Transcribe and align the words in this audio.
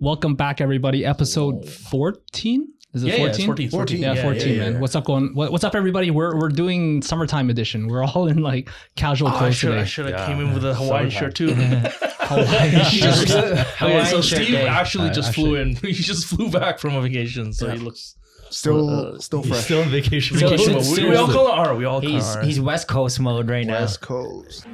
Welcome 0.00 0.34
back, 0.34 0.60
everybody. 0.60 1.04
Episode 1.04 1.68
14? 1.68 2.68
Is 2.94 3.02
it 3.02 3.06
Yeah, 3.08 3.16
14? 3.16 3.24
yeah, 3.24 3.28
it's 3.30 3.44
14. 3.44 3.70
14. 3.70 3.98
Yeah, 4.00 4.12
Yeah, 4.14 4.22
14, 4.22 4.48
yeah, 4.48 4.58
man. 4.58 4.72
yeah. 4.74 4.78
What's 4.78 4.94
up 4.96 5.04
going 5.04 5.34
what, 5.34 5.52
what's 5.52 5.64
up 5.64 5.74
everybody? 5.74 6.10
We're 6.10 6.38
we're 6.38 6.48
doing 6.48 7.02
summertime 7.02 7.50
edition. 7.50 7.88
We're 7.88 8.02
all 8.04 8.26
in 8.26 8.38
like 8.38 8.70
casual 8.96 9.28
Oh, 9.28 9.34
I 9.34 9.38
clothes 9.38 9.56
should 9.56 9.72
I 9.76 9.84
should 9.84 10.06
have 10.06 10.14
Yeah. 10.20 10.26
came 10.26 10.40
in 10.40 10.54
with 10.54 10.64
a 10.64 10.74
Hawaiian 10.74 11.10
Summertime. 11.10 11.10
shirt 11.10 11.34
too. 11.34 11.54
Hawaiian 11.54 12.84
Just- 12.90 13.28
shirt. 13.28 13.58
Hawaiian 13.78 14.06
so 14.06 14.20
shirt 14.22 14.42
Steve 14.44 14.52
day. 14.54 14.66
actually 14.68 15.10
just 15.10 15.34
flew 15.34 15.56
in. 15.56 15.74
He 15.82 15.92
just 15.92 16.26
flew 16.26 16.50
back 16.50 16.78
from 16.78 16.94
a 16.94 17.02
vacation, 17.02 17.52
so 17.52 17.68
he 17.70 17.78
looks 17.78 18.16
Still, 18.50 18.88
Uh, 18.88 19.18
still 19.18 19.42
fresh. 19.42 19.64
still 19.64 19.82
on 19.82 19.88
vacation. 19.88 20.36
Vacation. 20.38 20.80
so- 20.82 20.90
mode. 20.94 20.98
we, 21.02 21.10
we 21.10 21.16
all 21.16 21.26
call 21.26 21.48
it 21.48 21.52
R. 21.58 21.74
We 21.74 21.84
all 21.86 22.00
call 22.00 22.08
He's 22.10 22.36
R. 22.36 22.42
he's 22.42 22.60
West 22.60 22.86
Coast 22.88 23.18
mode 23.20 23.50
right 23.50 23.66
now. 23.66 23.80
West 23.80 24.00
Coast. 24.00 24.64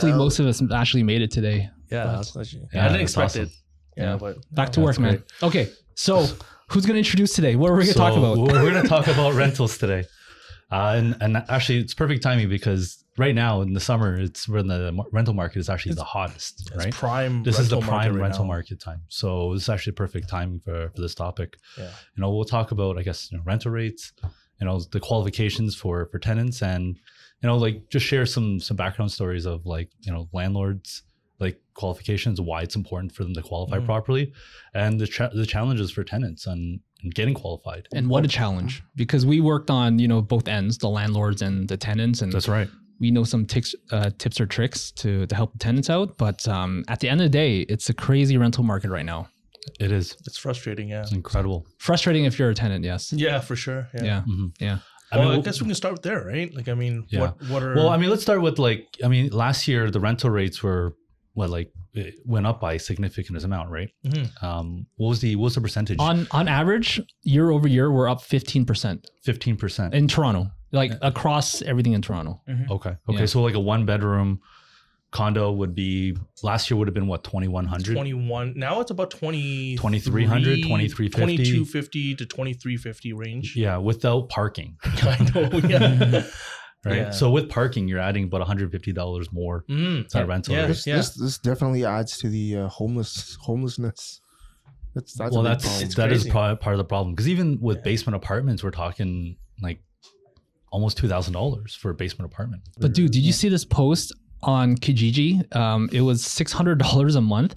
Can't 0.00 0.12
believe 0.12 0.16
most 0.16 0.38
of 0.38 0.46
us 0.46 0.62
actually 0.72 1.02
made 1.02 1.22
it 1.22 1.30
today. 1.30 1.70
yeah, 1.90 2.04
that's 2.06 2.34
Yeah, 2.52 2.84
I 2.84 2.88
didn't 2.88 3.00
expect 3.02 3.24
awesome. 3.32 3.42
it. 3.44 3.50
Yeah, 3.96 4.04
Yeah. 4.12 4.16
but 4.16 4.34
Back 4.52 4.70
to 4.72 4.80
That's 4.80 4.98
work, 4.98 4.98
man. 4.98 5.22
Okay, 5.42 5.70
so 5.94 6.26
who's 6.68 6.86
gonna 6.86 6.98
introduce 6.98 7.34
today? 7.34 7.56
What 7.56 7.70
are 7.70 7.76
we 7.76 7.84
gonna 7.84 7.94
talk 7.94 8.16
about? 8.16 8.38
We're, 8.38 8.62
we're 8.62 8.70
going 8.70 8.82
to 8.82 8.88
talk 8.88 9.06
about 9.08 9.34
rentals 9.34 9.78
today. 9.78 10.04
Uh, 10.70 10.94
and, 10.98 11.16
and 11.22 11.36
actually, 11.48 11.78
it's 11.78 11.94
perfect 11.94 12.22
timing 12.22 12.48
because 12.48 13.02
right 13.16 13.34
now 13.34 13.62
in 13.62 13.72
the 13.72 13.80
summer, 13.80 14.14
it's 14.20 14.46
when 14.48 14.66
the 14.68 14.92
rental 15.12 15.32
market 15.32 15.58
is 15.58 15.70
actually 15.70 15.94
the 15.94 16.04
hottest, 16.04 16.60
it's 16.60 16.76
right? 16.76 16.92
prime. 16.92 17.42
This 17.42 17.58
is 17.58 17.70
the 17.70 17.78
prime 17.80 17.90
market 17.90 18.12
right 18.12 18.20
rental 18.20 18.44
now. 18.44 18.48
market 18.48 18.78
time. 18.78 19.00
So 19.08 19.54
this 19.54 19.62
is 19.62 19.68
actually 19.70 19.94
perfect 19.94 20.28
timing 20.28 20.60
for, 20.60 20.90
for 20.94 21.00
this 21.00 21.14
topic. 21.14 21.56
Yeah. 21.78 21.84
You 22.14 22.20
know, 22.20 22.30
we'll 22.34 22.44
talk 22.44 22.70
about, 22.70 22.98
I 22.98 23.02
guess, 23.02 23.32
you 23.32 23.38
know, 23.38 23.44
rental 23.46 23.72
rates, 23.72 24.12
you 24.60 24.66
know, 24.66 24.78
the 24.78 25.00
qualifications 25.00 25.74
for 25.74 26.06
for 26.12 26.18
tenants 26.18 26.62
and, 26.62 26.96
you 27.42 27.46
know, 27.48 27.56
like 27.56 27.88
just 27.90 28.04
share 28.06 28.26
some 28.26 28.60
some 28.60 28.76
background 28.76 29.10
stories 29.12 29.46
of 29.46 29.64
like, 29.66 29.90
you 30.00 30.12
know, 30.12 30.28
landlords, 30.32 31.02
like 31.40 31.60
qualifications, 31.74 32.40
why 32.40 32.62
it's 32.62 32.74
important 32.76 33.12
for 33.12 33.22
them 33.24 33.34
to 33.34 33.42
qualify 33.42 33.78
Mhm. 33.78 33.84
properly, 33.86 34.32
and 34.74 35.00
the 35.00 35.06
cha- 35.06 35.28
the 35.28 35.46
challenges 35.46 35.90
for 35.90 36.02
tenants 36.04 36.46
and, 36.46 36.80
and 37.02 37.14
getting 37.14 37.34
qualified. 37.34 37.86
And 37.94 38.08
what 38.08 38.24
a 38.24 38.28
challenge. 38.28 38.82
Because 38.96 39.24
we 39.24 39.40
worked 39.40 39.70
on, 39.70 39.98
you 40.00 40.08
know, 40.08 40.20
both 40.20 40.48
ends, 40.48 40.78
the 40.78 40.88
landlords 40.88 41.40
and 41.42 41.68
the 41.68 41.76
tenants, 41.76 42.22
and 42.22 42.32
That's 42.32 42.48
right. 42.48 42.68
we 42.98 43.12
know 43.12 43.22
some 43.22 43.46
tics, 43.46 43.72
uh, 43.92 44.10
tips 44.18 44.40
or 44.40 44.46
tricks 44.46 44.90
to 44.92 45.26
to 45.26 45.34
help 45.36 45.52
the 45.52 45.58
tenants 45.58 45.88
out. 45.88 46.18
But 46.18 46.46
um, 46.48 46.84
at 46.88 46.98
the 47.00 47.08
end 47.08 47.20
of 47.20 47.26
the 47.26 47.38
day, 47.38 47.60
it's 47.60 47.88
a 47.88 47.94
crazy 47.94 48.36
rental 48.36 48.64
market 48.64 48.90
right 48.90 49.06
now. 49.06 49.28
It 49.78 49.92
is. 49.92 50.16
It's 50.26 50.38
frustrating. 50.38 50.88
Yeah. 50.88 51.02
It's 51.02 51.12
incredible. 51.12 51.66
Frustrating 51.78 52.24
if 52.24 52.38
you're 52.38 52.50
a 52.50 52.54
tenant, 52.54 52.84
yes. 52.84 53.12
Yeah, 53.12 53.38
for 53.38 53.54
sure. 53.54 53.86
Yeah. 53.94 54.04
Yeah. 54.04 54.22
Mhm. 54.26 54.52
Yeah. 54.58 54.78
I 55.12 55.18
Well, 55.18 55.32
I, 55.32 55.40
guess 55.40 55.60
we 55.60 55.66
can 55.66 55.74
start 55.74 56.02
there, 56.02 56.24
right? 56.24 56.52
Like, 56.54 56.68
I 56.68 56.74
mean, 56.74 57.06
Yeah. 57.08 57.20
what 57.20 57.48
what 57.50 57.62
are 57.62 57.74
Well, 57.74 57.88
I 57.88 57.96
mean, 57.96 58.10
let's 58.10 58.22
start 58.22 58.42
with 58.42 58.58
like, 58.58 58.86
I 59.04 59.08
mean, 59.08 59.30
last 59.30 59.66
year 59.68 59.90
the 59.90 60.00
rental 60.00 60.30
rates 60.30 60.62
were 60.62 60.94
what 61.34 61.50
like 61.50 61.70
it 61.94 62.14
went 62.26 62.46
up 62.46 62.60
by 62.60 62.74
a 62.74 62.78
significant 62.78 63.42
amount, 63.44 63.70
right? 63.70 63.90
Mhm. 64.06 64.42
Um, 64.42 64.86
what 64.96 65.08
was 65.08 65.20
the 65.20 65.36
what 65.36 65.44
was 65.44 65.54
the 65.54 65.60
percentage? 65.60 65.96
On 65.98 66.26
on 66.30 66.46
average, 66.48 67.00
year 67.22 67.50
over 67.50 67.66
year, 67.68 67.90
we're 67.90 68.08
up 68.08 68.20
15% 68.20 69.04
Fifteen 69.24 69.56
percent. 69.56 69.94
in 69.94 70.08
Toronto, 70.08 70.50
like 70.72 70.92
across 71.00 71.62
everything 71.62 71.92
in 71.94 72.02
Toronto. 72.02 72.40
Okay. 72.70 72.94
Okay. 73.08 73.20
Yeah. 73.20 73.26
So 73.26 73.40
like 73.42 73.54
a 73.54 73.60
one 73.60 73.86
bedroom 73.86 74.40
condo 75.10 75.50
would 75.52 75.74
be 75.74 76.16
last 76.42 76.70
year 76.70 76.76
would 76.76 76.86
have 76.86 76.94
been 76.94 77.06
what 77.06 77.24
twenty 77.24 77.48
one 77.48 77.66
hundred. 77.66 77.94
21 77.94 78.54
now 78.56 78.80
it's 78.80 78.90
about 78.90 79.10
20 79.10 79.76
2300, 79.76 80.62
2350. 80.62 81.08
2250 81.36 82.14
to 82.16 82.26
2350 82.26 83.12
range 83.14 83.56
Yeah, 83.56 83.78
without 83.78 84.28
parking, 84.28 84.76
i 84.84 85.30
know 85.34 85.48
yeah 85.68 86.24
right? 86.84 86.96
Yeah. 86.96 87.10
So 87.10 87.30
with 87.30 87.48
parking, 87.48 87.88
you're 87.88 87.98
adding 87.98 88.24
about 88.24 88.40
one 88.40 88.46
hundred 88.46 88.70
fifty 88.70 88.92
dollars 88.92 89.32
more 89.32 89.64
mm. 89.68 90.06
to 90.08 90.18
our 90.18 90.26
rental 90.26 90.54
Yeah. 90.54 90.62
rate. 90.62 90.68
This, 90.68 90.84
this 90.84 91.10
this 91.14 91.38
definitely 91.38 91.84
adds 91.84 92.18
to 92.18 92.28
the 92.28 92.56
uh, 92.56 92.68
homeless 92.68 93.36
homelessness. 93.40 94.20
That's 94.94 95.14
that's 95.14 95.32
well, 95.34 95.42
that's 95.42 95.94
that 95.96 96.12
is 96.12 96.22
crazy. 96.22 96.30
part 96.30 96.60
part 96.60 96.74
of 96.74 96.78
the 96.78 96.84
problem 96.84 97.14
because 97.14 97.28
even 97.28 97.58
with 97.60 97.78
Yeah. 97.78 97.82
basement 97.84 98.16
apartments, 98.16 98.62
we're 98.62 98.70
talking 98.70 99.36
like 99.62 99.82
almost 100.70 100.96
two 100.98 101.08
thousand 101.08 101.32
dollars 101.34 101.74
for 101.74 101.90
a 101.90 101.94
basement 101.94 102.30
apartment. 102.32 102.62
But 102.78 102.94
dude, 102.94 103.10
did 103.10 103.22
you 103.22 103.32
see 103.32 103.48
this 103.48 103.64
post 103.64 104.12
on 104.42 104.76
Kijiji? 104.76 105.54
Um, 105.56 105.88
it 105.92 106.00
was 106.02 106.24
six 106.24 106.52
hundred 106.52 106.78
dollars 106.78 107.16
a 107.16 107.20
month 107.20 107.54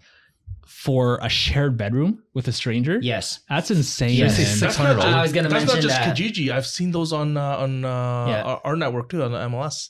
for 0.66 1.20
a 1.22 1.30
shared 1.30 1.78
bedroom 1.78 2.24
with 2.34 2.48
a 2.48 2.52
stranger. 2.52 3.00
Yes. 3.02 3.42
That's 3.50 3.70
insane. 3.70 4.16
Yes. 4.16 4.38
man. 4.38 4.48
Six 4.48 4.60
that's 4.60 4.80
not. 4.80 5.00
I 5.00 5.22
was 5.22 5.32
gonna 5.32 5.50
that's 5.50 5.66
not 5.66 5.76
just 5.82 5.90
that. 5.96 6.16
kijiji 6.18 6.52
i've 6.52 6.66
seen 6.66 6.92
those 6.92 7.14
on 7.14 7.38
uh, 7.38 7.58
on 7.58 7.86
uh, 7.86 8.26
Yeah. 8.28 8.42
our, 8.44 8.62
our 8.64 8.76
network 8.76 9.10
too 9.10 9.22
on 9.24 9.32
the 9.32 9.38
mls 9.38 9.90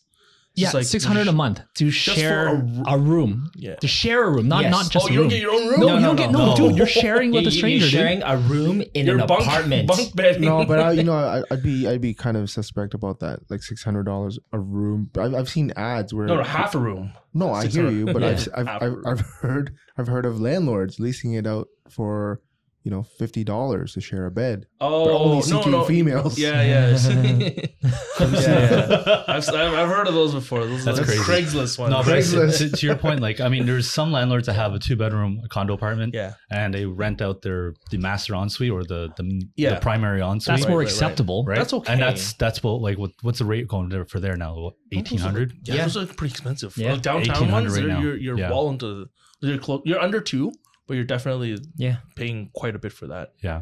Yeah, 0.54 0.72
like- 0.74 0.84
six 0.86 1.06
hundred 1.06 1.28
a 1.28 1.32
month 1.32 1.62
to 1.76 1.86
for 1.86 1.92
share 1.92 2.48
a 2.48 2.52
a, 2.86 2.92
r- 2.92 2.98
room. 3.00 3.50
yeah 3.56 3.76
To 3.76 3.88
share 3.88 4.24
a 4.26 4.30
room, 4.30 4.50
not 4.50 4.64
Yes. 4.64 4.72
not 4.72 4.92
just 4.92 5.06
oh 5.06 5.10
you 5.10 5.20
don't 5.20 5.30
get 5.30 5.40
your 5.42 5.52
own 5.54 5.68
room 5.70 5.80
no, 5.80 5.88
No, 5.88 5.94
you 5.96 6.00
no, 6.02 6.08
don't 6.08 6.16
get 6.18 6.32
no, 6.32 6.40
no, 6.40 6.46
no. 6.48 6.56
dude. 6.70 6.78
You're 6.78 6.88
sharing 6.88 7.32
with 7.32 7.48
a 7.52 7.52
stranger, 7.52 7.86
You're 7.86 7.92
dude. 7.92 8.00
sharing 8.00 8.24
a 8.24 8.36
room 8.38 8.84
in 8.94 9.06
your 9.06 9.20
an 9.20 9.28
bunk, 9.28 9.44
apartment. 9.46 9.88
bunk 9.88 10.14
bed 10.16 10.42
no, 10.42 10.66
but 10.66 10.80
I, 10.80 10.92
you 10.92 11.04
know, 11.04 11.14
I, 11.14 11.42
I'd 11.52 11.64
be 11.64 11.88
I'd 11.88 12.02
be 12.02 12.14
kind 12.14 12.36
of 12.36 12.50
suspect 12.50 12.94
about 12.94 13.22
that. 13.22 13.40
Like 13.50 13.64
six 13.64 13.82
hundred 13.84 14.04
dollars 14.04 14.40
a 14.52 14.60
room. 14.60 15.10
I've, 15.18 15.34
I've 15.34 15.50
seen 15.50 15.72
ads 15.78 16.14
where 16.14 16.28
no 16.28 16.36
no 16.36 16.44
half 16.44 16.76
a 16.76 16.80
room 16.80 17.14
No, 17.34 17.54
I 17.54 17.68
hear 17.68 17.90
you, 17.90 18.06
but 18.08 18.22
Yeah. 18.22 18.44
I've, 18.56 18.68
I've, 18.68 18.82
I've, 18.84 18.92
a 18.92 19.02
I've 19.08 19.22
heard 19.42 19.74
I've 19.98 20.08
heard 20.08 20.26
of 20.26 20.42
landlords 20.42 21.00
leasing 21.00 21.34
it 21.34 21.48
out 21.48 21.70
for 21.90 22.42
you 22.84 22.90
know 22.92 23.04
fifty 23.04 23.44
dollars 23.44 23.94
to 23.94 24.02
share 24.02 24.26
a 24.26 24.32
bed. 24.32 24.66
oh 24.80 25.06
But 25.06 25.14
only 25.14 25.36
no 25.38 25.42
seeking 25.42 25.72
no 25.72 25.84
females. 25.84 26.38
yeah 26.40 26.62
yeah 26.64 26.98
yeah, 27.82 27.82
yeah. 28.20 29.24
I've, 29.28 29.48
I've 29.50 29.74
I've 29.74 29.90
heard 29.90 30.08
of 30.08 30.14
those 30.14 30.34
before 30.34 30.66
those 30.66 30.84
That's 30.86 31.00
are 31.00 31.04
crazy. 31.06 31.22
craigslist 31.22 31.78
ones 31.80 31.92
No, 31.92 32.04
but 32.04 32.22
to, 32.58 32.70
to 32.72 32.86
your 32.86 32.96
point, 32.96 33.20
like 33.20 33.40
I 33.40 33.50
mean, 33.50 33.66
there's 33.66 33.90
some 33.90 34.12
landlords 34.12 34.48
that 34.48 34.54
have 34.54 34.74
a 34.74 34.80
two 34.80 34.96
bedroom 34.96 35.42
condo 35.50 35.74
apartment, 35.74 36.14
yeah 36.14 36.34
and 36.50 36.74
they 36.74 36.86
rent 36.86 37.22
out 37.22 37.42
their 37.42 37.74
the 37.92 37.98
master 37.98 38.34
ensuite 38.36 38.72
or 38.72 38.84
the 38.84 39.10
the, 39.18 39.44
Yeah. 39.56 39.76
the 39.76 39.80
primary 39.82 40.22
ensuite. 40.22 40.46
That's 40.58 40.62
Right, 40.64 40.70
more 40.70 40.80
right, 40.80 40.86
right. 40.86 40.92
acceptable. 40.94 41.44
right? 41.46 41.58
That's 41.58 41.74
okay. 41.74 41.94
and 41.94 42.02
that's 42.02 42.34
that's 42.34 42.64
what 42.64 42.82
like 42.82 42.98
what, 42.98 43.12
what's 43.22 43.40
the 43.40 43.46
rate 43.46 43.68
going 43.68 43.90
there 43.90 44.06
for 44.06 44.20
there 44.20 44.36
now? 44.38 44.72
Eighteen 44.92 45.20
hundred. 45.20 45.54
Yeah, 45.64 45.76
Yeah. 45.76 45.82
those 45.84 45.98
are 45.98 46.06
pretty 46.08 46.32
expensive. 46.32 46.76
Yeah. 46.78 46.94
Like 46.94 47.02
downtown 47.02 47.52
ones, 47.52 47.74
right 47.78 47.86
you're, 47.86 48.00
you're 48.02 48.18
you're 48.18 48.40
Yeah. 48.40 48.50
well 48.50 48.70
into 48.70 49.08
you're 49.44 49.58
close. 49.58 49.82
You're 49.86 50.00
under 50.00 50.22
two, 50.22 50.52
but 50.92 50.96
you're 50.98 51.06
definitely 51.16 51.58
Yeah. 51.78 51.98
paying 52.18 52.50
quite 52.54 52.76
a 52.76 52.80
bit 52.80 52.92
for 52.92 53.08
that. 53.08 53.32
Yeah, 53.42 53.62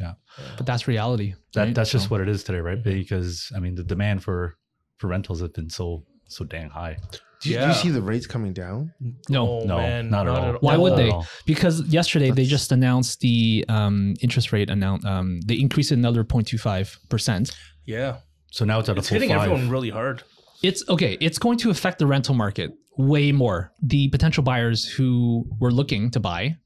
Yeah. 0.00 0.14
But 0.56 0.64
that's 0.64 0.88
reality. 0.88 1.34
that 1.52 1.60
right? 1.64 1.74
that's 1.74 1.90
just 1.90 2.04
So- 2.06 2.10
what 2.12 2.20
it 2.22 2.28
is 2.28 2.42
today, 2.42 2.60
right? 2.60 2.82
Because 2.82 3.52
I 3.54 3.58
mean, 3.60 3.74
the 3.74 3.84
demand 3.84 4.22
for 4.24 4.56
for 4.96 5.08
rentals 5.08 5.40
has 5.40 5.50
been 5.50 5.68
so 5.68 6.04
so 6.26 6.44
dang 6.44 6.70
high. 6.70 6.96
Do 7.42 7.50
you, 7.50 7.58
do 7.58 7.66
you 7.66 7.74
see 7.74 7.90
the 7.90 8.00
rates 8.00 8.26
coming 8.26 8.54
down? 8.54 8.94
No. 9.28 9.42
Oh, 9.60 9.64
No, 9.66 9.76
man, 9.76 10.08
not 10.08 10.26
at 10.26 10.34
all. 10.34 10.52
Why 10.60 10.78
would 10.78 10.92
at 10.94 10.96
they? 10.96 11.12
because 11.44 11.82
yesterday 11.98 12.30
they 12.30 12.46
just 12.46 12.72
announced 12.72 13.20
the 13.20 13.66
um, 13.68 14.14
interest 14.22 14.50
rate 14.54 14.70
Announced 14.70 15.04
um, 15.06 15.40
they 15.42 15.56
increased 15.56 15.92
it 15.92 15.98
another 15.98 16.24
0.25 16.24 16.96
percent. 17.10 17.50
Yeah, 17.84 18.20
So 18.50 18.64
now 18.64 18.78
it's 18.80 18.88
at 18.88 18.96
it's 18.96 19.08
a 19.08 19.10
full 19.10 19.14
hitting 19.20 19.28
five. 19.36 19.42
everyone 19.50 19.68
really 19.68 19.90
hard. 19.90 20.22
It's 20.64 20.82
okay. 20.88 21.16
It's 21.20 21.38
going 21.38 21.58
to 21.58 21.70
affect 21.70 21.98
the 21.98 22.06
rental 22.06 22.34
market 22.34 22.72
way 22.96 23.32
more. 23.32 23.72
The 23.82 24.08
potential 24.08 24.42
buyers 24.42 24.84
who 24.84 25.44
were 25.60 25.70
looking 25.70 26.10
to 26.12 26.20
buy 26.20 26.56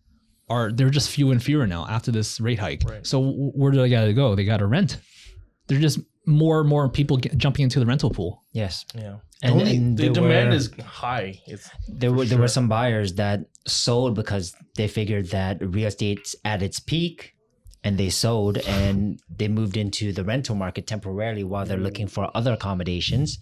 are 0.49 0.71
they're 0.73 0.91
just 0.91 1.11
few 1.11 1.31
and 1.31 1.43
fewer 1.43 1.67
now 1.67 1.87
after 1.89 2.11
this 2.11 2.41
rate 2.41 2.59
hike. 2.59 2.83
Right. 2.89 3.07
So 3.07 3.33
where 3.55 3.71
do 3.73 3.79
they 3.79 3.89
got 3.91 4.05
to 4.05 4.13
go? 4.15 4.35
They 4.35 4.45
got 4.45 4.59
to 4.59 4.67
rent. 4.67 4.99
They're 5.67 5.81
just 5.81 5.99
more 6.27 6.61
and 6.61 6.69
more 6.69 6.89
people 6.89 7.17
get, 7.17 7.37
jumping 7.37 7.65
into 7.65 7.81
the 7.81 7.87
rental 7.87 8.11
pool. 8.11 8.45
Yes. 8.53 8.85
Yeah, 8.95 9.17
And, 9.43 9.53
only- 9.55 9.77
and 9.77 9.97
the 9.99 10.11
demand 10.11 10.51
were, 10.51 10.55
is 10.57 10.71
high. 10.85 11.41
It's 11.47 11.69
there 11.89 12.11
for 12.11 12.17
were 12.17 12.25
there 12.25 12.39
were 12.39 12.49
some 12.49 12.69
buyers 12.69 13.15
that 13.15 13.41
sold 13.67 14.15
because 14.15 14.55
they 14.77 14.89
figured 14.89 15.31
that 15.31 15.59
real 15.61 15.87
estate's 15.89 16.37
at 16.45 16.63
its 16.63 16.79
peak 16.81 17.35
and 17.85 17.99
they 17.99 18.11
sold 18.11 18.59
and 18.59 19.21
they 19.35 19.49
moved 19.49 19.77
into 19.77 20.13
the 20.13 20.25
rental 20.25 20.55
market 20.55 20.87
temporarily 20.87 21.45
while 21.45 21.65
they're 21.67 21.79
looking 21.79 22.09
for 22.09 22.31
other 22.37 22.53
accommodations. 22.53 23.39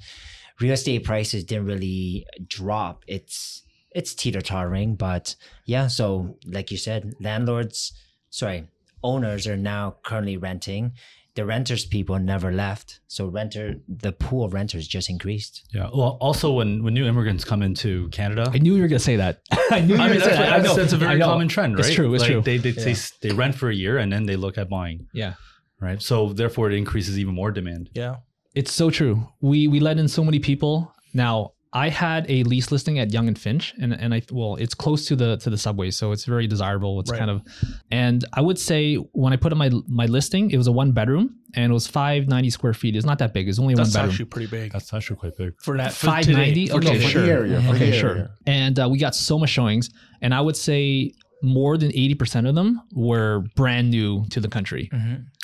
Real 0.60 0.72
estate 0.72 1.04
prices 1.04 1.44
didn't 1.44 1.66
really 1.66 2.26
drop. 2.46 3.04
It's 3.06 3.62
it's 3.92 4.14
teeter 4.14 4.40
tottering, 4.40 4.94
but 4.94 5.36
yeah. 5.64 5.86
So 5.88 6.36
like 6.46 6.70
you 6.70 6.76
said, 6.76 7.14
landlords, 7.20 7.92
sorry, 8.30 8.68
owners 9.02 9.46
are 9.46 9.56
now 9.56 9.96
currently 10.02 10.36
renting. 10.36 10.92
The 11.34 11.44
renters 11.44 11.84
people 11.84 12.18
never 12.18 12.50
left, 12.50 13.00
so 13.08 13.26
renter 13.26 13.74
the 13.86 14.12
pool 14.12 14.46
of 14.46 14.54
renters 14.54 14.88
just 14.88 15.10
increased. 15.10 15.64
Yeah. 15.70 15.90
Well, 15.94 16.16
also 16.18 16.50
when 16.52 16.82
when 16.82 16.94
new 16.94 17.06
immigrants 17.06 17.44
come 17.44 17.62
into 17.62 18.08
Canada, 18.08 18.50
I 18.50 18.56
knew 18.56 18.74
you 18.74 18.80
were 18.80 18.88
going 18.88 18.98
to 18.98 19.04
say 19.12 19.16
that. 19.16 19.40
I 19.70 19.80
knew 19.80 19.92
you 19.94 19.98
were 20.00 20.04
I 20.04 20.08
going 20.08 20.10
mean, 20.12 20.20
to 20.20 20.24
say 20.24 20.30
that's, 20.30 20.38
that. 20.38 20.52
I 20.52 20.58
that's, 20.60 20.68
know. 20.76 20.82
that's 20.82 20.92
a 20.94 20.96
I 20.96 20.98
very 20.98 21.20
common 21.20 21.48
trend, 21.48 21.76
right? 21.76 21.84
It's 21.84 21.94
true. 21.94 22.14
It's 22.14 22.22
like 22.22 22.30
true. 22.32 22.40
They 22.40 22.56
they, 22.56 22.70
Yeah. 22.70 22.84
they 22.84 22.94
they 23.28 23.34
rent 23.34 23.54
for 23.54 23.68
a 23.68 23.74
year 23.74 23.98
and 23.98 24.10
then 24.10 24.24
they 24.24 24.36
look 24.36 24.56
at 24.56 24.70
buying, 24.70 25.08
yeah. 25.12 25.34
right? 25.78 26.00
So 26.00 26.32
therefore, 26.32 26.70
it 26.70 26.76
increases 26.76 27.18
even 27.18 27.34
more 27.34 27.50
demand. 27.52 27.90
yeah. 27.94 28.16
It's 28.60 28.72
so 28.72 28.90
true. 28.90 29.14
We 29.40 29.68
we 29.68 29.78
let 29.80 29.98
in 29.98 30.08
so 30.08 30.24
many 30.24 30.38
people. 30.38 30.72
Now, 31.14 31.52
I 31.72 31.88
had 31.90 32.24
a 32.30 32.42
lease 32.44 32.72
listing 32.72 32.98
at 32.98 33.12
Yonge 33.12 33.28
and 33.28 33.38
Finch, 33.38 33.74
and 33.82 33.92
and 33.92 34.14
I 34.14 34.22
well, 34.32 34.56
it's 34.56 34.74
close 34.74 35.06
to 35.08 35.14
the 35.16 35.36
to 35.38 35.50
the 35.50 35.58
subway, 35.58 35.90
so 35.90 36.12
it's 36.12 36.24
very 36.24 36.46
desirable. 36.46 36.98
It's 37.00 37.10
Right. 37.10 37.18
kind 37.18 37.30
of, 37.30 37.42
and 37.90 38.24
I 38.32 38.40
would 38.40 38.58
say 38.58 38.94
when 39.22 39.32
I 39.34 39.36
put 39.36 39.52
in 39.52 39.58
my 39.58 39.70
my 40.00 40.06
listing, 40.06 40.50
it 40.50 40.56
was 40.56 40.68
a 40.68 40.72
one 40.72 40.92
bedroom 40.92 41.26
and 41.54 41.70
it 41.70 41.74
was 41.74 41.86
five 41.86 42.28
ninety 42.28 42.50
square 42.50 42.72
feet. 42.72 42.96
It's 42.96 43.04
not 43.12 43.18
that 43.18 43.32
big. 43.34 43.46
It's 43.48 43.58
only 43.58 43.74
That's 43.74 43.88
one 43.88 43.92
bedroom. 43.92 44.06
That's 44.06 44.14
actually 44.14 44.30
pretty 44.34 44.50
big 44.58 44.72
That's 44.72 44.92
actually 44.94 45.16
quite 45.16 45.36
big. 45.36 45.52
for 45.60 45.76
that. 45.76 45.92
five 45.92 46.26
ninety. 46.28 46.66
Five 46.68 46.80
today, 46.80 46.88
for 46.88 46.94
Okay, 46.94 47.04
for 47.04 47.08
sure. 47.10 47.24
area, 47.38 47.56
for 47.60 47.72
the 47.72 47.74
okay, 47.76 47.86
area. 47.88 48.00
sure. 48.00 48.28
And 48.46 48.78
uh, 48.80 48.88
we 48.90 48.96
got 48.98 49.14
so 49.14 49.38
much 49.38 49.50
showings, 49.50 49.90
and 50.22 50.32
I 50.32 50.40
would 50.40 50.56
say 50.56 51.12
more 51.42 51.76
than 51.76 51.90
eighty 52.02 52.14
percent 52.14 52.46
of 52.46 52.54
them 52.54 52.80
were 52.94 53.44
brand 53.54 53.90
new 53.90 54.24
to 54.30 54.40
the 54.40 54.48
country. 54.48 54.90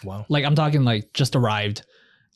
Wow. 0.03 0.25
Like 0.31 0.45
I'm 0.47 0.55
talking 0.55 0.83
like 0.85 1.13
just 1.13 1.37
arrived 1.37 1.85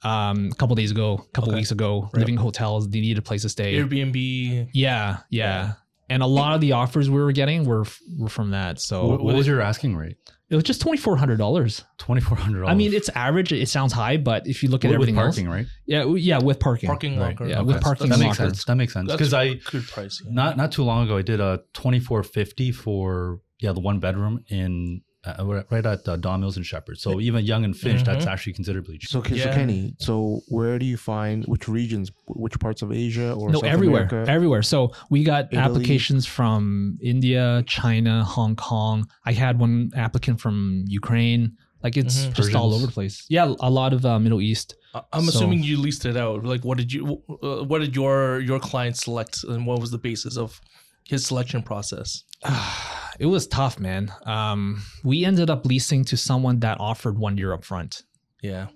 um, 0.06 0.50
a 0.52 0.54
couple 0.56 0.74
days 0.76 0.90
ago, 0.90 1.14
a 1.14 1.30
couple 1.32 1.50
Okay. 1.50 1.58
weeks 1.60 1.70
ago, 1.72 2.08
living 2.14 2.34
in 2.34 2.40
hotels. 2.40 2.88
They 2.88 3.00
needed 3.00 3.18
a 3.18 3.22
place 3.22 3.42
to 3.42 3.48
stay. 3.48 3.74
Airbnb. 3.74 4.68
Yeah, 4.72 5.18
yeah. 5.30 5.72
And 6.08 6.22
a 6.22 6.26
lot 6.26 6.54
of 6.54 6.60
the 6.60 6.72
offers 6.72 7.10
we 7.10 7.18
were 7.20 7.32
getting 7.32 7.64
were 7.64 7.84
were 8.16 8.28
from 8.28 8.50
that. 8.50 8.80
So 8.80 9.06
What, 9.08 9.24
what 9.24 9.34
was 9.34 9.46
your 9.46 9.60
asking 9.60 9.96
rate? 9.96 10.16
it 10.48 10.54
was 10.54 10.62
just 10.62 10.80
twenty 10.80 10.98
four 10.98 11.16
hundred 11.16 11.38
dollars. 11.38 11.84
Twenty 11.98 12.20
four 12.20 12.36
hundred 12.38 12.60
dollars. 12.60 12.72
I 12.72 12.76
mean, 12.76 12.94
it's 12.94 13.08
average. 13.08 13.50
It 13.52 13.68
sounds 13.68 13.92
high, 13.92 14.16
but 14.16 14.46
if 14.46 14.62
you 14.62 14.68
look 14.68 14.84
at 14.84 14.88
with 14.88 14.94
everything 14.94 15.16
parking, 15.16 15.46
else, 15.46 15.54
right? 15.56 15.66
yeah, 15.86 16.04
yeah, 16.14 16.38
with 16.38 16.60
parking, 16.60 16.86
Parking 16.86 17.18
Right. 17.18 17.30
locker. 17.30 17.48
Yeah, 17.48 17.62
with 17.62 17.76
Okay. 17.76 17.82
parking 17.82 18.08
That 18.10 18.14
and 18.14 18.22
makes 18.22 18.38
locker. 18.38 18.50
sense. 18.52 18.64
That 18.66 18.76
makes 18.76 18.92
sense 18.92 19.10
because 19.10 19.34
I 19.34 19.54
good 19.54 19.88
price. 19.88 20.22
yeah. 20.24 20.30
not 20.32 20.56
not 20.56 20.70
too 20.70 20.84
long 20.84 21.04
ago 21.04 21.16
I 21.16 21.22
did 21.22 21.40
a 21.40 21.62
twenty 21.74 21.98
four 21.98 22.22
fifty 22.22 22.70
for 22.70 23.40
yeah 23.58 23.72
the 23.72 23.80
one 23.80 23.98
bedroom 23.98 24.44
in 24.48 25.00
uh, 25.26 25.62
right 25.70 25.84
at 25.86 26.06
uh, 26.08 26.16
Don 26.16 26.40
Mills 26.40 26.56
and 26.56 26.64
Sheppard. 26.64 26.98
So 26.98 27.20
even 27.20 27.44
Yonge 27.44 27.64
and 27.64 27.76
Finch, 27.76 28.04
that's 28.04 28.24
Mhm. 28.24 28.28
actually 28.32 28.52
considerably 28.54 28.98
cheap. 28.98 29.10
So, 29.10 29.18
okay, 29.20 29.38
so 29.38 29.52
Kenny, 29.52 29.94
so 29.98 30.40
where 30.48 30.78
do 30.78 30.86
you 30.86 30.96
find 30.96 31.44
which 31.46 31.68
regions, 31.68 32.10
which 32.28 32.58
parts 32.60 32.82
of 32.82 32.92
Asia 32.92 33.32
or 33.32 33.50
no, 33.50 33.60
South 33.60 33.64
everywhere, 33.68 34.04
America? 34.08 34.30
everywhere. 34.30 34.62
So 34.62 34.92
we 35.10 35.24
got 35.24 35.46
Italy. 35.52 35.58
applications 35.62 36.26
from 36.26 36.98
India, 37.02 37.64
China, 37.66 38.24
Hong 38.24 38.56
Kong. 38.56 39.08
I 39.24 39.32
had 39.32 39.58
one 39.58 39.90
applicant 39.96 40.40
from 40.40 40.84
Ukraine. 40.88 41.52
Like 41.82 41.96
it's 41.96 42.26
Mhm. 42.26 42.34
just 42.34 42.54
all 42.54 42.74
over 42.74 42.86
the 42.86 42.92
place. 42.92 43.24
Yeah, 43.28 43.54
a 43.60 43.70
lot 43.70 43.92
of 43.92 44.04
uh, 44.04 44.18
Middle 44.18 44.40
East. 44.40 44.74
I- 44.94 45.02
I'm 45.12 45.24
So- 45.24 45.28
assuming 45.30 45.62
you 45.62 45.76
leased 45.78 46.04
it 46.06 46.16
out. 46.16 46.44
Like, 46.44 46.64
what 46.64 46.78
did 46.78 46.92
you? 46.92 47.22
Uh, 47.42 47.62
what 47.70 47.80
did 47.80 47.94
your 47.94 48.40
your 48.40 48.58
client 48.58 48.96
select, 48.96 49.44
and 49.44 49.66
what 49.66 49.80
was 49.80 49.90
the 49.90 49.98
basis 49.98 50.36
of 50.36 50.60
his 51.08 51.26
selection 51.26 51.62
process? 51.62 52.24
it 53.18 53.26
was 53.26 53.46
tough, 53.46 53.78
man. 53.78 54.12
Um, 54.24 54.82
we 55.04 55.24
ended 55.24 55.50
up 55.50 55.64
leasing 55.66 56.04
to 56.06 56.16
someone 56.16 56.60
that 56.60 56.78
offered 56.80 57.18
one 57.18 57.36
year 57.38 57.52
up 57.52 57.64
front, 57.64 58.02
Yeah, 58.42 58.66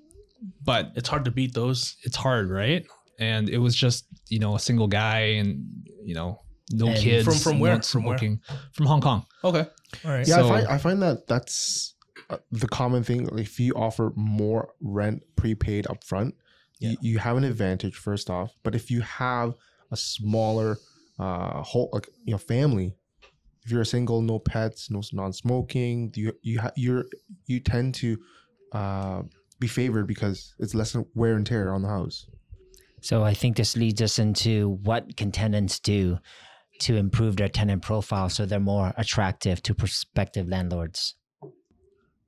but 0.65 0.93
it's 0.97 1.09
hard 1.09 1.25
to 1.27 1.31
beat 1.31 1.55
those. 1.55 1.97
it's 2.05 2.17
hard, 2.17 2.51
right? 2.51 2.87
And 3.19 3.49
it 3.49 3.59
was 3.59 3.77
just 3.77 4.07
you 4.29 4.39
know 4.39 4.55
a 4.55 4.61
single 4.61 4.87
guy 4.89 5.19
and 5.41 5.65
you 6.05 6.15
know 6.15 6.41
no 6.73 6.87
And 6.89 6.97
kids. 6.99 7.25
From- 7.27 7.35
from 7.35 7.59
where? 7.61 7.75
not 7.75 7.85
From 7.85 8.05
where? 8.05 8.19
From 8.73 8.87
Hong 8.87 9.01
Kong. 9.01 9.27
Okay, 9.45 9.67
all 10.05 10.11
right. 10.11 10.27
Yeah, 10.27 10.37
So- 10.37 10.47
I 10.47 10.49
find 10.49 10.67
I 10.69 10.79
find 10.79 11.03
that 11.03 11.27
that's 11.27 11.95
uh, 12.31 12.39
the 12.53 12.69
common 12.69 13.03
thing. 13.03 13.27
Like, 13.27 13.43
if 13.43 13.59
you 13.61 13.75
offer 13.75 14.13
more 14.15 14.73
rent 14.81 15.23
prepaid 15.37 15.87
upfront, 15.87 16.33
Yeah. 16.79 16.91
you, 16.91 16.97
you 17.03 17.19
have 17.19 17.37
an 17.37 17.45
advantage 17.45 17.97
first 17.97 18.31
off. 18.31 18.53
But 18.63 18.75
if 18.75 18.91
you 18.91 19.01
have 19.03 19.55
a 19.91 19.97
smaller 19.97 20.79
uh 21.21 21.63
whole 21.63 21.91
like 21.93 22.09
you 22.25 22.33
know 22.33 22.39
family, 22.39 22.95
if 23.65 23.71
you're 23.71 23.85
single, 23.85 24.23
no 24.23 24.39
pets, 24.39 24.91
no 24.91 25.03
non-smoking, 25.13 26.13
you 26.17 26.33
you 26.43 26.61
ha- 26.61 26.73
you're 26.77 27.05
you 27.47 27.61
tend 27.61 27.95
to 27.97 28.19
uh 28.73 29.23
be 29.59 29.67
favored 29.67 30.07
because 30.07 30.55
it's 30.59 30.75
less 30.75 30.97
wear 31.15 31.35
and 31.37 31.47
tear 31.47 31.75
on 31.75 31.83
the 31.83 31.89
house. 31.89 32.27
So 33.03 33.25
I 33.25 33.35
think 33.35 33.57
this 33.57 33.77
leads 33.77 34.03
us 34.03 34.19
into 34.19 34.79
what 34.83 35.17
can 35.17 35.33
tenants 35.33 35.79
do 35.81 36.19
to 36.81 36.97
improve 36.97 37.37
their 37.37 37.49
tenant 37.49 37.83
profile 37.83 38.29
so 38.29 38.47
they're 38.47 38.61
more 38.61 38.93
attractive 38.97 39.63
to 39.63 39.75
prospective 39.75 40.49
landlords. 40.49 41.15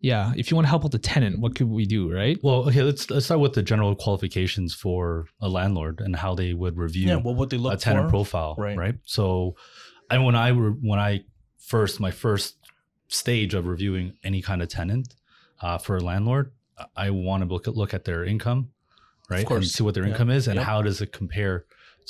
Yeah, 0.02 0.32
if 0.37 0.50
you 0.50 0.56
want 0.56 0.66
to 0.66 0.69
help 0.70 0.84
out 0.84 0.90
the 0.90 0.99
tenant, 0.99 1.38
what 1.38 1.54
could 1.54 1.69
we 1.70 1.87
do, 1.87 2.12
right? 2.12 2.37
Well, 2.43 2.69
okay, 2.69 2.82
let's 2.82 3.08
let's 3.08 3.26
start 3.26 3.40
with 3.40 3.52
the 3.54 3.62
general 3.62 3.94
qualifications 3.94 4.75
for 4.75 5.26
a 5.40 5.49
landlord 5.49 6.00
and 6.00 6.16
how 6.16 6.34
they 6.34 6.52
would 6.54 6.76
review 6.76 7.06
Yeah, 7.08 7.16
well, 7.16 7.34
what 7.37 7.50
they 7.50 7.56
look 7.56 7.72
a 7.75 7.76
tenant 7.76 8.06
for. 8.06 8.10
profile, 8.10 8.54
Right. 8.58 8.76
right? 8.76 8.94
So, 9.04 9.54
I 10.10 10.19
when 10.19 10.34
I 10.34 10.49
re- 10.49 10.76
when 10.82 10.99
I 10.99 11.20
first 11.58 12.00
my 12.00 12.10
first 12.10 12.56
stage 13.08 13.54
of 13.54 13.66
reviewing 13.66 14.14
any 14.25 14.43
kind 14.43 14.60
of 14.60 14.69
tenant 14.69 15.14
uh, 15.60 15.78
for 15.78 15.96
a 15.96 16.00
landlord, 16.00 16.50
I 16.96 17.10
want 17.10 17.44
to 17.44 17.48
look 17.48 17.69
at 17.69 17.76
look 17.76 17.94
at 17.94 18.05
their 18.05 18.25
income, 18.25 18.70
right, 19.31 19.38
and 19.38 19.46
course. 19.48 19.72
see 19.72 19.84
what 19.84 19.94
their 19.94 20.05
Yeah. 20.05 20.10
income 20.12 20.31
is 20.31 20.48
and 20.48 20.56
Yep. 20.56 20.66
how 20.66 20.82
does 20.82 21.00
it 21.00 21.12
compare 21.12 21.64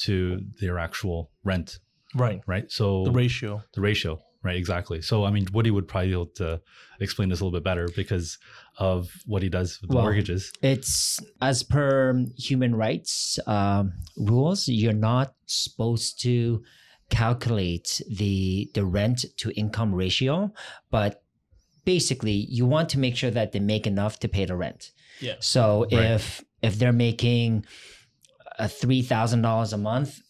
to 0.06 0.40
their 0.60 0.78
actual 0.78 1.30
rent, 1.44 1.78
Right, 2.14 2.40
right? 2.46 2.70
So 2.72 3.04
the 3.04 3.10
ratio. 3.10 3.62
the 3.74 3.82
ratio, 3.82 4.22
right? 4.42 4.56
Exactly. 4.56 5.02
So, 5.02 5.24
I 5.24 5.30
mean, 5.30 5.46
Woody 5.52 5.70
would 5.70 5.86
probably 5.88 6.08
be 6.08 6.12
able 6.14 6.26
to 6.36 6.60
explain 7.00 7.28
this 7.28 7.40
a 7.40 7.44
little 7.44 7.56
bit 7.58 7.64
better 7.64 7.88
because 7.96 8.38
of 8.78 9.10
what 9.26 9.42
he 9.42 9.48
does 9.48 9.80
with 9.80 9.90
the 9.90 9.96
Well, 9.96 10.04
mortgages. 10.04 10.52
It's 10.62 11.18
as 11.40 11.62
per 11.62 12.24
human 12.36 12.74
rights 12.74 13.38
um, 13.46 13.92
rules, 14.16 14.68
you're 14.68 14.92
not 14.92 15.34
supposed 15.46 16.20
to 16.22 16.62
calculate 17.10 18.00
the 18.08 18.70
the 18.74 18.84
rent 18.84 19.24
to 19.36 19.50
income 19.52 19.94
ratio, 19.94 20.50
but 20.90 21.22
basically 21.84 22.32
you 22.48 22.64
want 22.64 22.88
to 22.90 22.98
make 22.98 23.16
sure 23.16 23.30
that 23.30 23.52
they 23.52 23.60
make 23.60 23.86
enough 23.86 24.18
to 24.20 24.28
pay 24.28 24.44
the 24.46 24.56
rent. 24.56 24.92
Yeah. 25.20 25.34
So 25.40 25.86
Right. 25.92 26.12
if 26.12 26.42
if 26.62 26.78
they're 26.78 26.92
making 26.92 27.66
a 28.58 28.68
three 28.68 29.02
thousand 29.02 29.42
dollars 29.42 29.72
a 29.72 29.78
month, 29.78 30.20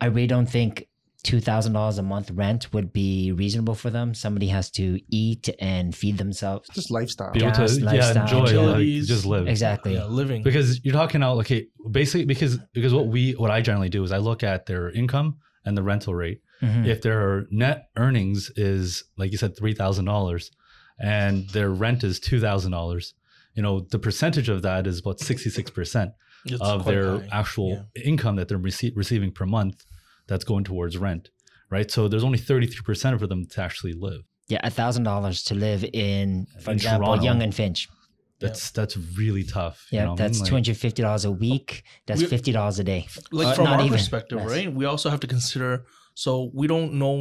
I 0.00 0.06
really 0.06 0.28
don't 0.28 0.46
think 0.48 0.86
two 1.22 1.40
thousand 1.40 1.72
dollars 1.72 1.98
a 1.98 2.02
month 2.02 2.30
rent 2.30 2.72
would 2.72 2.92
be 2.92 3.32
reasonable 3.32 3.74
for 3.74 3.90
them. 3.90 4.14
Somebody 4.14 4.48
has 4.48 4.70
to 4.72 4.98
eat 5.10 5.48
and 5.60 5.94
feed 5.94 6.18
themselves. 6.18 6.68
Just 6.72 6.90
lifestyle. 6.90 7.32
Be 7.32 7.40
able 7.40 7.50
Gas, 7.52 7.76
to, 7.76 7.80
yeah, 7.82 7.86
lifestyle. 7.92 8.22
enjoy, 8.24 8.38
like, 8.40 8.50
Utilities. 8.52 9.08
just 9.08 9.26
live. 9.26 9.48
Exactly. 9.48 9.94
Yeah, 9.94 10.04
living. 10.04 10.42
because 10.42 10.84
you're 10.84 10.94
talking 10.94 11.22
out 11.22 11.38
okay 11.38 11.66
basically 11.90 12.24
because 12.24 12.58
because 12.72 12.92
what 12.94 13.06
we 13.08 13.32
what 13.32 13.50
i 13.50 13.60
generally 13.60 13.88
do 13.88 14.02
is 14.04 14.12
i 14.12 14.18
look 14.18 14.42
at 14.42 14.66
their 14.66 14.90
income 14.90 15.36
and 15.64 15.76
the 15.76 15.82
rental 15.82 16.14
rate 16.14 16.40
Mhm. 16.62 16.86
if 16.86 17.00
their 17.02 17.46
net 17.50 17.88
earnings 17.96 18.50
is 18.56 19.04
like 19.16 19.32
you 19.32 19.38
said 19.38 19.56
$3000 19.56 20.50
and 20.98 21.48
their 21.50 21.70
rent 21.70 22.04
is 22.04 22.20
$2000 22.20 23.12
you 23.54 23.62
know 23.62 23.80
the 23.80 23.98
percentage 23.98 24.48
of 24.48 24.62
that 24.62 24.86
is 24.86 25.00
about 25.00 25.18
66% 25.18 26.12
It's 26.44 26.60
of 26.60 26.84
their 26.84 27.18
high. 27.20 27.28
actual 27.32 27.86
income 28.04 28.36
that 28.36 28.48
they're 28.48 28.58
rece- 28.58 28.92
receiving 28.94 29.32
per 29.32 29.46
month 29.46 29.84
that's 30.30 30.44
going 30.50 30.64
towards 30.70 30.94
rent 30.96 31.24
right 31.70 31.90
so 31.90 32.00
there's 32.08 32.24
only 32.24 32.38
33% 32.38 33.18
for 33.18 33.26
them 33.32 33.42
to 33.52 33.58
actually 33.66 33.94
live 34.08 34.22
Yeah, 34.54 34.60
a 34.70 34.70
thousand 34.80 35.04
dollars 35.12 35.36
to 35.48 35.54
live 35.66 35.82
in, 35.92 36.46
for 36.64 36.70
In 36.70 36.76
example, 36.78 37.06
Toronto. 37.08 37.24
Yonge 37.26 37.42
and 37.48 37.54
Finch. 37.60 37.80
that's 38.44 38.62
that's 38.78 38.96
really 39.20 39.44
tough 39.44 39.76
you 39.90 39.96
Yeah, 39.98 40.04
know 40.04 40.12
what 40.12 40.20
I 40.20 40.24
mean? 40.24 40.32
that's 40.32 40.48
two 40.48 40.54
hundred 40.58 40.76
fifty 40.86 41.02
dollars 41.06 41.24
a 41.32 41.34
week. 41.46 41.68
That's 42.06 42.22
We- 42.22 42.32
fifty 42.36 42.52
dollars 42.58 42.78
a 42.84 42.84
day. 42.92 43.02
like 43.40 43.48
Uh, 43.48 43.54
from 43.58 43.64
not 43.70 43.78
our 43.80 43.86
even, 43.86 43.98
perspective, 43.98 44.38
less. 44.38 44.50
right? 44.54 44.68
We 44.80 44.84
also 44.92 45.06
have 45.12 45.20
to 45.26 45.30
consider. 45.36 45.70
So 46.24 46.30
we 46.60 46.66
don't 46.74 46.92
know 47.02 47.18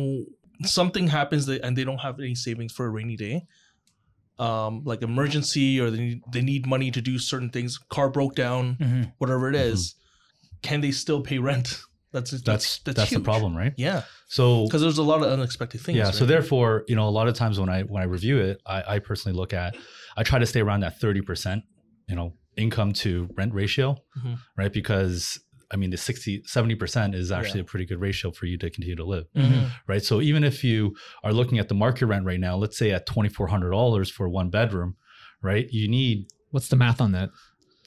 something 0.79 1.05
happens 1.19 1.43
that, 1.49 1.59
and 1.65 1.71
they 1.77 1.85
don't 1.89 2.01
have 2.07 2.15
any 2.19 2.35
savings 2.35 2.71
for 2.77 2.85
a 2.89 2.91
rainy 2.97 3.17
day, 3.27 3.35
um, 4.47 4.81
like 4.85 5.01
emergency, 5.11 5.79
or 5.81 5.87
they 5.91 5.99
need, 6.07 6.19
they 6.35 6.41
need 6.51 6.65
money 6.75 6.89
to 6.91 7.01
do 7.01 7.19
certain 7.19 7.49
things. 7.49 7.77
Car 7.95 8.09
broke 8.09 8.35
down, 8.35 8.63
whatever 9.19 9.49
it 9.51 9.55
is. 9.55 9.95
Can 10.61 10.81
they 10.81 10.91
still 10.91 11.21
pay 11.21 11.39
rent? 11.39 11.69
That's 12.11 12.31
that's 12.31 12.41
that's 12.43 12.79
that's, 12.79 12.97
that's, 12.97 13.11
the 13.11 13.19
problem 13.19 13.55
right 13.55 13.73
Yeah, 13.77 14.01
so 14.27 14.65
because 14.65 14.81
there's 14.81 14.97
a 14.97 15.03
lot 15.03 15.21
of 15.21 15.31
unexpected 15.31 15.81
things. 15.81 15.97
yeah 15.97 16.09
so 16.11 16.25
therefore 16.25 16.83
you 16.87 16.95
know 16.95 17.07
a 17.07 17.11
lot 17.19 17.27
of 17.27 17.35
times 17.35 17.59
when 17.59 17.69
i 17.69 17.83
when 17.83 18.01
i 18.01 18.05
review 18.05 18.39
it 18.39 18.61
i, 18.65 18.95
I 18.95 18.99
personally 18.99 19.37
look 19.37 19.53
at 19.53 19.75
i 20.17 20.23
try 20.23 20.39
to 20.39 20.45
stay 20.45 20.61
around 20.61 20.79
that 20.81 20.99
30% 20.99 21.61
you 22.07 22.15
know 22.15 22.33
income 22.57 22.93
to 22.93 23.29
rent 23.37 23.53
ratio 23.53 23.95
Mhm. 24.17 24.37
right 24.57 24.73
because 24.73 25.39
i 25.71 25.75
mean 25.75 25.91
the 25.91 25.97
60 25.97 26.41
70% 26.41 27.13
is 27.13 27.31
actually 27.31 27.59
Yeah. 27.59 27.61
a 27.61 27.65
pretty 27.65 27.85
good 27.85 28.01
ratio 28.01 28.31
for 28.31 28.47
you 28.47 28.57
to 28.57 28.69
continue 28.71 28.95
to 28.95 29.05
live 29.05 29.25
Mhm. 29.35 29.69
right 29.87 30.03
so 30.03 30.19
even 30.19 30.43
if 30.43 30.63
you 30.63 30.95
are 31.23 31.31
looking 31.31 31.59
at 31.59 31.67
the 31.69 31.75
market 31.75 32.07
rent 32.07 32.25
right 32.25 32.39
now 32.39 32.55
let's 32.57 32.77
say 32.77 32.89
at 32.91 33.05
$2400 33.07 34.11
for 34.11 34.27
one 34.27 34.49
bedroom 34.49 34.95
right 35.41 35.67
you 35.71 35.87
need 35.87 36.27
What's 36.51 36.67
the 36.69 36.75
math 36.75 36.99
on 36.99 37.11
that? 37.11 37.29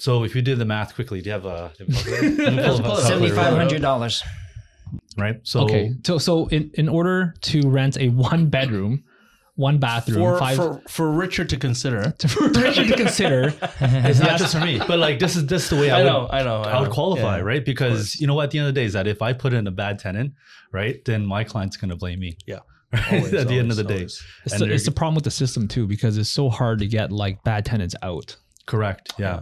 So 0.04 0.24
if 0.24 0.34
you 0.36 0.42
did 0.42 0.58
the 0.58 0.64
math 0.74 0.94
quickly 0.94 1.20
do 1.22 1.26
you 1.30 1.32
have 1.38 1.46
a, 1.46 1.72
do 1.78 1.84
you 1.84 1.94
have 1.94 2.04
a 2.06 2.36
calculator? 2.36 2.42
Let 2.44 2.52
me 2.54 2.62
pull 2.62 2.74
up 2.74 2.80
a 2.80 2.82
Pull 2.82 2.92
it 2.92 2.98
up. 2.98 3.02
calculator 3.02 3.06
Seventy 3.08 3.26
real 3.26 3.36
five 3.36 3.48
quick, 3.52 3.58
hundred 3.62 3.82
dollars. 3.82 4.22
right 5.16 5.36
so 5.42 5.60
okay, 5.64 5.84
so 6.06 6.18
so 6.18 6.46
in, 6.48 6.70
in 6.74 6.88
order 6.88 7.34
to 7.50 7.58
rent 7.68 7.96
a 7.98 8.08
one 8.08 8.46
bedroom, 8.48 9.04
one 9.56 9.78
bathroom, 9.78 10.18
for, 10.18 10.38
five 10.38 10.56
for 10.56 10.82
for 10.88 11.06
Richard 11.12 11.48
to 11.50 11.56
consider. 11.56 12.00
for 12.28 12.48
Richard 12.48 12.88
to 12.88 12.96
consider. 12.96 13.54
it's 14.08 14.20
not 14.20 14.38
just 14.38 14.54
for 14.54 14.60
me 14.64 14.78
but 14.90 14.98
like 14.98 15.18
this 15.18 15.36
is 15.36 15.46
this 15.46 15.64
is 15.64 15.70
the 15.70 15.76
way 15.76 15.90
i, 15.90 16.00
I 16.00 16.02
would 16.02 16.08
know, 16.12 16.28
I 16.30 16.42
know, 16.42 16.56
I, 16.62 16.70
I 16.72 16.80
would 16.80 16.90
qualify, 16.90 17.36
Yeah. 17.38 17.42
right? 17.50 17.64
Because 17.64 18.18
you 18.20 18.26
know 18.26 18.34
what, 18.34 18.44
at 18.44 18.50
the 18.52 18.58
end 18.60 18.68
of 18.68 18.74
the 18.74 18.80
day, 18.80 18.86
is 18.86 18.94
that 18.94 19.06
if 19.06 19.20
I 19.22 19.32
put 19.32 19.52
in 19.52 19.66
a 19.66 19.70
bad 19.84 19.98
tenant, 19.98 20.32
right, 20.72 20.96
then 21.04 21.24
my 21.26 21.42
client's 21.44 21.76
gonna 21.76 21.96
blame 21.96 22.20
me. 22.20 22.36
Yeah. 22.46 22.60
Right? 22.92 23.12
Always, 23.12 23.34
at 23.34 23.48
the 23.48 23.58
end 23.58 23.70
of 23.70 23.76
the 23.78 23.84
day, 23.84 23.94
always. 24.04 24.22
It's 24.44 24.58
the, 24.58 24.70
it's 24.70 24.84
the 24.84 24.90
problem 25.00 25.14
with 25.14 25.24
the 25.24 25.30
system 25.30 25.66
too 25.68 25.86
because 25.86 26.18
it's 26.18 26.28
so 26.30 26.50
hard 26.50 26.78
to 26.80 26.86
get 26.86 27.10
like 27.12 27.42
bad 27.44 27.64
tenants 27.64 27.94
out. 28.02 28.36
correct. 28.66 29.12
Yeah. 29.18 29.40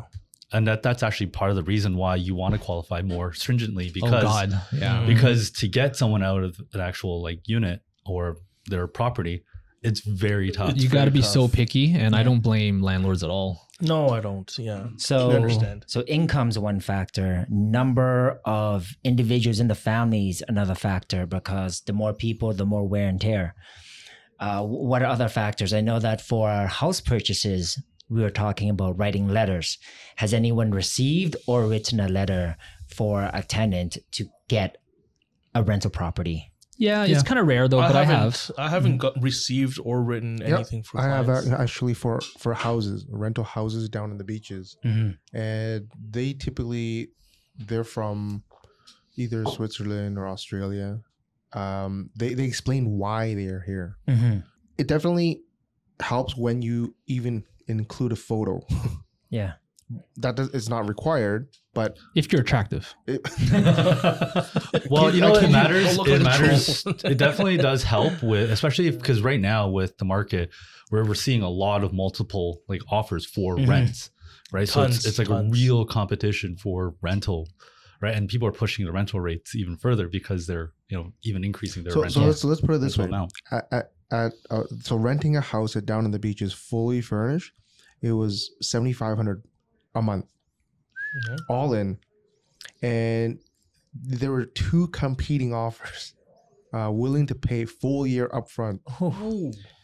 And 0.53 0.67
that 0.67 0.83
that's 0.83 1.03
actually 1.03 1.27
part 1.29 1.51
of 1.51 1.57
the 1.57 1.63
reason 1.63 1.97
why 1.97 2.17
you 2.17 2.35
want 2.35 2.55
to 2.55 2.59
qualify 2.61 3.03
more 3.03 3.33
stringently 3.33 3.89
Oh 3.89 3.93
because 3.95 4.23
God, 4.23 4.61
yeah. 4.73 4.99
Mhm. 5.03 5.07
because 5.07 5.51
to 5.53 5.69
get 5.69 5.97
someone 5.97 6.23
out 6.23 6.43
of 6.43 6.61
an 6.75 6.81
actual 6.81 7.23
like 7.23 7.41
unit 7.47 7.81
or 8.05 8.37
their 8.67 8.87
property, 8.87 9.45
it's 9.83 10.01
very 10.01 10.51
tough. 10.51 10.75
you 10.77 10.89
got 10.89 11.05
to 11.07 11.11
very 11.11 11.21
be 11.21 11.23
so 11.23 11.49
picky, 11.49 11.95
and 11.95 12.15
I 12.15 12.23
don't 12.23 12.41
blame 12.41 12.83
landlords 12.83 13.23
at 13.23 13.31
all. 13.31 13.67
No, 13.83 14.11
I 14.11 14.21
don't. 14.21 14.53
Yeah. 14.59 14.89
So 14.99 15.31
I 15.31 15.35
understand. 15.37 15.85
So 15.87 16.03
income's 16.03 16.59
one 16.59 16.81
factor. 16.81 17.47
Number 17.49 18.41
of 18.45 18.91
individuals 19.05 19.59
in 19.59 19.69
the 19.69 19.75
families 19.75 20.43
another 20.49 20.75
factor 20.75 21.25
because 21.25 21.81
the 21.87 21.95
more 21.95 22.13
people, 22.13 22.53
the 22.53 22.67
more 22.67 22.87
wear 22.87 23.09
and 23.09 23.19
tear. 23.21 23.55
Uh, 24.39 24.63
what 24.65 25.03
are 25.03 25.07
other 25.07 25.29
factors? 25.29 25.73
I 25.73 25.81
know 25.81 25.99
that 25.99 26.21
for 26.21 26.51
our 26.51 26.67
house 26.67 27.01
purchases, 27.01 27.79
we 28.11 28.21
were 28.23 28.31
talking 28.31 28.69
about 28.71 28.99
writing 28.99 29.29
letters. 29.29 29.79
Has 30.17 30.35
anyone 30.35 30.71
received 30.73 31.37
or 31.47 31.67
written 31.67 32.01
a 32.01 32.09
letter 32.09 32.57
for 32.89 33.31
a 33.33 33.43
tenant 33.43 33.99
to 34.13 34.27
get 34.49 34.77
a 35.55 35.63
rental 35.63 35.91
property? 35.91 36.53
Yeah, 36.77 37.05
Yeah. 37.05 37.15
it's 37.15 37.23
kind 37.23 37.39
of 37.39 37.47
rare 37.47 37.69
though, 37.69 37.81
but 37.81 37.95
I, 37.95 38.05
haven't, 38.05 38.23
have. 38.23 38.51
I 38.59 38.69
haven't 38.71 38.99
got 38.99 39.21
received 39.23 39.79
or 39.85 40.03
written 40.03 40.39
Yep, 40.39 40.49
anything 40.51 40.83
for 40.83 40.99
I 40.99 41.05
have 41.09 41.27
clients. 41.27 41.47
ac- 41.49 41.57
actually 41.57 41.95
for 41.95 42.21
for 42.39 42.55
houses, 42.55 43.07
rental 43.11 43.45
houses 43.45 43.89
down 43.91 44.11
in 44.11 44.19
the 44.19 44.25
beaches, 44.25 44.77
and 44.83 45.89
they 46.11 46.33
typically 46.33 47.11
they're 47.59 47.85
from 47.85 48.43
either 49.17 49.45
Switzerland 49.45 50.17
or 50.19 50.27
Australia. 50.27 51.01
Um, 51.53 52.11
they 52.17 52.33
they 52.35 52.45
explain 52.45 52.97
why 52.97 53.35
they 53.35 53.47
are 53.47 53.61
here. 53.61 53.99
Mm-hmm. 54.09 54.39
It 54.79 54.87
definitely 54.89 55.43
helps 56.01 56.35
when 56.35 56.63
you 56.63 56.95
even 57.07 57.45
include 57.79 58.13
a 58.13 58.17
photo. 58.17 58.61
Yeah. 59.33 59.53
that 60.17 60.35
does, 60.35 60.49
it's 60.53 60.69
not 60.69 60.89
required, 60.89 61.49
but 61.73 61.97
If 62.17 62.33
you're 62.33 62.43
attractive, 62.43 62.93
it, 63.07 63.21
well, 64.91 65.15
you 65.15 65.21
know, 65.21 65.35
it 65.37 65.51
matters. 65.51 65.93
It 65.95 65.99
like 65.99 66.23
matters. 66.23 66.85
it 67.05 67.17
definitely 67.17 67.57
does 67.57 67.83
help 67.85 68.23
with, 68.23 68.51
especially 68.51 68.91
because 68.91 69.23
right 69.23 69.41
now 69.41 69.69
with 69.69 69.97
the 69.99 70.05
market, 70.05 70.51
where 70.89 71.05
we're 71.05 71.15
seeing 71.15 71.43
a 71.43 71.49
lot 71.49 71.85
of 71.85 71.93
multiple 71.93 72.63
like 72.69 72.81
offers 72.91 73.25
for 73.27 73.57
Mhm. 73.57 73.69
rents, 73.69 74.11
right? 74.53 74.69
so 74.69 74.83
Tons, 74.83 74.97
it's, 74.99 75.07
it's 75.07 75.19
like 75.19 75.29
tons. 75.29 75.49
a 75.57 75.61
real 75.61 75.85
competition 75.85 76.57
for 76.57 76.95
rental, 77.03 77.49
right? 78.01 78.15
And 78.17 78.29
people 78.29 78.49
are 78.49 78.53
pushing 78.53 78.85
the 78.87 78.93
rental 78.93 79.21
rates 79.21 79.55
even 79.55 79.77
further 79.77 80.09
because 80.09 80.47
they're 80.49 80.73
you 80.89 80.97
know 80.99 81.13
even 81.23 81.45
increasing 81.45 81.85
their 81.85 81.93
so, 81.93 82.07
so 82.09 82.21
let's 82.23 82.43
let's 82.45 82.61
put 82.61 82.75
it 82.75 82.79
this 82.81 82.99
way: 82.99 83.05
amount. 83.05 83.33
at, 83.53 83.69
at, 83.71 83.93
at 84.11 84.33
uh, 84.51 84.65
so 84.83 84.97
renting 84.97 85.37
a 85.37 85.41
house 85.41 85.77
at 85.77 85.87
down 85.87 86.05
in 86.05 86.11
the 86.11 86.19
beach 86.19 86.43
is 86.43 86.53
fully 86.53 87.01
furnished. 87.01 87.53
It 88.03 88.13
was 88.13 88.51
seventy 88.63 88.93
five 88.93 89.17
hundred 89.17 89.43
a 89.95 90.03
month, 90.03 90.27
Mhm. 91.29 91.39
all 91.49 91.75
in, 91.75 91.99
and 92.83 93.41
there 93.95 94.31
were 94.31 94.45
two 94.47 94.87
competing 94.89 95.53
offers, 95.53 96.15
uh, 96.73 96.91
willing 96.93 97.27
to 97.27 97.35
pay 97.35 97.65
full 97.65 98.07
year 98.07 98.29
upfront. 98.29 98.81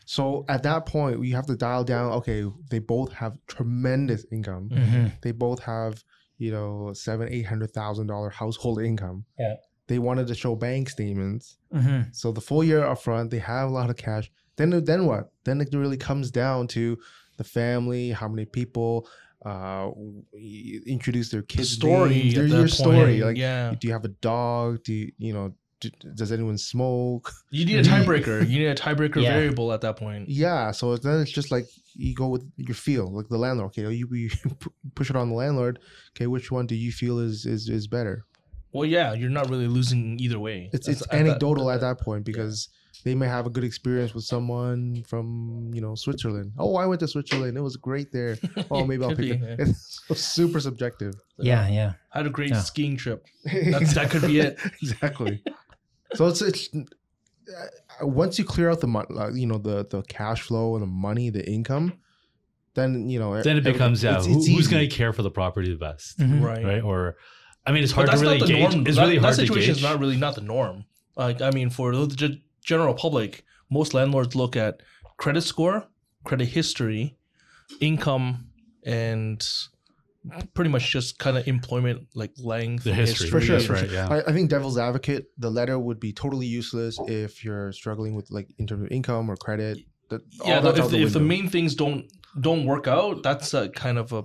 So 0.08 0.44
at 0.48 0.62
that 0.62 0.86
point, 0.86 1.18
we 1.18 1.30
have 1.32 1.46
to 1.46 1.56
dial 1.56 1.82
down. 1.82 2.12
Okay, 2.12 2.44
they 2.70 2.78
both 2.78 3.12
have 3.14 3.36
tremendous 3.48 4.24
income. 4.30 4.68
Mm-hmm. 4.70 5.06
They 5.22 5.32
both 5.32 5.60
have 5.64 6.04
you 6.38 6.52
know 6.52 6.92
seven 6.92 7.28
eight 7.30 7.46
hundred 7.46 7.72
thousand 7.72 8.06
dollar 8.06 8.30
household 8.30 8.80
income. 8.82 9.24
Yeah. 9.38 9.56
They 9.88 9.98
wanted 10.00 10.26
to 10.28 10.34
show 10.34 10.54
bank 10.56 10.88
statements. 10.90 11.58
Mm-hmm. 11.72 12.10
So 12.12 12.32
the 12.32 12.40
full 12.40 12.64
year 12.64 12.80
upfront, 12.82 13.30
they 13.30 13.38
have 13.38 13.68
a 13.68 13.72
lot 13.72 13.90
of 13.90 13.96
cash. 13.96 14.30
Then 14.56 14.84
then 14.84 15.06
what? 15.06 15.32
Then 15.44 15.60
it 15.60 15.74
really 15.74 15.96
comes 15.96 16.30
down 16.30 16.68
to 16.68 16.98
the 17.36 17.44
family, 17.44 18.10
how 18.10 18.28
many 18.28 18.44
people, 18.44 19.08
uh, 19.44 19.90
introduce 20.86 21.30
their 21.30 21.40
The 21.42 21.46
kids. 21.46 21.70
story. 21.70 22.10
names, 22.10 22.34
their, 22.34 22.48
that 22.48 22.56
your 22.56 22.68
story. 22.68 23.20
Like, 23.22 23.36
yeah. 23.36 23.74
do 23.78 23.86
you 23.86 23.92
have 23.92 24.04
a 24.04 24.08
dog? 24.08 24.82
Do 24.84 24.92
you, 24.92 25.12
you 25.18 25.32
know? 25.32 25.52
Do, 25.78 25.90
does 26.14 26.32
anyone 26.32 26.56
smoke? 26.56 27.30
You 27.50 27.66
need 27.66 27.78
a 27.78 27.82
tiebreaker. 27.82 28.48
You 28.48 28.58
need 28.60 28.66
a 28.68 28.74
tiebreaker 28.74 29.22
Yeah. 29.22 29.34
variable 29.34 29.72
at 29.74 29.82
that 29.82 29.96
point. 29.96 30.28
Yeah. 30.28 30.70
So 30.70 30.96
then 30.96 31.20
it's 31.20 31.30
just 31.30 31.50
like 31.50 31.66
you 31.94 32.14
go 32.14 32.28
with 32.28 32.50
your 32.56 32.74
feel, 32.74 33.12
like 33.14 33.28
the 33.28 33.36
landlord. 33.36 33.68
Okay, 33.78 33.92
you, 33.94 34.08
you 34.10 34.30
push 34.94 35.10
it 35.10 35.16
on 35.16 35.28
the 35.28 35.34
landlord. 35.34 35.78
Okay, 36.16 36.26
which 36.26 36.50
one 36.50 36.66
do 36.66 36.74
you 36.74 36.92
feel 36.92 37.18
is 37.18 37.44
is 37.44 37.68
is 37.68 37.86
better? 37.86 38.24
Well, 38.72 38.86
yeah, 38.86 39.12
you're 39.12 39.30
not 39.30 39.48
really 39.50 39.68
losing 39.68 40.18
either 40.18 40.38
way. 40.38 40.70
It's 40.72 40.86
That's- 40.86 41.02
it's 41.02 41.02
at 41.02 41.10
that- 41.10 41.20
anecdotal 41.26 41.70
at 41.70 41.80
that 41.82 42.00
point 42.00 42.24
because 42.24 42.68
they 43.06 43.14
may 43.14 43.28
have 43.36 43.46
a 43.46 43.50
good 43.56 43.62
experience 43.70 44.12
with 44.16 44.24
someone 44.24 44.80
from 45.10 45.26
you 45.76 45.80
know 45.84 45.94
Switzerland. 45.94 46.48
Oh, 46.58 46.74
I 46.82 46.86
went 46.90 47.00
to 47.04 47.08
Switzerland. 47.14 47.56
It 47.56 47.64
was 47.70 47.76
great 47.88 48.08
there. 48.16 48.32
Oh, 48.72 48.82
maybe 48.84 49.02
I'll 49.04 49.10
pick 49.10 49.18
be, 49.18 49.30
it. 49.32 49.40
yeah. 49.40 49.56
It's 49.64 50.00
so 50.08 50.14
super 50.38 50.60
subjective. 50.68 51.14
Yeah, 51.38 51.64
yeah. 51.78 51.90
I 52.12 52.18
had 52.18 52.26
a 52.26 52.34
great 52.38 52.50
Yeah. 52.50 52.62
skiing 52.70 52.96
trip. 52.96 53.20
That's, 53.72 53.94
that 53.98 54.10
could 54.12 54.22
be 54.32 54.36
it. 54.46 54.58
exactly. 54.82 55.34
So 56.18 56.26
it's 56.30 56.42
it's 56.50 56.62
uh, 56.74 58.06
once 58.22 58.38
you 58.38 58.44
clear 58.54 58.68
out 58.72 58.80
the 58.80 58.88
mon- 58.96 59.06
uh, 59.22 59.30
you 59.42 59.46
know 59.50 59.58
the 59.68 59.76
the 59.94 60.02
cash 60.18 60.40
flow 60.48 60.74
and 60.76 60.82
the 60.82 60.92
money, 61.08 61.30
the 61.30 61.44
income, 61.56 61.86
then 62.74 63.08
you 63.12 63.18
know 63.20 63.30
Then 63.42 63.56
it 63.56 63.64
becomes 63.72 64.02
yeah, 64.02 64.18
it's- 64.18 64.26
it's 64.26 64.46
who's 64.48 64.68
going 64.72 64.88
to 64.88 64.92
care 65.00 65.12
for 65.12 65.22
the 65.22 65.30
property 65.40 65.68
the 65.70 65.78
best, 65.88 66.18
Mhm. 66.18 66.42
Right. 66.42 66.64
right? 66.64 66.82
Or 66.82 67.16
I 67.66 67.72
mean, 67.72 67.82
it's 67.84 67.92
hard 67.92 68.06
to 68.06 68.10
that's 68.10 68.22
really 68.22 68.38
not 68.38 68.46
the 68.48 68.52
gauge. 68.54 68.72
norm. 68.74 68.86
It's 68.86 68.96
that, 68.96 69.02
really 69.06 69.18
hard 69.24 69.34
that 69.34 69.40
to 69.42 69.46
situation 69.46 69.74
gauge. 69.74 69.82
is 69.84 69.88
not 69.88 70.00
really 70.00 70.16
not 70.16 70.34
the 70.34 70.46
norm. 70.54 70.84
Like 71.16 71.40
I 71.48 71.50
mean, 71.50 71.70
for 71.70 71.94
the 71.94 72.06
g- 72.22 72.42
general 72.66 72.92
public, 72.94 73.44
most 73.70 73.94
landlords 73.94 74.34
look 74.34 74.56
at 74.56 74.82
credit 75.16 75.42
score, 75.42 75.86
credit 76.24 76.46
history, 76.46 77.16
income, 77.80 78.48
and 78.84 79.46
pretty 80.54 80.70
much 80.70 80.90
just 80.90 81.18
kind 81.18 81.38
of 81.38 81.46
employment 81.46 82.08
like 82.14 82.32
length, 82.38 82.84
The 82.84 82.92
history, 82.92 83.30
For 83.30 83.40
sure, 83.40 83.56
That's 83.56 83.66
for 83.66 83.74
right, 83.74 83.84
sure. 83.88 83.92
yeah. 83.92 84.08
I, 84.08 84.28
I 84.28 84.32
think 84.32 84.50
devil's 84.50 84.76
advocate, 84.76 85.30
the 85.38 85.50
letter 85.50 85.78
would 85.78 86.00
be 86.00 86.12
totally 86.12 86.46
useless 86.46 86.98
if 87.06 87.44
you're 87.44 87.72
struggling 87.72 88.14
with 88.16 88.30
like 88.30 88.48
in 88.58 88.66
terms 88.66 88.84
of 88.84 88.90
income 88.90 89.30
or 89.30 89.36
credit. 89.36 89.78
That, 90.10 90.22
Yeah, 90.44 90.56
all 90.56 90.62
that's 90.62 90.78
if, 90.78 90.90
the, 90.90 90.98
the 90.98 91.02
if 91.04 91.12
the 91.12 91.20
main 91.20 91.48
things 91.48 91.74
don't 91.74 92.06
don't 92.40 92.66
work 92.66 92.86
out, 92.86 93.22
that's 93.22 93.54
a 93.54 93.68
kind 93.68 93.98
of 93.98 94.12
a 94.12 94.24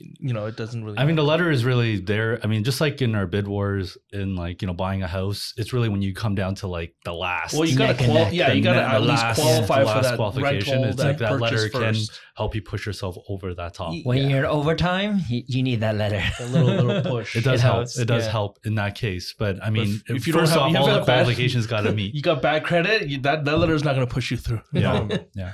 you 0.00 0.32
know 0.32 0.46
it 0.46 0.56
doesn't 0.56 0.84
really. 0.84 0.98
I 0.98 1.04
mean, 1.04 1.16
the 1.16 1.24
letter 1.24 1.50
is 1.50 1.64
really 1.64 1.98
there. 1.98 2.38
I 2.42 2.46
mean, 2.46 2.64
just 2.64 2.80
like 2.80 3.00
in 3.02 3.14
our 3.14 3.26
bid 3.26 3.48
wars, 3.48 3.96
in 4.12 4.36
like 4.36 4.62
you 4.62 4.66
know 4.66 4.74
buying 4.74 5.02
a 5.02 5.06
house, 5.08 5.54
it's 5.56 5.72
really 5.72 5.88
when 5.88 6.02
you 6.02 6.14
come 6.14 6.34
down 6.34 6.54
to 6.56 6.66
like 6.66 6.94
the 7.04 7.12
last. 7.12 7.54
well, 7.54 7.64
you 7.64 7.76
gotta 7.76 7.94
neck 7.94 8.04
qual- 8.10 8.32
yeah, 8.32 8.50
the 8.50 8.56
you 8.56 8.62
gotta 8.62 8.82
at 8.82 9.00
least 9.02 9.22
last- 9.22 9.40
qualify 9.40 9.80
the 9.80 9.86
for 9.86 9.94
last 9.94 10.02
that 10.04 10.16
qualification. 10.16 10.72
rental, 10.82 10.90
It's 10.90 10.98
like 11.02 11.18
that 11.18 11.38
purchase 11.38 11.74
letter 11.74 11.92
can 11.92 11.94
help 12.36 12.54
you 12.54 12.62
push 12.62 12.86
yourself 12.86 13.16
over 13.28 13.54
that 13.54 13.74
top. 13.74 13.92
When 14.04 14.18
Yeah. 14.18 14.28
you're 14.28 14.38
in 14.40 14.44
overtime, 14.46 15.20
you, 15.28 15.42
you 15.46 15.62
need 15.62 15.80
that 15.80 15.96
letter. 15.96 16.22
a 16.40 16.46
little 16.46 16.84
little 16.84 17.02
push. 17.12 17.34
It 17.36 17.44
does 17.44 17.60
It 17.60 17.62
help. 17.64 17.74
helps, 17.76 17.98
It 17.98 18.04
does 18.06 18.24
yeah. 18.26 18.30
help 18.32 18.58
in 18.64 18.76
that 18.76 18.94
case. 18.94 19.34
But 19.38 19.62
I 19.64 19.70
mean, 19.70 20.00
if- 20.08 20.16
if 20.16 20.26
you 20.26 20.32
first 20.32 20.54
don't 20.54 20.72
have- 20.72 20.82
off, 20.82 20.86
you 20.86 20.90
have 20.92 21.00
all 21.00 21.04
the 21.06 21.12
qualifications 21.12 21.66
got 21.66 21.80
to 21.82 21.92
meet. 22.00 22.14
you 22.14 22.22
got 22.22 22.40
bad 22.42 22.64
credit, 22.64 23.08
you, 23.08 23.18
that 23.22 23.44
that 23.44 23.58
letter 23.58 23.74
is 23.74 23.84
not 23.84 23.94
going 23.94 24.06
to 24.06 24.12
push 24.12 24.30
you 24.30 24.36
through. 24.36 24.60
Yeah, 24.72 24.92
Um, 24.98 25.10
yeah. 25.34 25.52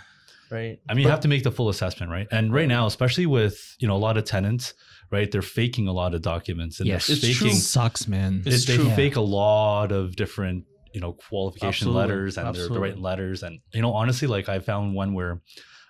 Right. 0.51 0.79
I 0.89 0.95
mean, 0.95 1.05
you 1.05 1.11
have 1.11 1.21
to 1.21 1.29
make 1.29 1.43
the 1.43 1.51
full 1.53 1.69
assessment, 1.69 2.11
right? 2.11 2.27
And 2.31 2.53
right 2.53 2.69
now, 2.69 2.87
especially 2.87 3.27
with 3.27 3.77
you 3.79 3.89
know 3.89 3.97
a 3.97 4.03
lot 4.09 4.17
of 4.17 4.25
tenants, 4.25 4.75
right? 5.11 5.31
They're 5.31 5.43
faking 5.43 5.89
a 5.89 5.93
lot 5.93 6.15
of 6.15 6.23
documents 6.23 6.81
and 6.81 6.87
Yes. 6.89 7.07
they're 7.07 7.17
It's 7.17 7.23
faking. 7.27 7.49
true. 7.51 7.59
sucks, 7.59 8.07
man. 8.09 8.43
It's 8.47 8.65
they 8.67 8.77
true. 8.77 8.91
fake 8.91 9.17
a 9.17 9.21
lot 9.21 9.93
of 9.93 10.17
different 10.17 10.65
you 10.93 11.01
know 11.01 11.13
qualification 11.13 11.89
Absolutely. 11.89 12.01
letters 12.01 12.39
and 12.39 12.55
they're, 12.55 12.69
they're 12.69 12.81
writing 12.81 13.03
letters 13.03 13.43
and 13.43 13.59
you 13.73 13.83
know 13.83 13.93
honestly, 13.93 14.29
like 14.29 14.49
I 14.49 14.59
found 14.61 14.95
one 14.95 15.15
where. 15.15 15.41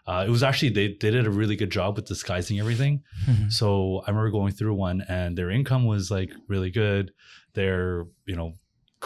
Uh, 0.06 0.23
it 0.26 0.28
was 0.30 0.42
actually 0.42 0.68
they, 0.68 0.88
they 1.00 1.11
did 1.11 1.26
a 1.26 1.30
really 1.30 1.56
good 1.56 1.70
job 1.70 1.96
with 1.96 2.04
disguising 2.04 2.61
everything. 2.61 3.02
Mhm. 3.26 3.50
So 3.50 4.02
I 4.06 4.11
remember 4.11 4.30
going 4.30 4.52
through 4.52 4.75
one, 4.75 5.00
and 5.08 5.34
their 5.38 5.49
income 5.49 5.87
was 5.87 6.11
like 6.11 6.30
really 6.46 6.70
good. 6.70 7.11
Their 7.54 8.04
you 8.26 8.37
know 8.37 8.52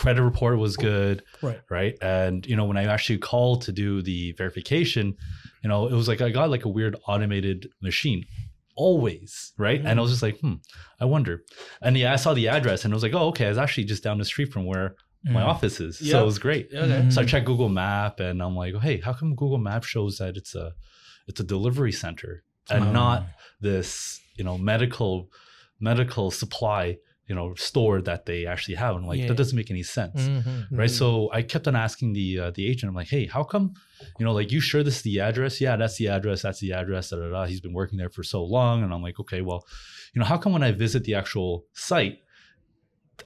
credit 0.02 0.22
report 0.22 0.58
was 0.58 0.76
good, 0.76 1.16
Right. 1.42 1.60
right? 1.68 1.94
And 2.00 2.46
you 2.46 2.56
know 2.56 2.64
when 2.70 2.76
I 2.82 2.84
actually 2.84 3.18
called 3.18 3.58
to 3.62 3.72
do 3.72 4.00
the 4.10 4.32
verification, 4.32 5.06
you 5.62 5.68
know 5.70 5.80
it 5.92 5.96
was 6.00 6.06
like 6.08 6.20
I 6.20 6.30
got 6.30 6.50
like 6.50 6.64
a 6.64 6.68
weird 6.78 6.94
automated 7.08 7.68
machine, 7.82 8.24
always, 8.76 9.52
right? 9.58 9.80
And 9.84 9.98
I 9.98 10.02
was 10.02 10.10
just 10.12 10.22
like, 10.22 10.38
hmm, 10.40 10.54
I 11.00 11.04
wonder. 11.04 11.42
And 11.82 11.96
yeah, 11.98 12.12
I 12.12 12.16
saw 12.16 12.32
the 12.34 12.48
address, 12.48 12.84
and 12.84 12.92
I 12.92 12.96
was 12.98 13.02
like, 13.02 13.14
oh, 13.14 13.28
okay, 13.28 13.46
it's 13.46 13.58
actually 13.58 13.84
just 13.84 14.02
down 14.04 14.18
the 14.18 14.24
street 14.24 14.52
from 14.52 14.64
where 14.66 14.94
my 15.24 15.42
Mhm. 15.42 15.46
office 15.54 15.80
is. 15.80 16.00
Yeah. 16.00 16.12
So 16.12 16.22
it 16.22 16.26
was 16.26 16.38
great. 16.38 16.68
Okay. 16.72 16.86
Mhm. 17.02 17.12
So 17.12 17.20
I 17.22 17.24
checked 17.24 17.46
Google 17.46 17.68
Map, 17.68 18.20
and 18.20 18.40
I'm 18.44 18.54
like, 18.62 18.74
oh, 18.74 18.78
hey, 18.78 18.98
how 19.00 19.12
come 19.12 19.34
Google 19.34 19.58
Map 19.58 19.82
shows 19.84 20.18
that 20.18 20.36
it's 20.36 20.54
a 20.54 20.72
it's 21.26 21.40
a 21.40 21.44
delivery 21.44 21.92
center 21.92 22.32
and 22.70 22.84
Oh. 22.84 22.92
not 22.92 23.18
this 23.60 24.20
you 24.36 24.44
know 24.44 24.56
medical 24.56 25.28
medical 25.80 26.30
supply 26.30 26.84
you 27.28 27.34
know 27.34 27.54
store 27.54 28.00
that 28.08 28.24
they 28.26 28.46
actually 28.46 28.74
have 28.74 28.94
and 28.96 29.04
I'm 29.04 29.08
like 29.08 29.20
Yeah. 29.20 29.28
that 29.28 29.36
doesn't 29.36 29.56
make 29.56 29.70
any 29.70 29.82
sense 29.82 30.20
Mhm. 30.28 30.66
right 30.80 30.88
Mhm. 30.90 30.98
so 31.00 31.30
i 31.38 31.40
kept 31.42 31.68
on 31.68 31.76
asking 31.76 32.14
the 32.14 32.28
uh, 32.44 32.50
the 32.56 32.64
agent 32.70 32.88
i'm 32.90 32.94
like 33.02 33.08
hey 33.16 33.26
how 33.26 33.44
come 33.52 33.74
you 34.18 34.24
know 34.24 34.32
like 34.40 34.50
you 34.54 34.60
sure 34.60 34.82
this 34.82 34.96
is 34.96 35.02
the 35.02 35.20
address 35.28 35.60
yeah 35.60 35.76
that's 35.76 35.96
the 36.00 36.08
address 36.16 36.38
that's 36.42 36.60
the 36.60 36.72
address 36.72 37.10
da, 37.10 37.16
da, 37.18 37.28
da. 37.30 37.44
he's 37.50 37.60
been 37.60 37.74
working 37.80 37.98
there 37.98 38.10
for 38.16 38.22
so 38.34 38.40
long 38.56 38.82
and 38.82 38.90
i'm 38.94 39.02
like 39.08 39.18
okay 39.20 39.42
well 39.42 39.60
you 40.12 40.18
know 40.20 40.24
how 40.32 40.38
come 40.38 40.52
when 40.56 40.62
i 40.62 40.72
visit 40.72 41.04
the 41.04 41.14
actual 41.14 41.64
site 41.74 42.18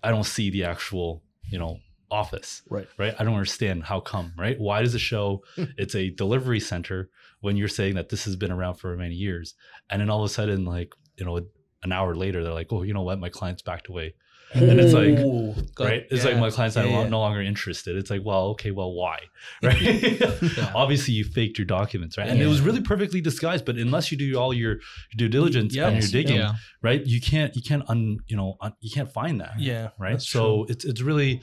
i 0.03 0.11
don't 0.11 0.25
see 0.37 0.51
the 0.51 0.65
actual 0.65 1.23
you 1.51 1.59
know 1.59 1.79
office 2.11 2.63
Right. 2.69 2.89
right 2.99 3.15
i 3.19 3.25
don't 3.25 3.35
understand 3.35 3.85
how 3.85 4.01
come 4.01 4.33
right 4.37 4.59
why 4.61 4.83
does 4.83 4.95
it 4.95 5.01
show 5.13 5.43
it's 5.79 5.95
a 5.95 6.11
delivery 6.11 6.61
center 6.61 7.09
when 7.41 7.57
you're 7.57 7.69
saying 7.69 7.95
that 7.95 8.09
this 8.11 8.25
has 8.25 8.37
been 8.37 8.53
around 8.53 8.75
for 8.77 8.97
many 8.97 9.15
years 9.15 9.55
and 9.91 10.01
then 10.01 10.11
all 10.11 10.23
of 10.23 10.31
a 10.31 10.35
sudden 10.35 10.65
like 10.65 10.93
you 11.19 11.25
know 11.25 11.41
an 11.83 11.93
hour 11.93 12.15
later, 12.15 12.43
they're 12.45 12.53
like, 12.53 12.73
"Oh, 12.73 12.83
you 12.83 12.95
know 12.95 13.03
what? 13.03 13.19
My 13.19 13.29
client's 13.29 13.63
backed 13.63 13.89
away." 13.89 14.15
And 14.55 14.79
it's 14.79 14.93
like, 14.93 15.19
Ooh, 15.19 15.55
God, 15.75 15.85
right? 15.87 16.07
It's 16.11 16.25
yeah. 16.25 16.33
like 16.33 16.39
my 16.41 16.51
client's 16.51 16.77
Yeah, 16.77 16.83
no, 16.83 16.91
yeah. 16.91 17.09
no 17.09 17.21
longer 17.21 17.41
interested. 17.41 17.97
It's 17.97 18.11
like, 18.11 18.21
well, 18.23 18.49
okay, 18.49 18.71
well, 18.71 18.93
why? 18.93 19.19
Right? 19.63 20.21
Obviously, 20.75 21.15
you 21.15 21.25
faked 21.25 21.57
your 21.59 21.65
documents, 21.65 22.19
right? 22.19 22.29
And 22.29 22.41
it 22.41 22.47
was 22.47 22.61
really 22.61 22.83
perfectly 22.83 23.23
disguised. 23.23 23.65
But 23.65 23.77
unless 23.77 24.13
you 24.13 24.19
do 24.19 24.39
all 24.39 24.53
your, 24.53 24.73
your 24.73 25.17
due 25.17 25.29
diligence 25.29 25.75
Yeah. 25.75 25.87
and 25.87 25.97
Yes. 25.97 26.13
your 26.13 26.23
digging, 26.23 26.37
Yeah. 26.37 26.53
right? 26.83 27.05
You 27.07 27.19
can't, 27.21 27.57
you 27.57 27.63
can't, 27.63 27.83
un, 27.89 28.19
you 28.27 28.37
know, 28.37 28.57
un, 28.61 28.75
you 28.81 28.91
can't 28.91 29.11
find 29.11 29.41
that, 29.41 29.59
Yeah, 29.59 29.89
right? 29.99 30.13
that's 30.13 30.29
So 30.29 30.67
it's 30.69 30.85
it's 30.85 31.01
really 31.01 31.41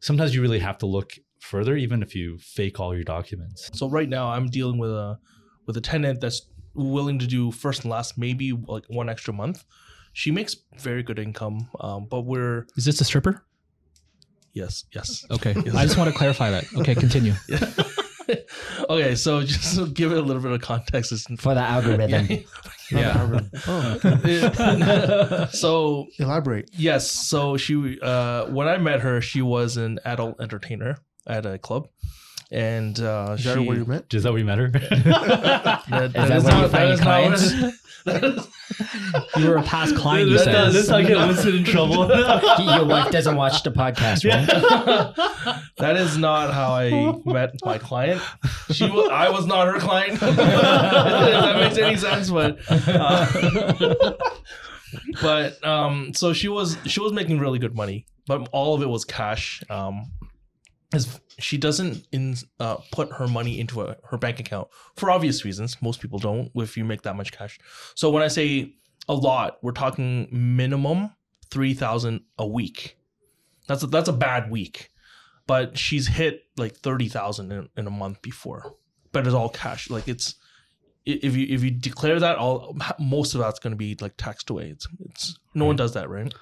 sometimes 0.00 0.34
you 0.34 0.42
really 0.42 0.58
have 0.58 0.76
to 0.78 0.86
look 0.86 1.12
further, 1.40 1.74
even 1.76 2.02
if 2.02 2.14
you 2.14 2.36
fake 2.38 2.78
all 2.80 2.94
your 2.94 3.04
documents. 3.04 3.70
So 3.72 3.88
right 3.88 4.08
now 4.08 4.28
I'm 4.28 4.48
dealing 4.48 4.78
with 4.78 4.90
a 4.90 5.18
with 5.66 5.76
a 5.76 5.80
tenant 5.80 6.20
that's 6.20 6.42
willing 6.74 7.18
to 7.18 7.26
do 7.26 7.50
first 7.50 7.82
and 7.82 7.90
last, 7.90 8.16
maybe 8.18 8.52
like 8.52 8.84
one 8.88 9.08
extra 9.08 9.32
month. 9.34 9.64
She 10.12 10.30
makes 10.30 10.56
very 10.78 11.02
good 11.02 11.18
income, 11.18 11.68
um, 11.80 12.06
but 12.10 12.22
we're 12.22 12.66
Is 12.76 12.84
this 12.84 13.00
a 13.00 13.04
stripper? 13.04 13.44
yes, 14.52 14.84
yes. 14.94 15.24
Okay. 15.30 15.50
I 15.50 15.84
just 15.86 15.96
want 15.96 16.10
to 16.12 16.16
clarify 16.16 16.50
that. 16.50 16.64
Okay, 16.76 16.94
continue. 16.94 17.32
okay, 18.90 19.14
so 19.14 19.42
just 19.42 19.76
to 19.76 19.86
give 19.88 20.12
it 20.12 20.18
a 20.18 20.22
little 20.22 20.42
bit 20.42 20.52
of 20.52 20.60
context. 20.60 21.12
It's, 21.12 21.24
For 21.40 21.54
the 21.54 21.60
algorithm. 21.62 22.44
Yeah. 22.90 23.40
Oh, 23.66 23.98
so 25.50 26.06
elaborate. 26.18 26.68
yes, 26.74 27.10
so 27.10 27.56
she 27.56 27.98
uh, 28.02 28.46
when 28.46 28.68
I 28.68 28.76
met 28.76 29.00
her, 29.00 29.22
she 29.22 29.40
was 29.40 29.78
an 29.78 29.98
adult 30.04 30.40
entertainer 30.42 30.98
at 31.26 31.46
a 31.46 31.56
club, 31.56 31.88
and 32.52 33.00
uh, 33.00 33.34
Is 33.38 33.44
that 33.44 33.58
she, 33.58 33.66
where 33.66 33.76
you 33.78 33.84
met? 33.86 34.12
Is 34.14 34.22
that 34.24 34.30
what 34.32 34.38
you 34.38 34.44
met 34.44 34.58
her? 34.58 34.68
that, 34.68 35.82
that 35.90 36.12
that 36.12 36.30
is 36.30 36.44
where 36.44 36.62
you 36.62 36.68
find 36.68 36.90
is 36.92 37.00
not 37.00 37.00
what 37.00 37.00
clients? 37.00 37.52
it- 37.52 37.74
You 39.36 39.48
were 39.48 39.56
a 39.58 39.62
past 39.62 39.94
client, 39.94 40.28
you 40.28 40.34
Let's 40.34 40.44
said. 40.44 40.52
not, 40.54 40.72
let's 40.72 40.88
not 40.88 41.06
get 41.06 41.16
Winston 41.18 41.56
in 41.58 41.64
trouble. 41.64 42.08
Your 42.58 42.84
wife 42.84 43.10
doesn't 43.12 43.36
watch 43.36 43.62
the 43.62 43.70
podcast, 43.70 44.24
right? 44.28 45.14
that 45.78 45.96
is 45.96 46.16
not 46.18 46.52
how 46.52 46.72
I 46.72 47.14
met 47.24 47.54
my 47.64 47.78
client. 47.78 48.20
She 48.72 48.90
was, 48.90 49.08
I 49.10 49.28
was 49.30 49.46
not 49.46 49.68
her 49.68 49.78
client. 49.78 50.14
if 50.14 50.20
that 50.36 51.56
makes 51.58 51.78
any 51.78 51.96
sense, 51.96 52.30
but 52.30 52.58
uh, 52.68 54.14
but 55.20 55.64
um, 55.64 56.12
so 56.14 56.32
she 56.32 56.48
was 56.48 56.76
she 56.86 57.00
was 57.00 57.12
making 57.12 57.38
really 57.38 57.58
good 57.58 57.74
money, 57.76 58.06
but 58.26 58.48
all 58.52 58.74
of 58.74 58.82
it 58.82 58.88
was 58.88 59.04
cash. 59.04 59.62
Um, 59.70 60.10
is 60.92 61.20
she 61.38 61.56
doesn't 61.56 62.06
in 62.12 62.36
uh, 62.60 62.76
put 62.90 63.12
her 63.12 63.26
money 63.26 63.58
into 63.58 63.82
a, 63.82 63.96
her 64.10 64.18
bank 64.18 64.40
account 64.40 64.68
for 64.96 65.10
obvious 65.10 65.44
reasons. 65.44 65.76
Most 65.80 66.00
people 66.00 66.18
don't 66.18 66.50
if 66.54 66.76
you 66.76 66.84
make 66.84 67.02
that 67.02 67.16
much 67.16 67.32
cash. 67.32 67.58
So 67.94 68.10
when 68.10 68.22
I 68.22 68.28
say 68.28 68.74
a 69.08 69.14
lot, 69.14 69.58
we're 69.62 69.72
talking 69.72 70.28
minimum 70.30 71.10
three 71.50 71.74
thousand 71.74 72.22
a 72.38 72.46
week. 72.46 72.98
That's 73.68 73.82
a, 73.82 73.86
that's 73.86 74.08
a 74.08 74.12
bad 74.12 74.50
week, 74.50 74.90
but 75.46 75.78
she's 75.78 76.08
hit 76.08 76.44
like 76.56 76.76
thirty 76.76 77.08
thousand 77.08 77.52
in, 77.52 77.68
in 77.76 77.86
a 77.86 77.90
month 77.90 78.22
before. 78.22 78.76
But 79.12 79.26
it's 79.26 79.34
all 79.34 79.48
cash. 79.48 79.90
Like 79.90 80.08
it's 80.08 80.34
if 81.04 81.36
you 81.36 81.46
if 81.48 81.62
you 81.62 81.70
declare 81.70 82.20
that, 82.20 82.36
all 82.36 82.76
most 82.98 83.34
of 83.34 83.40
that's 83.40 83.58
going 83.58 83.72
to 83.72 83.76
be 83.76 83.96
like 84.00 84.16
taxed 84.16 84.50
away. 84.50 84.68
It's 84.68 84.86
it's 85.06 85.38
no 85.54 85.64
one 85.64 85.76
does 85.76 85.94
that, 85.94 86.08
right? 86.08 86.32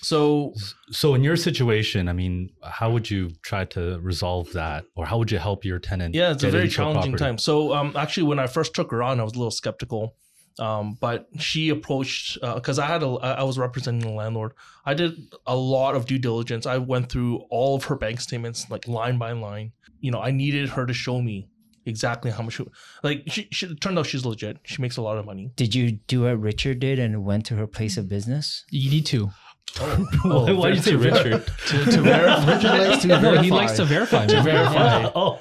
So 0.00 0.54
So 0.90 1.14
in 1.14 1.22
your 1.22 1.36
situation, 1.36 2.08
I 2.08 2.12
mean, 2.12 2.50
how 2.62 2.90
would 2.90 3.10
you 3.10 3.30
try 3.42 3.64
to 3.66 3.98
resolve 4.00 4.52
that, 4.52 4.84
or 4.96 5.06
how 5.06 5.18
would 5.18 5.30
you 5.30 5.38
help 5.38 5.64
your 5.64 5.78
tenant? 5.78 6.14
Yeah, 6.14 6.32
it's 6.32 6.44
a 6.44 6.50
very 6.50 6.68
challenging 6.68 7.12
property? 7.12 7.24
time. 7.24 7.38
So, 7.38 7.74
um, 7.74 7.94
actually, 7.96 8.24
when 8.24 8.38
I 8.38 8.46
first 8.46 8.74
took 8.74 8.90
her 8.90 9.02
on, 9.02 9.20
I 9.20 9.24
was 9.24 9.34
a 9.34 9.38
little 9.38 9.50
skeptical. 9.50 10.14
Um, 10.58 10.98
but 11.00 11.28
she 11.38 11.68
approached 11.68 12.36
because 12.40 12.80
I 12.80 12.86
had 12.86 13.02
a 13.04 13.06
I 13.06 13.44
was 13.44 13.58
representing 13.58 14.00
the 14.00 14.16
landlord. 14.16 14.52
I 14.84 14.94
did 14.94 15.16
a 15.46 15.54
lot 15.54 15.94
of 15.94 16.06
due 16.06 16.18
diligence. 16.18 16.66
I 16.66 16.78
went 16.78 17.10
through 17.10 17.36
all 17.48 17.76
of 17.76 17.84
her 17.84 17.96
bank 17.96 18.20
statements, 18.20 18.68
like 18.68 18.88
line 18.88 19.18
by 19.18 19.32
line. 19.32 19.72
You 20.00 20.10
know, 20.10 20.20
I 20.20 20.32
needed 20.32 20.70
her 20.70 20.84
to 20.84 20.92
show 20.92 21.22
me 21.22 21.48
exactly 21.86 22.30
how 22.30 22.42
much. 22.42 22.60
Like, 23.02 23.24
she, 23.26 23.48
she 23.50 23.66
it 23.66 23.80
turned 23.80 23.98
out 23.98 24.06
she's 24.06 24.24
legit. 24.24 24.58
She 24.64 24.80
makes 24.82 24.96
a 24.96 25.02
lot 25.02 25.18
of 25.18 25.26
money. 25.26 25.50
Did 25.56 25.74
you 25.74 25.92
do 25.92 26.22
what 26.22 26.40
Richard 26.40 26.80
did 26.80 26.98
and 26.98 27.24
went 27.24 27.46
to 27.46 27.56
her 27.56 27.66
place 27.66 27.96
of 27.96 28.08
business? 28.08 28.64
You 28.70 28.90
need 28.90 29.06
to. 29.06 29.30
Why, 29.76 30.52
why 30.52 30.70
do 30.70 30.76
you 30.76 30.82
say 30.82 30.94
Richard? 30.96 31.46
To, 31.68 31.84
to 31.84 32.00
verify, 32.00 32.54
Richard 32.54 32.78
likes 32.88 33.02
to 33.02 33.08
No, 33.08 33.20
verify. 33.20 33.42
he 33.42 33.50
likes 33.50 33.72
to 33.76 33.84
verify. 33.84 34.26
man. 34.26 34.44
verify. 34.44 35.10
oh, 35.14 35.38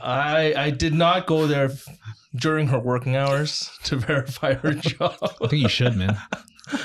I 0.00 0.54
I 0.56 0.70
did 0.70 0.94
not 0.94 1.26
go 1.26 1.46
there 1.46 1.66
f- 1.66 1.86
during 2.34 2.68
her 2.68 2.78
working 2.78 3.16
hours 3.16 3.70
to 3.84 3.96
verify 4.10 4.54
her 4.54 4.74
job. 4.74 5.16
I 5.42 5.48
think 5.48 5.62
you 5.62 5.68
should, 5.68 5.96
man. 5.96 6.16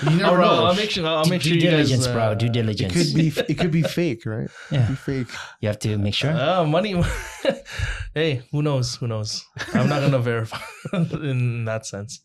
You 0.04 0.10
Oh 0.10 0.16
never 0.18 0.38
no! 0.40 0.44
know. 0.44 0.66
I'll 0.66 0.76
make 0.76 0.92
sure. 0.92 1.08
I'll 1.08 1.24
make 1.26 1.42
sure 1.42 1.54
due 1.54 1.60
you 1.60 1.72
guys. 1.72 1.88
diligence, 1.88 2.08
bro. 2.08 2.24
uh, 2.24 2.34
Due 2.34 2.48
It 2.48 2.52
diligence. 2.52 2.92
could 2.94 3.16
be. 3.16 3.28
It 3.48 3.58
could 3.58 3.72
be 3.72 3.82
fake, 3.82 4.26
right? 4.26 4.50
Yeah. 4.70 4.86
Be 4.90 4.96
fake. 4.96 5.28
You 5.62 5.70
have 5.70 5.80
to 5.80 5.98
make 5.98 6.14
sure. 6.14 6.32
Uh, 6.36 6.66
money. 6.66 7.02
Hey, 8.14 8.42
who 8.52 8.62
knows? 8.62 8.96
Who 8.96 9.08
knows? 9.08 9.46
I'm 9.74 9.88
not 9.90 10.02
gonna 10.02 10.20
verify 10.20 10.60
in 10.94 11.66
that 11.66 11.86
sense, 11.86 12.22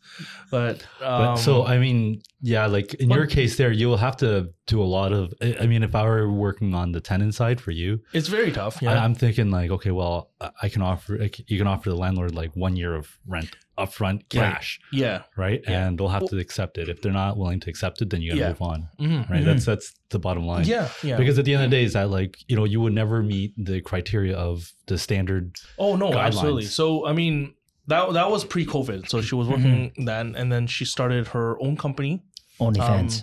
but, 0.51 0.83
um, 1.01 1.23
but 1.23 1.37
so 1.37 1.65
I 1.67 1.79
mean, 1.79 2.23
yeah, 2.41 2.67
like 2.67 2.95
in 2.95 3.11
your 3.11 3.27
case, 3.27 3.57
there 3.57 3.73
you 3.73 3.89
will 3.89 3.97
have 3.97 4.17
to 4.19 4.51
do 4.67 4.83
a 4.83 4.85
lot 4.85 5.13
of. 5.13 5.33
I 5.43 5.57
I 5.61 5.67
mean, 5.67 5.83
if 5.83 5.95
I 5.95 6.05
were 6.05 6.31
working 6.31 6.75
on 6.75 6.93
the 6.93 7.01
tenant 7.01 7.35
side 7.35 7.61
for 7.61 7.71
you, 7.71 8.01
it's 8.13 8.29
very 8.29 8.53
tough. 8.53 8.81
Yeah, 8.83 9.03
I'm 9.05 9.15
thinking 9.15 9.51
like, 9.51 9.71
okay, 9.71 9.91
well, 9.91 10.31
I- 10.41 10.51
I 10.63 10.69
can 10.69 10.83
offer, 10.83 11.17
you 11.47 11.59
can 11.59 11.67
offer 11.67 11.91
the 11.91 11.97
landlord 11.97 12.35
like 12.35 12.55
one 12.55 12.77
year 12.77 12.95
of 12.95 13.09
rent 13.27 13.57
upfront 13.77 14.29
cash, 14.29 14.79
yeah. 14.93 15.23
right? 15.37 15.61
Yeah. 15.67 15.87
And 15.89 15.99
they'll 15.99 16.07
have 16.09 16.29
to 16.29 16.39
accept 16.39 16.79
it. 16.79 16.89
If 16.89 17.03
they're 17.03 17.11
not 17.13 17.37
willing 17.37 17.59
to 17.61 17.71
accept 17.71 18.01
it, 18.03 18.09
then 18.11 18.23
you 18.23 18.31
got 18.31 18.35
to 18.37 18.41
Yeah. 18.43 18.49
move 18.51 18.63
on, 18.63 18.89
Mhm. 19.01 19.29
right? 19.31 19.45
That's 19.45 19.65
that's 19.65 19.93
the 20.11 20.21
bottom 20.21 20.47
line. 20.47 20.65
Yeah, 20.65 20.89
yeah. 21.03 21.17
Because 21.17 21.39
at 21.41 21.45
the 21.45 21.55
end 21.55 21.65
of 21.65 21.71
the 21.71 21.77
day, 21.77 21.83
is 21.83 21.95
that 21.95 22.09
like 22.09 22.37
you 22.47 22.55
know 22.57 22.65
you 22.65 22.81
would 22.81 22.93
never 22.93 23.21
meet 23.23 23.53
the 23.59 23.81
criteria 23.81 24.37
of 24.37 24.73
the 24.87 24.97
standard. 24.99 25.57
oh 25.79 25.84
no, 25.97 26.11
guidelines. 26.11 26.27
absolutely. 26.27 26.65
So 26.65 27.07
I 27.07 27.13
mean, 27.13 27.55
that 27.87 28.13
that 28.15 28.31
was 28.31 28.45
pre-COVID. 28.45 29.09
So 29.09 29.21
she 29.21 29.35
was 29.35 29.47
working 29.49 29.91
Mm-hmm. 29.91 30.05
then, 30.11 30.35
and 30.35 30.51
then 30.53 30.67
she 30.67 30.85
started 30.85 31.29
her 31.29 31.49
own 31.63 31.77
company, 31.77 32.23
OnlyFans. 32.61 33.23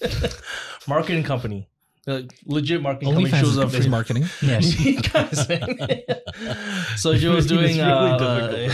marketing 0.86 1.22
company, 1.24 1.68
uh, 2.06 2.20
legit 2.46 2.82
marketing 2.82 3.14
company. 3.14 3.30
She 3.30 3.36
OnlyFans 3.36 3.42
was 3.42 3.50
is 3.56 3.58
a 3.58 3.66
good 3.66 3.84
for 3.84 3.90
marketing. 3.90 4.24
yes. 4.42 4.64
so 7.00 7.16
she 7.16 7.28
was 7.28 7.46
doing 7.46 7.76
really 7.78 7.80
uh, 7.80 8.72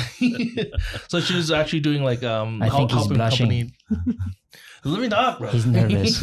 so 1.09 1.20
she 1.20 1.35
was 1.35 1.50
actually 1.50 1.81
doing 1.81 2.03
like 2.03 2.22
um 2.24 2.61
I 2.62 2.68
think 2.68 2.90
he's 2.90 2.98
helping 3.00 3.16
blushing. 3.16 3.48
company 3.48 3.74
let 4.85 5.00
me 5.00 5.09
talk 5.09 5.38
bro 5.38 5.50
He's 5.50 5.66
nervous. 5.66 6.22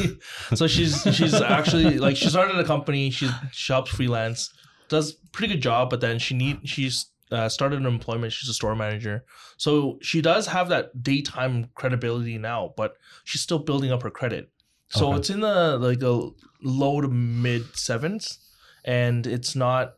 so 0.55 0.65
she's 0.67 1.03
she's 1.13 1.33
actually 1.35 1.99
like 1.99 2.17
she 2.17 2.27
started 2.29 2.57
a 2.57 2.63
company 2.63 3.09
she 3.11 3.29
shops 3.51 3.91
freelance 3.91 4.51
does 4.89 5.13
pretty 5.31 5.53
good 5.53 5.61
job 5.61 5.89
but 5.89 6.01
then 6.01 6.17
she 6.19 6.33
need 6.35 6.59
she's 6.67 7.07
uh, 7.31 7.49
started 7.49 7.79
an 7.79 7.85
employment 7.85 8.31
she's 8.31 8.47
a 8.49 8.53
store 8.53 8.75
manager 8.75 9.25
so 9.57 9.97
she 10.01 10.21
does 10.21 10.47
have 10.47 10.69
that 10.69 11.03
daytime 11.03 11.69
credibility 11.75 12.37
now 12.37 12.73
but 12.77 12.95
she's 13.25 13.41
still 13.41 13.59
building 13.59 13.91
up 13.91 14.01
her 14.03 14.09
credit 14.09 14.49
so 14.89 15.09
Okay. 15.09 15.17
it's 15.19 15.29
in 15.29 15.41
the 15.41 15.77
like 15.77 16.01
a 16.01 16.29
low 16.63 17.01
to 17.01 17.07
mid 17.09 17.75
sevens 17.75 18.39
and 18.85 19.27
it's 19.27 19.55
not 19.55 19.95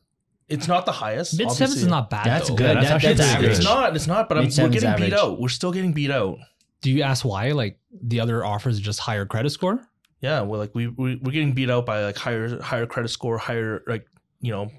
it's 0.47 0.67
not 0.67 0.87
the 0.87 0.91
highest 0.91 1.37
Mid 1.37 1.51
sevens 1.51 1.77
is 1.83 1.85
not 1.87 2.09
bad. 2.09 2.25
That's 2.25 2.49
though. 2.49 2.55
good. 2.55 2.75
that's 2.77 2.87
That- 2.87 2.95
actually 2.95 3.13
that's 3.13 3.33
pretty 3.33 3.45
average. 3.45 3.57
It's 3.59 3.63
not. 3.67 3.95
It's 3.95 4.07
not. 4.07 4.27
But 4.27 4.37
I'm, 4.39 4.41
we're 4.41 4.45
Mid-sevens 4.45 4.81
getting 4.81 5.05
beat 5.05 5.13
out. 5.13 5.39
We're 5.39 5.47
still 5.49 5.71
getting 5.71 5.93
beat 5.93 6.09
out. 6.09 6.39
Do 6.81 6.89
you 6.89 7.03
ask 7.03 7.23
why? 7.23 7.51
Like 7.51 7.77
the 8.01 8.19
other 8.19 8.43
offers 8.43 8.79
just 8.79 8.99
higher 8.99 9.27
credit 9.27 9.51
score? 9.51 9.79
Yeah, 10.21 10.41
we're 10.41 10.57
like 10.57 10.73
we, 10.73 10.87
we 10.87 11.17
we're 11.17 11.33
getting 11.33 11.53
beat 11.53 11.69
out 11.69 11.85
by 11.85 12.03
like 12.03 12.17
higher 12.17 12.59
higher 12.63 12.87
credit 12.87 13.09
score, 13.09 13.37
higher 13.37 13.83
like 13.85 14.07
you 14.41 14.51
know, 14.51 14.71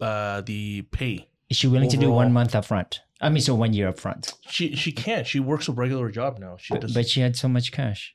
uh 0.00 0.40
the 0.42 0.82
pay. 0.90 1.28
Is 1.48 1.56
she 1.56 1.68
willing 1.68 1.88
to 1.90 1.96
do 1.96 2.06
Overall. 2.06 2.16
one 2.24 2.32
month 2.32 2.54
up 2.54 2.64
front? 2.64 3.00
I 3.20 3.28
mean, 3.30 3.40
so 3.40 3.54
one 3.54 3.72
year 3.72 3.88
up 3.88 3.98
front. 3.98 4.34
She 4.48 4.74
she 4.76 4.92
can't. 4.92 5.26
She 5.26 5.40
works 5.40 5.68
a 5.68 5.72
regular 5.72 6.10
job 6.10 6.38
now. 6.38 6.56
She 6.58 6.76
does. 6.78 6.92
But 6.92 7.08
she 7.08 7.20
had 7.20 7.36
so 7.36 7.48
much 7.48 7.72
cash. 7.72 8.14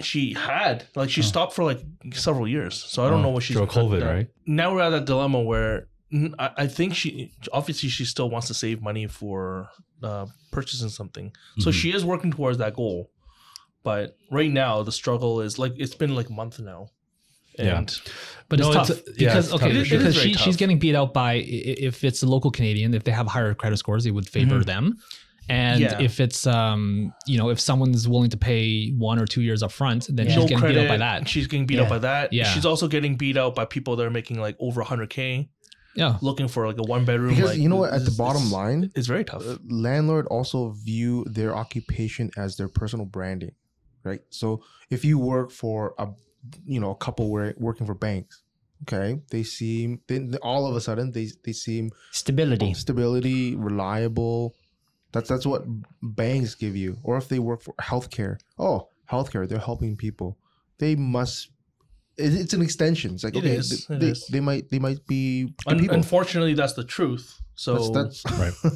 she 0.00 0.34
had 0.34 0.84
like 0.94 1.08
she 1.08 1.22
stopped 1.22 1.54
for 1.54 1.64
like 1.64 1.80
several 2.12 2.46
years. 2.46 2.74
So 2.74 3.06
I 3.06 3.08
don't 3.10 3.22
know 3.22 3.30
what 3.30 3.42
she's 3.42 3.56
through 3.56 3.66
COVID, 3.66 4.00
done. 4.00 4.14
right? 4.14 4.28
Now 4.46 4.74
we're 4.74 4.82
at 4.82 4.90
that 4.90 5.06
dilemma 5.06 5.40
where 5.40 5.88
mm, 6.12 6.34
I, 6.38 6.50
I 6.58 6.66
think 6.66 6.94
she 6.94 7.32
obviously 7.52 7.88
she 7.88 8.04
still 8.04 8.28
wants 8.28 8.48
to 8.48 8.54
save 8.54 8.82
money 8.82 9.06
for 9.06 9.68
uh, 10.02 10.26
purchasing 10.52 10.90
something. 10.90 11.32
So 11.60 11.70
Mhm. 11.70 11.74
she 11.74 11.92
is 11.94 12.04
working 12.04 12.30
towards 12.30 12.58
that 12.58 12.74
goal. 12.74 13.10
But 13.82 14.16
right 14.30 14.50
now 14.50 14.82
the 14.82 14.92
struggle 14.92 15.40
is 15.40 15.58
like 15.58 15.72
it's 15.76 15.94
been 15.94 16.14
like 16.14 16.28
a 16.28 16.32
month 16.32 16.58
now. 16.60 16.88
Yeah. 17.58 17.84
But 18.48 18.60
No, 18.60 18.68
it's 18.72 18.76
it's- 18.76 18.88
tough 18.88 19.02
yeah, 19.18 19.28
because 19.28 19.44
it's 19.46 19.54
okay, 19.54 19.72
tough 19.78 19.86
sure. 19.86 19.98
because 19.98 20.14
she, 20.14 20.20
very 20.20 20.32
she's 20.34 20.56
getting 20.56 20.78
beat 20.78 20.94
out 20.94 21.12
by 21.12 21.34
if 21.34 22.04
it's 22.04 22.22
a 22.22 22.26
local 22.26 22.50
Canadian, 22.50 22.94
if 22.94 23.02
they 23.04 23.10
have 23.12 23.26
higher 23.26 23.54
credit 23.54 23.76
scores, 23.78 24.06
it 24.06 24.12
would 24.12 24.28
favor 24.28 24.62
them. 24.62 24.96
And 25.48 25.80
Yeah. 25.80 26.00
if 26.00 26.18
it's 26.20 26.46
um, 26.46 27.12
you 27.26 27.38
know, 27.38 27.50
if 27.50 27.58
someone's 27.60 28.08
willing 28.08 28.30
to 28.30 28.36
pay 28.36 28.90
one 28.90 29.18
or 29.20 29.26
two 29.26 29.42
years 29.42 29.62
up 29.62 29.72
front, 29.72 30.06
then 30.10 30.26
Yeah. 30.26 30.32
she's 30.32 30.42
no 30.42 30.48
getting 30.48 30.58
credit. 30.58 30.74
beat 30.74 30.84
out 30.84 30.88
by 30.88 30.96
that. 30.98 31.28
She's 31.28 31.46
getting 31.46 31.66
beat 31.66 31.76
Yeah. 31.76 31.82
out 31.84 31.88
by 31.88 31.98
that. 32.00 32.32
Yeah. 32.32 32.44
She's 32.52 32.64
also 32.66 32.88
getting 32.88 33.16
beat 33.16 33.36
out 33.36 33.54
by 33.54 33.64
people 33.64 33.96
that 33.96 34.04
are 34.06 34.10
making 34.10 34.38
like 34.40 34.56
over 34.60 34.82
100k. 34.82 35.48
Yeah. 35.96 36.18
looking 36.20 36.46
for 36.46 36.66
like 36.66 36.76
a 36.78 36.82
one 36.82 37.06
bedroom. 37.06 37.30
because 37.34 37.50
like, 37.52 37.58
you 37.58 37.70
know 37.70 37.76
what 37.76 37.92
at 37.94 38.04
the 38.04 38.10
bottom 38.10 38.42
it's- 38.42 38.52
line 38.52 38.90
it's 38.94 39.06
very 39.06 39.24
tough. 39.24 39.42
uh, 39.46 39.56
landlord 39.66 40.26
also 40.26 40.72
view 40.84 41.24
their 41.26 41.56
occupation 41.56 42.30
as 42.36 42.56
their 42.58 42.68
personal 42.68 43.06
branding 43.06 43.52
right 44.04 44.20
so 44.28 44.62
if 44.90 45.06
you 45.06 45.18
work 45.18 45.50
for 45.50 45.94
a 45.98 46.06
you 46.66 46.80
know 46.80 46.90
a 46.90 46.96
couple 46.96 47.30
where 47.30 47.54
working 47.58 47.86
for 47.86 47.94
banks 47.94 48.42
okay 48.82 49.20
they 49.30 49.42
seem 49.42 50.00
then 50.06 50.34
all 50.42 50.66
of 50.66 50.76
a 50.76 50.80
sudden 50.80 51.10
they 51.12 51.28
they 51.44 51.52
seem 51.52 51.90
Stability. 52.12 52.74
stability 52.74 53.54
reliable 53.56 54.54
that's 55.12 55.28
that's 55.28 55.46
what 55.46 55.62
banks 56.02 56.54
give 56.54 56.76
you 56.76 56.98
or 57.02 57.16
if 57.16 57.28
they 57.28 57.38
work 57.38 57.62
for 57.62 57.74
healthcare 57.80 58.38
oh 58.58 58.88
healthcare 59.10 59.48
they're 59.48 59.58
helping 59.58 59.96
people 59.96 60.36
they 60.78 60.94
must 60.94 61.48
it- 62.18 62.34
it's 62.34 62.52
an 62.54 62.62
extension 62.62 63.14
it's 63.14 63.24
like 63.24 63.34
It 63.36 63.38
okay 63.38 63.56
is, 63.56 63.86
they, 63.86 63.94
it 63.94 64.00
they, 64.00 64.06
is. 64.08 64.26
they 64.30 64.40
might 64.40 64.68
they 64.70 64.78
might 64.78 65.06
be 65.06 65.44
good 65.64 65.72
Un- 65.74 65.78
people 65.78 65.96
unfortunately, 65.96 66.54
that's 66.54 66.72
the 66.74 66.84
truth. 66.84 67.40
So 67.54 67.90
that's, 67.90 68.22
that's 68.22 68.38
Right. 68.62 68.72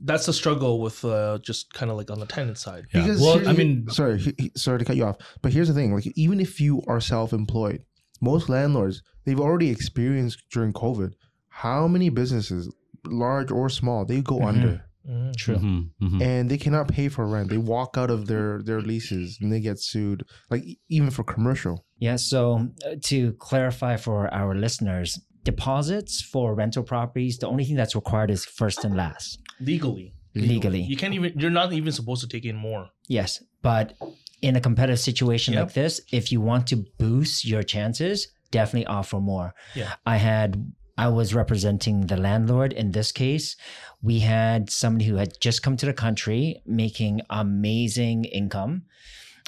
That's 0.00 0.26
the 0.26 0.32
struggle 0.32 0.80
with 0.80 1.04
uh, 1.04 1.38
just 1.42 1.72
kind 1.72 1.90
of 1.90 1.96
like 1.96 2.10
on 2.10 2.20
the 2.20 2.26
tenant 2.26 2.58
side. 2.58 2.84
Yeah. 2.94 3.02
Because 3.02 3.20
well, 3.20 3.38
here- 3.38 3.48
I 3.48 3.52
mean, 3.52 3.88
sorry, 3.88 4.18
he- 4.18 4.34
he- 4.38 4.52
sorry 4.56 4.78
to 4.78 4.84
cut 4.84 4.96
you 4.96 5.04
off, 5.04 5.16
but 5.42 5.52
here's 5.52 5.68
the 5.68 5.74
thing: 5.74 5.94
like, 5.94 6.06
even 6.16 6.40
if 6.40 6.60
you 6.60 6.82
are 6.86 7.00
self-employed, 7.00 7.82
most 8.20 8.48
landlords 8.48 9.02
they've 9.24 9.40
already 9.40 9.70
experienced 9.70 10.42
during 10.52 10.72
COVID 10.72 11.12
how 11.48 11.88
many 11.88 12.08
businesses, 12.10 12.70
large 13.06 13.50
or 13.50 13.68
small, 13.68 14.04
they 14.04 14.20
go 14.20 14.38
Mhm. 14.40 14.46
under 14.46 14.82
Mhm. 15.08 15.36
True. 15.36 15.56
mhm, 15.56 15.90
mhm. 16.02 16.20
and 16.22 16.50
they 16.50 16.58
cannot 16.58 16.88
pay 16.88 17.08
for 17.08 17.26
rent. 17.26 17.48
They 17.48 17.58
walk 17.58 17.96
out 17.96 18.10
of 18.10 18.26
their 18.26 18.60
their 18.62 18.80
leases 18.82 19.38
and 19.40 19.50
they 19.52 19.60
get 19.60 19.78
sued. 19.80 20.24
Like 20.50 20.64
even 20.88 21.10
for 21.10 21.24
commercial, 21.24 21.84
Yeah. 21.98 22.16
So 22.16 22.68
uh, 22.84 22.96
to 23.10 23.32
clarify 23.48 23.96
for 23.96 24.32
our 24.34 24.54
listeners, 24.54 25.18
deposits 25.44 26.20
for 26.20 26.54
rental 26.54 26.82
properties, 26.82 27.38
the 27.38 27.46
only 27.46 27.64
thing 27.64 27.76
that's 27.76 27.94
required 27.94 28.30
is 28.30 28.44
first 28.44 28.84
and 28.84 28.94
last 28.96 29.38
Legally, 29.60 30.14
legally. 30.34 30.82
you 30.82 30.96
can't 30.96 31.14
even. 31.14 31.32
You're 31.38 31.50
not 31.50 31.72
even 31.72 31.92
supposed 31.92 32.20
to 32.22 32.28
take 32.28 32.44
in 32.44 32.56
more. 32.56 32.90
Yes, 33.08 33.42
but 33.62 33.94
in 34.42 34.56
a 34.56 34.60
competitive 34.60 35.00
situation 35.00 35.54
Yep. 35.54 35.62
like 35.64 35.72
this, 35.74 36.00
if 36.12 36.30
you 36.30 36.40
want 36.40 36.66
to 36.68 36.84
boost 36.98 37.44
your 37.44 37.62
chances, 37.62 38.28
definitely 38.50 38.86
offer 38.86 39.18
more. 39.20 39.54
Yeah. 39.74 39.94
I 40.04 40.16
had 40.18 40.72
I 40.98 41.08
was 41.08 41.34
representing 41.34 42.06
the 42.06 42.16
landlord 42.16 42.72
in 42.72 42.92
this 42.92 43.12
case. 43.12 43.56
We 44.02 44.20
had 44.20 44.70
somebody 44.70 45.06
who 45.06 45.16
had 45.16 45.38
just 45.40 45.62
come 45.62 45.76
to 45.78 45.86
the 45.86 45.92
country 45.92 46.60
making 46.66 47.20
amazing 47.30 48.24
income. 48.24 48.82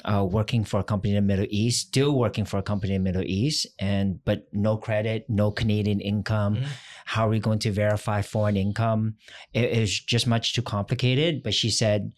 Uh, 0.05 0.23
working 0.23 0.63
for 0.63 0.79
a 0.79 0.83
company 0.83 1.13
in 1.13 1.15
the 1.15 1.27
Middle 1.27 1.47
East, 1.49 1.87
still 1.87 2.17
working 2.17 2.45
for 2.45 2.57
a 2.57 2.63
company 2.63 2.93
in 2.95 3.03
the 3.03 3.11
Middle 3.11 3.29
East, 3.29 3.67
and 3.79 4.23
but 4.23 4.47
no 4.53 4.77
credit, 4.77 5.25
no 5.27 5.51
Canadian 5.51 5.99
income. 5.99 6.55
Mhm. 6.55 6.67
How 7.05 7.27
are 7.27 7.29
we 7.29 7.39
going 7.39 7.59
to 7.59 7.71
verify 7.71 8.21
foreign 8.21 8.55
income? 8.55 9.15
It 9.53 9.69
is 9.71 9.99
just 9.99 10.25
much 10.25 10.53
too 10.53 10.61
complicated. 10.61 11.43
But 11.43 11.53
she 11.53 11.69
said, 11.69 12.13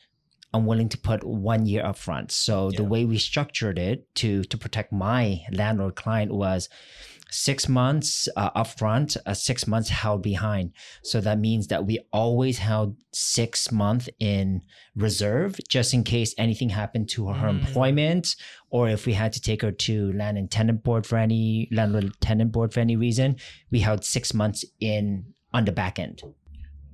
I'm 0.54 0.66
willing 0.68 0.90
to 0.90 0.98
put 0.98 1.24
one 1.24 1.66
year 1.66 1.84
up 1.84 1.98
front. 1.98 2.32
So 2.32 2.70
the 2.72 2.84
way 2.84 3.06
we 3.06 3.18
structured 3.18 3.80
it 3.80 4.14
to 4.16 4.44
to 4.44 4.58
protect 4.58 4.92
my 4.94 5.42
landlord 5.52 5.96
client 5.96 6.32
was 6.34 6.70
six 7.32 7.68
months 7.70 8.28
uh, 8.36 8.52
upfront, 8.62 9.18
uh, 9.26 9.34
six 9.34 9.66
months 9.66 9.90
held 9.90 10.22
behind. 10.22 10.72
So 11.04 11.22
that 11.22 11.40
means 11.40 11.68
that 11.68 11.86
we 11.86 12.00
always 12.12 12.60
held 12.60 12.98
six 13.14 13.72
months 13.72 14.10
in 14.20 14.62
reserve 14.96 15.58
just 15.70 15.94
in 15.94 16.04
case 16.04 16.36
anything 16.38 16.70
happened 16.70 17.10
to 17.10 17.28
her 17.30 17.48
Mm. 17.50 17.62
employment 17.66 18.36
or 18.70 18.90
if 18.90 19.06
we 19.06 19.14
had 19.14 19.32
to 19.34 19.42
take 19.42 19.62
her 19.62 19.72
to 19.72 20.12
land 20.14 20.38
and 20.38 20.52
tenant 20.52 20.84
board 20.84 21.06
for 21.08 21.18
any 21.18 21.68
landlord 21.72 22.12
tenant 22.20 22.52
board 22.52 22.74
for 22.74 22.82
any 22.82 22.96
reason. 22.96 23.38
We 23.72 23.80
held 23.80 24.04
six 24.04 24.34
months 24.34 24.64
in 24.80 25.34
on 25.54 25.66
the 25.66 25.72
back 25.72 25.98
end. 26.00 26.22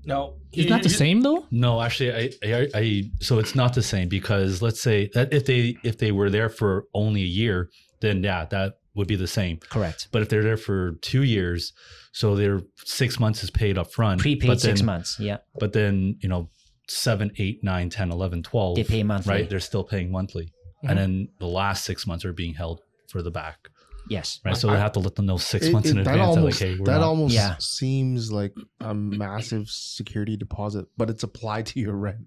No, 0.05 0.35
Isn't 0.53 0.69
that 0.69 0.83
the 0.83 0.89
same 0.89 1.21
though? 1.21 1.45
No, 1.51 1.81
actually, 1.81 2.13
I, 2.13 2.29
I, 2.45 2.67
I, 2.73 3.11
so 3.19 3.39
it's 3.39 3.55
not 3.55 3.73
the 3.73 3.83
same 3.83 4.07
because 4.07 4.61
let's 4.61 4.79
say 4.81 5.09
that 5.13 5.33
if 5.33 5.45
they, 5.45 5.75
if 5.83 5.97
they 5.97 6.13
were 6.13 6.29
there 6.29 6.47
for 6.47 6.85
only 6.93 7.23
a 7.23 7.25
year, 7.25 7.69
then 7.99 8.23
yeah, 8.23 8.45
that 8.45 8.75
would 8.97 9.07
be 9.07 9.15
the 9.15 9.27
same. 9.27 9.57
Correct. 9.69 10.07
But 10.11 10.21
if 10.23 10.29
they're 10.29 10.43
there 10.43 10.57
for 10.57 10.93
two 11.01 11.23
years, 11.23 11.71
so 12.11 12.35
their 12.35 12.61
six 12.83 13.19
months 13.19 13.43
is 13.43 13.49
paid 13.49 13.77
up 13.77 13.91
front. 13.93 14.19
Prepaid 14.19 14.47
but 14.47 14.59
six 14.59 14.81
months. 14.81 15.17
Yeah. 15.19 15.37
But 15.59 15.73
then, 15.73 16.17
you 16.21 16.27
know, 16.27 16.49
seven, 16.89 17.31
eight, 17.37 17.63
nine, 17.63 17.89
10, 17.89 18.11
11, 18.11 18.43
12, 18.43 18.75
They 18.75 18.83
pay 18.83 19.03
monthly. 19.03 19.31
right? 19.33 19.49
They're 19.49 19.59
still 19.59 19.83
paying 19.83 20.11
monthly. 20.11 20.51
Mhm. 20.83 20.89
And 20.89 20.99
then 20.99 21.27
the 21.39 21.47
last 21.47 21.83
six 21.85 22.07
months 22.07 22.25
are 22.25 22.33
being 22.33 22.53
held 22.53 22.81
for 23.09 23.21
the 23.21 23.31
back, 23.31 23.69
Yes. 24.09 24.39
right? 24.45 24.55
So 24.55 24.69
I- 24.69 24.73
they 24.73 24.79
have 24.79 24.93
to 24.93 24.99
let 24.99 25.15
them 25.15 25.25
know 25.25 25.37
six 25.37 25.67
It- 25.67 25.71
months 25.73 25.89
in 25.89 25.97
it- 25.99 26.03
that 26.05 26.11
advance. 26.15 26.35
that, 26.35 26.39
almost 26.39 26.61
like, 26.61 26.69
hey, 26.69 26.75
that 26.77 26.91
not- 26.91 27.01
almost 27.01 27.33
Yeah. 27.33 27.55
seems 27.59 28.31
like 28.31 28.53
a 28.79 28.93
massive 28.93 29.69
security 29.69 30.37
deposit, 30.37 30.85
but 30.97 31.09
it's 31.09 31.23
applied 31.23 31.65
to 31.67 31.79
your 31.79 31.95
rent. 31.95 32.25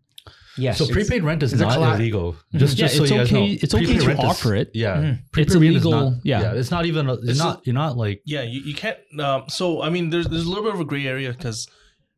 Yes. 0.58 0.78
so 0.78 0.86
prepaid 0.86 1.22
rent 1.22 1.42
is 1.42 1.52
it's 1.52 1.62
not 1.62 1.76
cla- 1.76 1.94
illegal. 1.94 2.36
Just, 2.54 2.76
Yeah, 2.78 2.84
just 2.86 2.96
so 2.96 3.02
it's 3.04 3.12
you 3.12 3.18
guys 3.18 3.26
okay- 3.32 3.46
know, 3.54 3.58
it's 3.62 3.74
okay 3.74 3.98
to 3.98 4.06
rent 4.06 4.18
is- 4.18 4.24
offer 4.24 4.54
it. 4.56 4.70
Yeah, 4.74 4.96
Mhm. 4.96 5.18
Prepaid 5.32 5.46
It's 5.46 5.54
rent 5.54 5.64
is 5.64 5.70
illegal, 5.84 6.10
not- 6.10 6.20
yeah. 6.24 6.52
it's 6.52 6.70
not 6.70 6.86
even. 6.86 7.08
A, 7.08 7.14
it's 7.14 7.28
It's 7.30 7.38
not. 7.38 7.62
You're 7.66 7.74
not 7.74 7.96
like 7.96 8.20
Yeah, 8.24 8.42
you, 8.42 8.60
you 8.60 8.74
can't. 8.74 8.98
Um, 9.18 9.44
so 9.48 9.82
I 9.82 9.90
mean, 9.90 10.10
there's 10.10 10.26
there's 10.28 10.44
a 10.44 10.48
little 10.48 10.64
bit 10.64 10.74
of 10.74 10.80
a 10.80 10.84
gray 10.84 11.06
area 11.06 11.30
because 11.32 11.68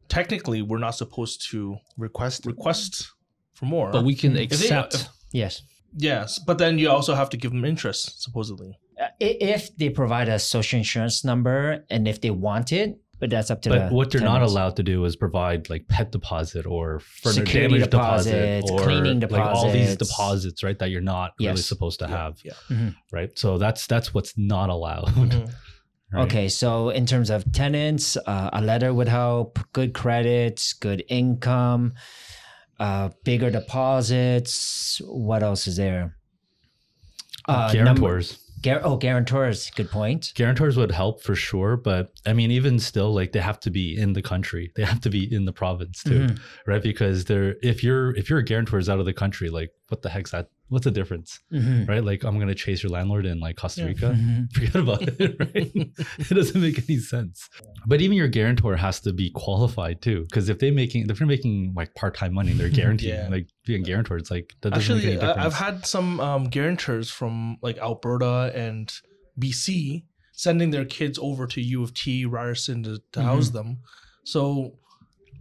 technically 0.08 0.62
we're 0.62 0.78
not 0.78 0.94
supposed 0.94 1.48
to 1.50 1.76
Request 1.98 2.46
request 2.46 3.10
for 3.54 3.66
more. 3.66 3.90
But 3.92 4.04
we 4.04 4.14
can 4.14 4.32
they- 4.34 4.44
accept. 4.44 4.94
if- 4.94 5.08
yes. 5.32 5.62
yes, 5.96 6.38
but 6.46 6.58
then 6.58 6.78
you 6.78 6.88
also 6.90 7.14
have 7.14 7.30
to 7.30 7.36
give 7.36 7.50
them 7.52 7.64
interest 7.64 8.22
supposedly. 8.22 8.78
Uh, 9.00 9.06
if 9.20 9.74
they 9.76 9.88
provide 9.88 10.28
a 10.28 10.38
social 10.38 10.78
insurance 10.78 11.24
number 11.24 11.84
and 11.90 12.06
if 12.06 12.20
they 12.20 12.30
want 12.30 12.72
it, 12.72 12.98
but 13.22 13.30
that's 13.30 13.52
up 13.52 13.62
to 13.62 13.68
But 13.70 13.88
the 13.90 13.94
what 13.94 14.10
they're 14.10 14.20
not 14.20 14.42
allowed 14.42 14.74
to 14.76 14.82
do 14.82 15.04
is 15.04 15.14
provide 15.14 15.70
like 15.70 15.86
pet 15.86 16.10
deposit 16.10 16.66
or 16.66 16.98
furniture 16.98 17.46
Security 17.46 17.74
damage 17.76 17.90
deposit 17.90 18.32
deposits, 18.62 18.70
or 18.72 18.78
cleaning 18.84 19.20
like 19.20 19.32
all 19.40 19.70
these 19.70 19.90
deposits. 19.96 20.10
deposits, 20.10 20.62
right? 20.64 20.78
That 20.80 20.90
you're 20.90 21.00
not 21.16 21.30
really 21.38 21.56
supposed 21.58 22.00
to 22.00 22.08
have, 22.08 22.40
Yeah. 22.44 22.90
right? 23.12 23.30
So 23.38 23.58
that's 23.58 23.86
that's 23.86 24.12
what's 24.12 24.36
not 24.36 24.70
allowed. 24.70 25.10
Mhm. 25.14 25.52
right? 26.12 26.24
Okay, 26.24 26.48
so 26.48 26.90
in 26.90 27.06
terms 27.06 27.30
of 27.30 27.44
tenants, 27.52 28.16
uh, 28.26 28.50
a 28.52 28.60
letter 28.60 28.92
would 28.92 29.06
help. 29.08 29.60
Good 29.72 29.94
credits, 29.94 30.72
good 30.72 31.04
income, 31.08 31.92
uh, 32.80 33.10
bigger 33.22 33.50
deposits. 33.52 35.00
What 35.06 35.44
else 35.44 35.68
is 35.68 35.76
there? 35.76 36.16
Uh, 37.48 37.70
number- 37.72 38.00
Guarantors. 38.00 38.38
Gar- 38.62 38.80
oh, 38.84 38.96
guarantors. 38.96 39.70
Good 39.70 39.90
point. 39.90 40.32
Guarantors 40.34 40.76
would 40.76 40.92
help 40.92 41.22
for 41.22 41.34
sure, 41.34 41.76
but 41.76 42.12
I 42.24 42.32
mean, 42.32 42.50
even 42.50 42.78
still, 42.78 43.12
like 43.12 43.32
they 43.32 43.40
have 43.40 43.58
to 43.60 43.70
be 43.70 43.96
in 43.96 44.12
the 44.12 44.22
country. 44.22 44.70
They 44.76 44.84
have 44.84 45.00
to 45.02 45.10
be 45.10 45.32
in 45.34 45.44
the 45.44 45.52
province 45.52 46.02
too, 46.02 46.20
Mhm. 46.28 46.40
right? 46.66 46.82
Because 46.82 47.24
they're 47.24 47.56
if 47.62 47.82
you're 47.82 48.14
if 48.16 48.30
your 48.30 48.40
guarantor 48.42 48.78
is 48.78 48.88
out 48.88 49.00
of 49.00 49.06
the 49.06 49.12
country, 49.12 49.50
like 49.50 49.70
what 49.92 50.02
the 50.02 50.08
heck's 50.08 50.30
that? 50.32 50.48
What's 50.68 50.84
the 50.84 50.90
difference, 50.90 51.38
Mhm. 51.52 51.86
right? 51.86 52.02
Like 52.02 52.24
I'm 52.24 52.38
gonna 52.38 52.54
chase 52.54 52.82
your 52.82 52.90
landlord 52.90 53.26
in 53.26 53.38
like 53.40 53.56
Costa. 53.56 53.84
Rica. 53.84 54.16
Mhm. 54.16 54.50
forget 54.54 54.74
about 54.74 55.02
it 55.02 55.36
right 55.54 55.70
it 56.30 56.34
doesn't 56.34 56.60
make 56.60 56.78
any 56.88 56.98
sense 56.98 57.48
but 57.86 58.00
even 58.00 58.16
your 58.16 58.28
guarantor 58.28 58.76
has 58.76 59.00
to 59.00 59.12
be 59.12 59.28
qualified 59.30 60.00
too 60.00 60.22
because 60.28 60.48
if 60.48 60.58
they're 60.60 60.72
making 60.72 61.08
if 61.10 61.18
they're 61.18 61.26
making 61.26 61.72
like 61.76 61.94
part-time 61.94 62.32
money 62.32 62.52
they're 62.54 62.70
guaranteed 62.70 63.10
Yeah. 63.10 63.28
like 63.30 63.48
being 63.66 63.82
guarantor 63.82 64.16
it's 64.16 64.30
like 64.30 64.54
that 64.62 64.70
doesn't 64.72 64.96
Actually, 64.96 65.14
make 65.14 65.22
any 65.22 65.26
difference 65.28 65.46
I've 65.46 65.60
had 65.66 65.86
some 65.86 66.20
um, 66.20 66.44
guarantors 66.48 67.10
from 67.10 67.58
like 67.62 67.76
Alberta 67.78 68.50
and 68.54 68.90
BC 69.38 70.04
sending 70.32 70.70
their 70.70 70.84
kids 70.86 71.18
over 71.20 71.46
to 71.46 71.60
U 71.60 71.82
of 71.82 71.92
T, 71.94 72.24
Ryerson 72.24 72.82
to, 72.84 73.00
to 73.12 73.22
house 73.22 73.50
them. 73.50 73.78
So 74.24 74.78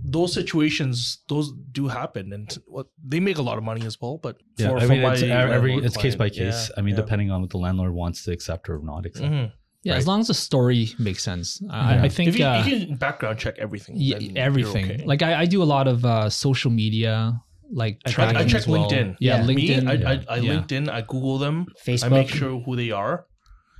those 0.04 0.34
situations, 0.34 1.20
those 1.30 1.52
do 1.72 1.88
happen, 1.88 2.34
and 2.34 2.58
what 2.68 2.88
they 3.06 3.20
make 3.20 3.38
a 3.38 3.42
lot 3.42 3.58
of 3.58 3.64
money 3.64 3.86
as 3.86 3.98
well. 4.02 4.18
But 4.18 4.38
yeah 4.58 4.70
for- 4.70 4.78
i 4.80 4.86
mean 4.88 5.04
it's 5.04 5.22
every 5.24 5.76
it's 5.76 5.98
case 5.98 6.16
by 6.16 6.30
case 6.30 6.70
yeah, 6.70 6.78
i 6.78 6.82
mean 6.82 6.96
yeah. 6.96 7.02
depending 7.02 7.30
on 7.32 7.42
what 7.42 7.50
the 7.50 7.58
landlord 7.58 7.94
wants 7.94 8.24
to 8.26 8.32
accept 8.32 8.70
or 8.70 8.80
not 8.84 9.06
accept 9.06 9.32
Mhm. 9.32 9.52
Yeah, 9.84 9.94
Right. 9.94 9.98
as 9.98 10.06
long 10.08 10.20
as 10.20 10.28
the 10.28 10.36
story 10.36 10.84
makes 11.00 11.24
sense. 11.24 11.60
I, 11.72 11.96
Yeah. 11.96 12.04
I 12.04 12.10
think 12.10 12.30
If 12.30 12.38
you, 12.38 12.46
uh, 12.46 12.64
you 12.64 12.86
can 12.88 12.98
background 12.98 13.40
check 13.40 13.56
everything, 13.58 13.96
yeah, 13.98 14.20
everything. 14.36 14.86
okay. 14.92 15.04
Like 15.12 15.22
I, 15.24 15.32
I 15.42 15.46
do 15.56 15.64
a 15.64 15.70
lot 15.76 15.88
of 15.88 16.06
uh, 16.06 16.30
social 16.30 16.70
media, 16.70 17.42
like 17.82 17.96
I, 18.06 18.12
tracking 18.12 18.38
I 18.38 18.46
check 18.46 18.62
as 18.62 18.68
well. 18.68 18.88
LinkedIn. 18.88 19.16
Yeah, 19.20 19.38
Yeah. 19.42 19.46
Me, 19.48 19.54
LinkedIn. 19.56 19.90
I, 19.90 19.94
yeah. 19.94 20.10
I, 20.12 20.14
I 20.36 20.38
yeah. 20.38 20.52
LinkedIn. 20.54 20.84
I 20.98 21.02
Google 21.02 21.40
them. 21.40 21.66
Facebook. 21.88 22.06
I 22.06 22.10
make 22.10 22.30
sure 22.30 22.60
who 22.66 22.76
they 22.76 22.92
are. 22.92 23.26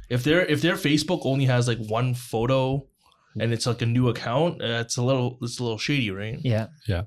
If 0.10 0.24
their 0.24 0.42
if 0.54 0.60
their 0.66 0.76
Facebook 0.88 1.22
only 1.32 1.46
has 1.46 1.68
like 1.68 1.82
one 2.00 2.16
photo, 2.16 2.88
and 3.40 3.54
it's 3.54 3.66
like 3.68 3.82
a 3.82 3.86
new 3.86 4.10
account, 4.10 4.62
uh, 4.62 4.82
it's 4.86 4.98
a 4.98 5.04
little 5.04 5.38
it's 5.42 5.60
a 5.60 5.64
little 5.64 5.78
shady, 5.78 6.12
right? 6.12 6.38
Yeah. 6.44 6.68
Yeah. 6.88 7.04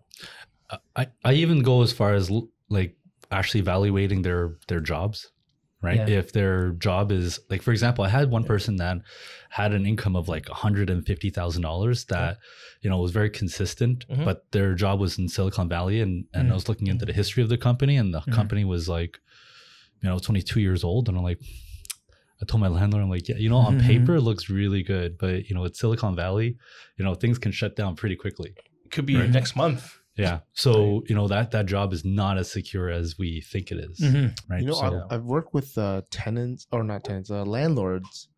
I, 0.97 1.07
I 1.25 1.33
even 1.35 1.63
go 1.63 1.83
as 1.83 1.93
far 1.93 2.15
as 2.15 2.31
l- 2.31 2.49
like 2.69 2.97
actually 3.31 3.61
evaluating 3.61 4.23
their 4.23 4.57
their 4.69 4.81
jobs 4.81 5.31
right 5.83 6.09
Yeah. 6.09 6.19
if 6.21 6.33
their 6.33 6.71
job 6.73 7.13
is 7.13 7.39
like 7.51 7.61
for 7.63 7.71
example 7.73 8.05
i 8.05 8.09
had 8.09 8.31
one 8.31 8.45
person 8.45 8.77
that 8.77 8.97
had 9.51 9.73
an 9.75 9.85
income 9.87 10.17
of 10.17 10.29
like 10.29 10.47
$150000 10.47 12.07
that 12.07 12.39
you 12.83 12.91
know 12.91 12.99
was 12.99 13.11
very 13.13 13.31
consistent 13.31 14.07
Mhm. 14.09 14.25
but 14.25 14.45
their 14.53 14.75
job 14.75 15.01
was 15.01 15.19
in 15.19 15.29
silicon 15.29 15.69
valley 15.69 16.01
and 16.01 16.25
and 16.35 16.49
Mm. 16.49 16.53
i 16.53 16.55
was 16.55 16.69
looking 16.69 16.87
into 16.89 17.05
the 17.07 17.13
history 17.13 17.43
of 17.43 17.49
the 17.49 17.59
company 17.59 17.97
and 17.97 18.13
the 18.15 18.21
Mhm. 18.21 18.33
company 18.33 18.65
was 18.65 18.89
like 18.89 19.19
you 20.03 20.09
know 20.09 20.19
22 20.19 20.61
years 20.61 20.85
old 20.85 21.09
and 21.09 21.17
i'm 21.19 21.25
like 21.25 21.41
I 22.43 22.45
told 22.47 22.61
my 22.61 22.69
landlord, 22.69 23.03
I'm 23.05 23.11
like, 23.11 23.29
yeah, 23.29 23.37
you 23.37 23.49
know, 23.49 23.57
on 23.59 23.79
Mhm. 23.79 23.83
paper 23.83 24.17
it 24.17 24.23
looks 24.23 24.51
really 24.51 24.83
good, 24.83 25.17
but 25.19 25.49
you 25.49 25.55
know, 25.55 25.65
it's 25.65 25.79
Silicon 25.79 26.17
Valley, 26.17 26.57
you 26.99 27.05
know, 27.05 27.15
things 27.15 27.39
can 27.39 27.53
shut 27.53 27.77
down 27.77 27.95
pretty 27.97 28.17
quickly. 28.17 28.55
Could 28.91 29.07
be 29.07 29.17
Right. 29.17 29.31
next 29.31 29.57
month. 29.57 29.99
Yeah. 30.17 30.41
So, 30.53 31.03
you 31.09 31.15
know, 31.15 31.27
that 31.29 31.51
that 31.53 31.67
job 31.67 31.93
is 31.93 32.05
not 32.05 32.39
as 32.39 32.51
secure 32.51 32.89
as 32.89 33.19
we 33.19 33.41
think 33.41 33.73
it 33.73 33.79
is, 33.79 34.01
Right. 34.49 34.61
You 34.61 34.67
know, 34.67 34.75
so, 34.75 34.87
I've, 35.11 35.13
I've 35.21 35.25
worked 35.25 35.55
with 35.55 35.77
uh, 35.79 36.03
tenants 36.11 36.67
or 36.71 36.85
not 36.85 37.03
tenants, 37.05 37.31
uh, 37.31 37.45
landlords, 37.45 38.29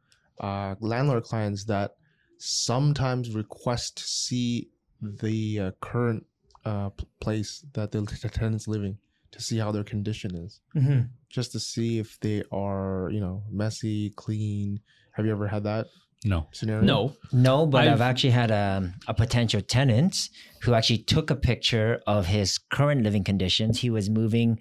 uh, 0.41 0.75
landlord 0.81 1.25
clients 1.25 1.65
that 1.65 1.93
sometimes 2.39 3.35
request 3.35 3.97
to 3.99 4.05
see 4.05 4.71
the 5.03 5.61
uh, 5.61 5.71
current 5.81 6.25
uh, 6.65 6.91
p- 6.91 7.07
place 7.21 7.65
that 7.75 7.93
the, 7.93 8.01
the 8.03 8.29
tenant's 8.29 8.67
living 8.69 8.99
to 9.33 9.41
see 9.43 9.59
how 9.59 9.71
their 9.73 9.85
condition 9.85 10.35
is, 10.37 10.61
Mhm. 10.77 11.09
just 11.31 11.53
to 11.53 11.61
see 11.61 11.99
if 11.99 12.19
they 12.21 12.43
are, 12.53 13.11
you 13.13 13.21
know, 13.21 13.43
messy, 13.51 14.11
clean. 14.11 14.81
Have 15.13 15.27
you 15.27 15.33
ever 15.33 15.49
had 15.49 15.65
that 15.65 15.87
no. 16.25 16.49
scenario? 16.53 16.85
No. 16.85 17.17
No, 17.33 17.67
but 17.67 17.87
I've, 17.87 17.95
I've- 17.95 18.03
actually 18.03 18.31
had 18.31 18.51
a, 18.51 18.93
a 19.07 19.15
potential 19.15 19.61
tenant 19.61 20.29
who 20.63 20.75
actually 20.75 20.99
took 20.99 21.31
a 21.31 21.37
picture 21.37 22.01
of 22.07 22.27
his 22.27 22.59
current 22.59 23.03
living 23.03 23.25
conditions. 23.25 23.81
He 23.81 23.91
was 23.91 24.09
moving 24.11 24.59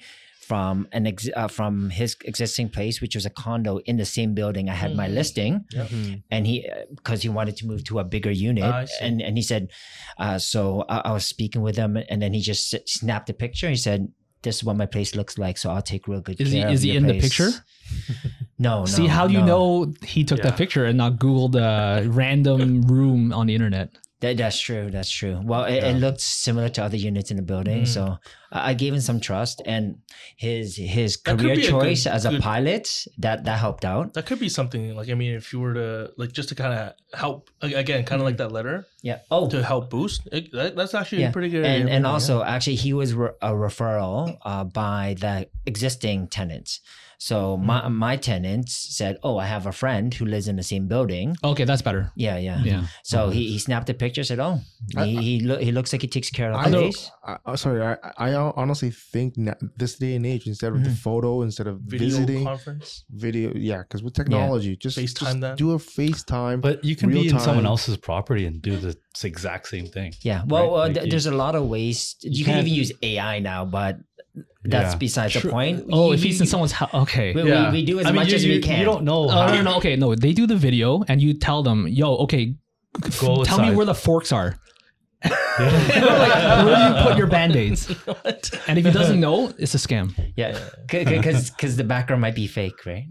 from 0.47 0.87
an 0.91 1.07
ex- 1.07 1.27
uh, 1.35 1.47
from 1.47 1.89
his 1.89 2.15
existing 2.23 2.69
place, 2.69 3.01
which 3.01 3.15
was 3.15 3.25
a 3.25 3.31
condo 3.31 3.77
in 3.85 3.97
the 3.97 4.05
same 4.05 4.35
building 4.35 4.69
I 4.69 4.75
had 4.75 4.95
my 4.95 5.07
Mhm. 5.09 5.13
listing, 5.15 5.65
Mhm. 5.73 6.21
and 6.29 6.45
he 6.45 6.69
because 6.95 7.23
he 7.23 7.29
wanted 7.29 7.57
to 7.57 7.65
move 7.65 7.83
to 7.85 7.97
a 7.97 8.03
bigger 8.03 8.29
unit, 8.31 8.63
I 8.63 8.85
see. 8.85 9.03
and 9.05 9.21
and 9.23 9.37
he 9.37 9.41
said, 9.41 9.71
uh, 10.19 10.37
so 10.37 10.85
I, 10.87 10.97
I 11.09 11.11
was 11.13 11.25
speaking 11.25 11.63
with 11.63 11.77
him, 11.77 11.97
and 11.97 12.21
then 12.21 12.33
he 12.33 12.41
just 12.41 12.75
snapped 12.87 13.27
a 13.29 13.33
picture. 13.33 13.69
He 13.69 13.75
said. 13.75 14.09
This 14.45 14.55
is 14.57 14.63
what 14.63 14.77
my 14.77 14.85
place 14.85 15.11
looks 15.19 15.37
like, 15.37 15.57
so 15.57 15.69
I'll 15.73 15.81
take 15.93 16.07
real 16.07 16.21
good 16.21 16.39
Is 16.39 16.51
he- 16.51 16.61
care 16.61 16.69
is 16.75 16.81
he 16.83 16.89
your 16.91 16.97
in 17.01 17.07
the 17.07 17.19
picture? 17.19 17.49
No, 18.67 18.79
no. 18.79 18.85
See, 18.85 19.07
how 19.07 19.27
do 19.27 19.33
you 19.33 19.41
know 19.41 19.91
he 20.13 20.23
took 20.23 20.37
Yeah. 20.39 20.45
that 20.51 20.57
picture 20.57 20.85
and 20.85 20.97
not 20.97 21.13
Googled 21.23 21.55
a 21.55 22.07
random 22.07 22.81
room 22.83 23.33
on 23.33 23.47
the 23.47 23.55
internet? 23.55 23.89
That, 24.21 24.37
that's 24.37 24.59
true. 24.67 24.89
That's 24.95 25.09
true. 25.19 25.41
Well, 25.43 25.65
it, 25.65 25.75
Yeah. 25.75 25.89
it 25.91 25.95
looked 26.05 26.21
similar 26.21 26.69
to 26.75 26.83
other 26.85 26.95
units 26.97 27.29
in 27.31 27.37
the 27.37 27.43
building, 27.43 27.81
Mm. 27.83 27.87
so 27.95 28.17
I 28.55 28.59
I 28.69 28.73
gave 28.81 28.93
him 28.97 29.01
some 29.09 29.19
trust, 29.19 29.61
and 29.73 29.83
his 30.45 30.75
his 30.97 31.11
That 31.25 31.37
career 31.39 31.55
be 31.55 31.65
a 31.67 31.69
choice 31.75 32.03
good- 32.05 32.13
as 32.17 32.23
a 32.25 32.29
good- 32.31 32.41
pilot 32.41 32.85
that 33.23 33.37
that 33.45 33.57
helped 33.65 33.85
out. 33.93 34.13
That 34.15 34.25
could 34.27 34.39
be 34.39 34.49
something 34.59 34.83
like 34.97 35.09
I 35.09 35.15
mean, 35.21 35.33
if 35.41 35.51
you 35.53 35.59
were 35.63 35.73
to 35.81 35.89
like 36.21 36.31
just 36.39 36.49
to 36.49 36.55
kind 36.55 36.73
of 36.79 36.83
help 37.19 37.49
again, 37.61 38.01
kind 38.09 38.21
of 38.21 38.25
like 38.29 38.37
that 38.43 38.51
letter 38.57 38.75
Yeah. 39.09 39.19
Oh, 39.29 39.47
to 39.53 39.59
help 39.71 39.89
boost. 39.89 40.19
It, 40.31 40.51
that, 40.57 40.75
that's 40.75 40.93
actually 40.99 41.21
Yeah. 41.23 41.29
a 41.29 41.35
pretty 41.37 41.49
good. 41.53 41.63
and 41.65 41.83
idea. 41.83 41.95
and 41.95 42.03
Yeah. 42.03 42.11
also 42.13 42.33
actually 42.43 42.77
he 42.85 42.91
was 43.01 43.13
re- 43.13 43.37
a 43.41 43.51
referral 43.65 44.37
uh, 44.51 44.63
by 44.63 45.15
the 45.23 45.47
existing 45.65 46.27
tenants. 46.37 46.79
So 47.17 47.35
Mm-hmm. 47.55 47.65
my 47.65 47.87
my 47.87 48.15
tenants 48.17 48.73
said, 48.97 49.13
"Oh, 49.23 49.35
I 49.37 49.47
have 49.47 49.65
a 49.65 49.71
friend 49.71 50.13
who 50.13 50.25
lives 50.25 50.47
in 50.51 50.55
the 50.61 50.63
same 50.73 50.85
building." 50.93 51.27
Okay, 51.43 51.63
that's 51.69 51.81
better. 51.81 52.11
Yeah, 52.15 52.37
yeah. 52.37 52.59
Yeah. 52.71 52.81
So 53.03 53.29
he, 53.29 53.41
he 53.53 53.57
snapped 53.57 53.89
a 53.89 53.93
picture, 53.93 54.23
said, 54.23 54.39
"Oh, 54.39 54.59
I- 54.97 55.05
he 55.07 55.15
he, 55.29 55.33
lo- 55.49 55.57
he 55.67 55.71
looks 55.71 55.93
like 55.93 56.01
he 56.03 56.09
takes 56.09 56.29
care 56.29 56.51
of 56.51 56.59
the 56.65 56.77
place." 56.77 57.09
I, 57.23 57.37
I- 57.45 57.55
sorry, 57.55 57.81
I, 57.81 57.95
I 58.17 58.27
honestly 58.55 58.91
think 58.91 59.37
na- 59.37 59.53
this 59.77 59.95
day 59.95 60.15
and 60.15 60.25
age, 60.25 60.47
instead 60.47 60.71
of 60.73 60.83
the 60.83 60.89
Mhm. 60.89 60.97
photo, 60.97 61.41
instead 61.41 61.67
of 61.67 61.79
video 61.81 62.07
visiting, 62.09 62.43
conference. 62.43 63.03
video, 63.09 63.51
yeah, 63.55 63.79
because 63.83 64.03
with 64.03 64.13
technology, 64.13 64.75
just 64.75 64.97
FaceTime 64.97 65.41
just 65.41 65.57
do 65.57 65.71
a 65.71 65.77
FaceTime. 65.77 66.61
But 66.61 66.83
you 66.83 66.95
can 66.95 67.09
be 67.11 67.27
in 67.29 67.39
someone 67.39 67.65
else's 67.65 67.97
property 67.97 68.45
and 68.45 68.61
do 68.61 68.77
the 68.77 68.95
exact 69.23 69.67
same 69.67 69.87
thing. 69.87 70.13
Yeah. 70.21 70.43
Well, 70.47 70.63
Right, 70.63 70.73
uh, 70.73 70.77
like 70.77 70.93
th- 70.93 71.05
you- 71.05 71.11
there's 71.11 71.25
a 71.27 71.35
lot 71.35 71.55
of 71.55 71.67
ways. 71.67 72.15
You, 72.21 72.31
you 72.31 72.45
can 72.45 72.59
even 72.59 72.73
use 72.73 72.91
AI 73.01 73.39
now, 73.39 73.65
but 73.65 73.97
that's 74.63 74.93
Yeah. 74.93 74.97
besides 74.97 75.33
the 75.33 75.49
point. 75.49 75.85
Oh, 75.91 76.07
You- 76.07 76.13
if 76.15 76.23
he's 76.23 76.41
in 76.41 76.47
someone's 76.47 76.71
house, 76.73 76.93
okay. 76.93 77.33
we, 77.33 77.43
we, 77.43 77.69
we 77.71 77.85
do 77.85 77.99
as 77.99 78.05
I 78.05 78.09
mean, 78.09 78.15
much 78.15 78.29
you, 78.29 78.35
as 78.35 78.43
we 78.43 78.53
you- 78.55 78.61
can. 78.61 78.79
You 78.79 78.85
don't 78.85 79.03
know. 79.03 79.27
How- 79.27 79.47
no, 79.47 79.55
no, 79.55 79.61
no. 79.71 79.77
Okay, 79.77 79.95
no. 79.95 80.13
They 80.15 80.33
do 80.33 80.45
the 80.47 80.55
video, 80.57 81.03
and 81.07 81.21
you 81.21 81.33
tell 81.33 81.63
them, 81.63 81.87
"Yo, 81.87 82.15
okay, 82.25 82.55
Go 83.19 83.43
tell 83.43 83.61
me 83.61 83.75
where 83.75 83.85
the 83.85 83.93
forks 83.93 84.31
are. 84.31 84.55
Yeah. 85.25 85.35
like, 86.23 86.65
where 86.65 86.75
do 86.75 86.97
you 86.99 87.03
put 87.07 87.17
your 87.17 87.27
band 87.27 87.55
aids?" 87.55 87.87
What? 88.05 88.51
And 88.67 88.77
if 88.79 88.85
he 88.85 88.91
doesn't 88.91 89.19
know, 89.19 89.53
it's 89.57 89.73
a 89.75 89.77
scam. 89.77 90.13
Yeah, 90.35 90.57
because 90.87 91.49
because 91.51 91.75
the 91.77 91.83
background 91.83 92.21
might 92.21 92.35
be 92.35 92.47
fake, 92.47 92.85
right? 92.85 93.05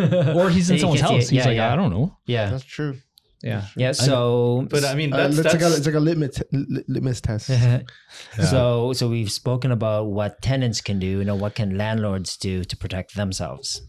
Or 0.00 0.50
he's 0.50 0.68
in 0.70 0.76
You 0.76 0.80
someone's 0.80 1.00
can 1.00 1.10
house. 1.10 1.24
it. 1.24 1.30
He's 1.30 1.32
Yeah, 1.32 1.46
like, 1.46 1.56
yeah. 1.56 1.72
I 1.72 1.76
don't 1.76 1.90
know. 1.90 2.16
Yeah, 2.26 2.50
that's 2.50 2.64
true. 2.64 2.96
Yeah. 3.42 3.66
yeah. 3.76 3.92
So, 3.92 4.66
But 4.68 4.84
I 4.84 4.94
mean, 4.96 5.12
Uh, 5.12 5.16
that's, 5.16 5.38
it's 5.38 5.42
that's 5.52 5.54
like 5.54 5.72
a 5.72 5.76
it's 5.76 5.86
like 5.86 5.94
a 5.94 6.00
litmus 6.00 6.42
litmus 6.88 7.20
test. 7.20 7.50
so 8.50 8.92
so 8.92 9.08
we've 9.08 9.30
spoken 9.30 9.70
about 9.70 10.06
what 10.08 10.42
tenants 10.42 10.80
can 10.80 10.98
do. 10.98 11.06
You 11.06 11.24
know, 11.24 11.36
what 11.36 11.54
can 11.54 11.76
landlords 11.78 12.36
do 12.36 12.64
to 12.64 12.76
protect 12.76 13.14
themselves? 13.14 13.80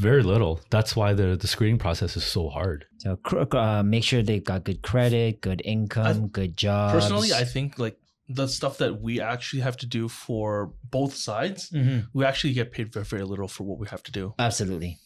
Very 0.00 0.22
little. 0.22 0.60
That's 0.70 0.92
why 0.96 1.12
the 1.14 1.36
the 1.36 1.46
screening 1.46 1.78
process 1.78 2.16
is 2.16 2.24
so 2.24 2.48
hard. 2.48 2.86
So 2.98 3.16
cr- 3.16 3.56
uh, 3.56 3.82
make 3.82 4.04
sure 4.04 4.22
they've 4.22 4.44
got 4.52 4.64
good 4.64 4.80
credit, 4.82 5.40
good 5.40 5.60
income, 5.64 6.28
good 6.28 6.56
jobs. 6.56 6.94
Personally, 6.94 7.32
I 7.32 7.44
think 7.44 7.78
like 7.78 7.96
the 8.28 8.46
stuff 8.46 8.78
that 8.78 9.00
we 9.00 9.20
actually 9.20 9.62
have 9.62 9.76
to 9.78 9.86
do 9.86 10.08
for 10.08 10.72
both 10.98 11.14
sides, 11.14 11.70
Mhm. 11.70 12.06
we 12.14 12.24
actually 12.24 12.52
get 12.60 12.72
paid 12.72 12.92
very 12.92 13.04
very 13.14 13.24
little 13.32 13.48
for 13.48 13.64
what 13.64 13.78
we 13.82 13.86
have 13.88 14.02
to 14.04 14.12
do 14.20 14.34
absolutely. 14.38 14.98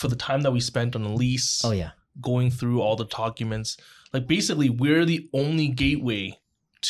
for 0.00 0.08
the 0.08 0.16
time 0.28 0.40
that 0.42 0.52
we 0.52 0.60
spent 0.60 0.94
on 0.96 1.02
a 1.04 1.14
lease. 1.14 1.64
Oh 1.64 1.72
yeah. 1.72 1.92
going 2.22 2.50
through 2.50 2.80
all 2.80 2.96
the 2.96 3.04
documents. 3.24 3.76
Like 4.14 4.26
basically, 4.26 4.70
we're 4.70 5.04
the 5.04 5.28
only 5.34 5.68
gateway 5.68 6.24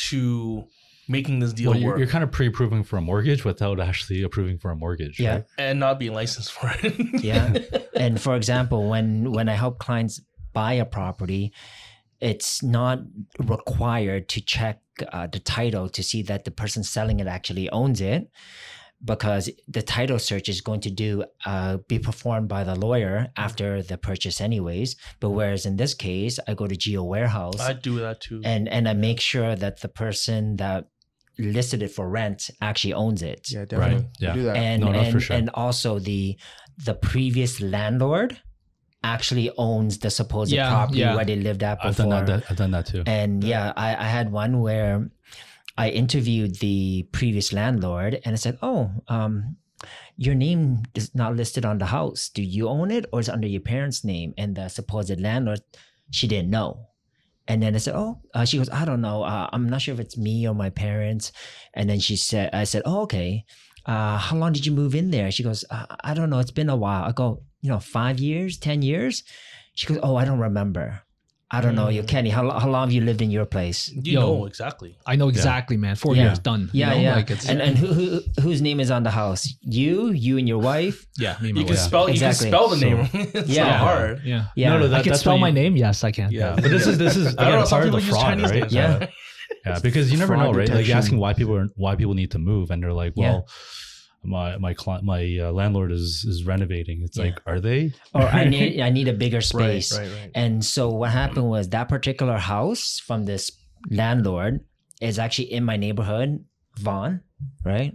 to 0.08 0.68
making 1.08 1.38
this 1.38 1.52
deal 1.52 1.70
Well, 1.70 1.80
you're, 1.80 1.90
work 1.90 1.98
you're 1.98 2.08
kind 2.08 2.24
of 2.24 2.32
pre-approving 2.32 2.84
for 2.84 2.96
a 2.96 3.00
mortgage 3.00 3.44
without 3.44 3.80
actually 3.80 4.22
approving 4.22 4.58
for 4.58 4.70
a 4.70 4.76
mortgage. 4.76 5.20
Yeah. 5.20 5.34
right? 5.34 5.44
and 5.58 5.80
not 5.80 5.98
being 5.98 6.12
licensed 6.12 6.52
for 6.52 6.72
it. 6.82 7.22
Yeah. 7.22 7.58
and 7.96 8.20
for 8.20 8.36
example 8.36 8.88
when 8.88 9.32
when 9.32 9.48
i 9.48 9.54
help 9.54 9.78
clients 9.78 10.20
buy 10.52 10.74
a 10.74 10.84
property 10.84 11.52
it's 12.20 12.62
not 12.62 13.00
required 13.38 14.28
to 14.28 14.40
check 14.40 14.80
uh, 15.12 15.26
the 15.26 15.38
title 15.38 15.88
to 15.90 16.02
see 16.02 16.22
that 16.22 16.44
the 16.44 16.50
person 16.50 16.82
selling 16.82 17.20
it 17.20 17.26
actually 17.26 17.68
owns 17.70 18.00
it 18.00 18.30
because 19.04 19.50
the 19.68 19.82
title 19.82 20.18
search 20.18 20.48
is 20.48 20.62
going 20.62 20.80
to 20.80 20.90
do 20.90 21.22
uh, 21.44 21.76
be 21.86 21.98
performed 21.98 22.48
by 22.48 22.64
the 22.64 22.74
lawyer 22.74 23.28
after 23.36 23.82
the 23.82 23.98
purchase 23.98 24.40
anyways 24.40 24.96
but 25.20 25.30
whereas 25.30 25.66
in 25.66 25.76
this 25.76 25.92
case 25.94 26.38
i 26.48 26.54
go 26.54 26.66
to 26.66 26.74
GeoWarehouse 26.76 27.60
I 27.60 27.74
do 27.74 27.98
that 28.00 28.20
too. 28.20 28.40
and 28.44 28.68
and 28.68 28.88
i 28.88 28.94
make 28.94 29.20
sure 29.20 29.54
that 29.54 29.80
the 29.80 29.88
person 29.88 30.56
that 30.56 30.88
listed 31.38 31.82
it 31.82 31.90
for 31.90 32.08
rent 32.08 32.50
actually 32.62 32.94
owns 32.94 33.22
it 33.22 33.48
Yeah, 33.50 33.64
definitely. 33.66 33.96
Right. 33.96 34.06
Yeah. 34.20 34.34
Do 34.34 34.42
that. 34.44 34.56
and 34.56 34.80
No, 34.82 34.92
no, 34.92 34.98
and, 35.00 35.12
for 35.12 35.20
sure. 35.20 35.36
and 35.36 35.50
also 35.54 35.98
the 35.98 36.36
the 36.84 36.94
previous 36.94 37.60
landlord 37.60 38.40
actually 39.04 39.50
owns 39.58 39.98
the 39.98 40.10
supposed 40.10 40.50
Yeah, 40.52 40.70
property 40.70 41.00
yeah. 41.00 41.14
where 41.14 41.24
they 41.24 41.36
lived 41.36 41.62
at 41.62 41.78
I've 41.84 41.96
before. 41.96 42.10
done 42.12 42.24
that. 42.26 42.44
I've 42.50 42.56
done 42.56 42.70
that 42.72 42.86
too. 42.86 43.02
And 43.06 43.44
yeah, 43.44 43.72
I, 43.76 43.90
I 43.94 44.04
had 44.08 44.32
one 44.32 44.60
where 44.60 45.08
I 45.78 45.90
interviewed 45.90 46.56
the 46.56 47.06
previous 47.12 47.52
landlord 47.52 48.20
and 48.24 48.32
I 48.32 48.36
said, 48.36 48.58
Oh, 48.62 48.90
um, 49.08 49.56
your 50.16 50.34
name 50.34 50.82
is 50.94 51.14
not 51.14 51.36
listed 51.36 51.64
on 51.64 51.78
the 51.78 51.86
house. 51.86 52.30
Do 52.30 52.42
you 52.42 52.68
own 52.68 52.90
it 52.90 53.06
or 53.12 53.20
is 53.20 53.28
it 53.28 53.32
under 53.32 53.46
your 53.46 53.60
parents' 53.60 54.02
name? 54.04 54.32
And 54.38 54.56
the 54.56 54.68
supposed 54.68 55.20
landlord, 55.20 55.60
she 56.10 56.26
didn't 56.26 56.50
know. 56.50 56.88
And 57.48 57.62
then 57.62 57.74
I 57.74 57.78
said, 57.78 57.94
Oh, 57.94 58.20
uh, 58.34 58.44
she 58.44 58.58
goes, 58.58 58.70
I 58.70 58.84
don't 58.84 59.00
know. 59.00 59.22
Uh, 59.22 59.48
I'm 59.52 59.68
not 59.68 59.82
sure 59.82 59.94
if 59.94 60.00
it's 60.00 60.18
me 60.18 60.48
or 60.48 60.54
my 60.54 60.70
parents. 60.70 61.32
And 61.74 61.88
then 61.88 62.00
she 62.00 62.16
said, 62.16 62.50
I 62.52 62.64
said, 62.64 62.82
Oh, 62.84 63.02
okay. 63.02 63.44
Uh, 63.84 64.18
how 64.18 64.36
long 64.36 64.52
did 64.52 64.66
you 64.66 64.72
move 64.72 64.94
in 64.94 65.10
there? 65.10 65.30
She 65.30 65.44
goes, 65.44 65.64
uh, 65.70 65.86
I 66.02 66.14
don't 66.14 66.28
know. 66.28 66.40
It's 66.40 66.50
been 66.50 66.68
a 66.68 66.76
while. 66.76 67.04
I 67.04 67.12
go, 67.12 67.44
you 67.60 67.70
know, 67.70 67.78
five 67.78 68.18
years, 68.18 68.58
10 68.58 68.82
years? 68.82 69.22
She 69.74 69.86
goes, 69.86 70.00
Oh, 70.02 70.16
I 70.16 70.24
don't 70.24 70.40
remember. 70.40 71.02
I 71.48 71.60
don't 71.60 71.76
know. 71.76 71.88
You, 71.88 72.02
Mm. 72.02 72.08
Kenny, 72.08 72.30
how, 72.30 72.50
how 72.58 72.68
long 72.68 72.88
have 72.88 72.92
you 72.92 73.02
lived 73.02 73.22
in 73.22 73.30
your 73.30 73.44
place? 73.46 73.88
you 73.94 74.14
Yo. 74.14 74.20
know 74.20 74.46
exactly. 74.46 74.96
I 75.06 75.14
know 75.14 75.28
exactly, 75.28 75.76
man. 75.76 75.94
Four 75.94 76.16
Yeah. 76.16 76.24
years 76.24 76.40
done. 76.40 76.62
you 76.72 76.80
Yeah, 76.80 76.90
know? 76.90 76.96
yeah. 77.00 77.14
Like 77.14 77.30
it's, 77.30 77.48
and 77.48 77.62
and 77.62 77.78
who, 77.78 77.86
who 77.94 78.20
whose 78.40 78.60
name 78.60 78.80
is 78.80 78.90
on 78.90 79.04
the 79.04 79.12
house? 79.12 79.54
You, 79.62 80.10
you 80.10 80.38
and 80.38 80.48
your 80.48 80.58
wife. 80.58 81.06
yeah, 81.18 81.36
me 81.40 81.50
and 81.50 81.54
my 81.54 81.60
You 81.60 81.66
can 81.66 81.76
wife. 81.76 81.84
spell. 81.84 82.06
Exactly. 82.06 82.48
You 82.48 82.52
can 82.52 82.58
spell 82.58 82.68
the 82.68 82.78
So- 82.78 82.86
name. 82.88 83.08
it's 83.40 83.48
Yeah. 83.48 83.68
not 83.70 83.78
hard. 83.78 84.22
Yeah. 84.24 84.46
Yeah, 84.56 84.70
No, 84.70 84.78
no, 84.80 84.84
I 84.86 84.88
that- 84.88 85.02
can 85.04 85.10
that's 85.12 85.20
spell 85.20 85.34
what 85.34 85.40
my 85.40 85.48
you- 85.48 85.54
name. 85.62 85.76
Yes, 85.76 86.02
I 86.02 86.10
can. 86.10 86.32
Yeah. 86.32 86.54
But 86.56 86.64
this 86.64 86.84
is 86.88 86.98
this 86.98 87.14
is 87.16 87.26
I 87.38 87.44
don't 87.44 87.46
again 87.46 87.58
know. 87.60 87.64
Some 87.64 87.76
part 87.78 87.82
of 87.82 87.94
people 87.94 88.00
the 88.00 88.06
use 88.06 88.14
fraud, 88.14 88.26
Chinese 88.26 88.50
right? 88.50 88.60
names. 88.62 88.72
Yeah. 88.72 89.06
Yeah, 89.64 89.78
because 89.80 90.10
you 90.12 90.18
never 90.18 90.34
Fraud 90.34 90.44
know, 90.46 90.52
right? 90.52 90.68
Like 90.68 90.86
detection. 90.86 90.98
asking 90.98 91.18
why 91.18 91.32
people 91.32 91.54
are, 91.56 91.68
why 91.76 91.94
people 91.94 92.14
need 92.14 92.32
to 92.32 92.40
move, 92.40 92.72
and 92.72 92.82
they're 92.82 92.92
like, 93.04 93.12
Yeah. 93.14 93.22
well, 93.30 93.48
my 94.26 94.56
my 94.58 94.74
client, 94.74 95.04
my 95.04 95.38
uh, 95.40 95.52
landlord 95.52 95.92
is 95.92 96.24
is 96.28 96.44
renovating. 96.44 97.02
It's 97.02 97.16
Yeah. 97.16 97.24
like, 97.24 97.40
are 97.46 97.60
they? 97.60 97.92
or 98.14 98.22
I 98.28 98.44
need 98.54 98.80
I 98.80 98.90
need 98.90 99.08
a 99.08 99.12
bigger 99.12 99.38
Right, 99.38 99.44
space. 99.82 99.92
right, 99.92 100.10
right. 100.10 100.30
And 100.34 100.64
so 100.64 100.90
what 100.90 101.10
happened 101.10 101.48
was 101.48 101.68
that 101.70 101.88
particular 101.88 102.36
house 102.38 102.98
from 102.98 103.24
this 103.24 103.50
landlord 103.90 104.60
is 105.00 105.18
actually 105.18 105.52
in 105.52 105.64
my 105.64 105.76
neighborhood, 105.76 106.44
Vaughan, 106.78 107.20
right? 107.64 107.94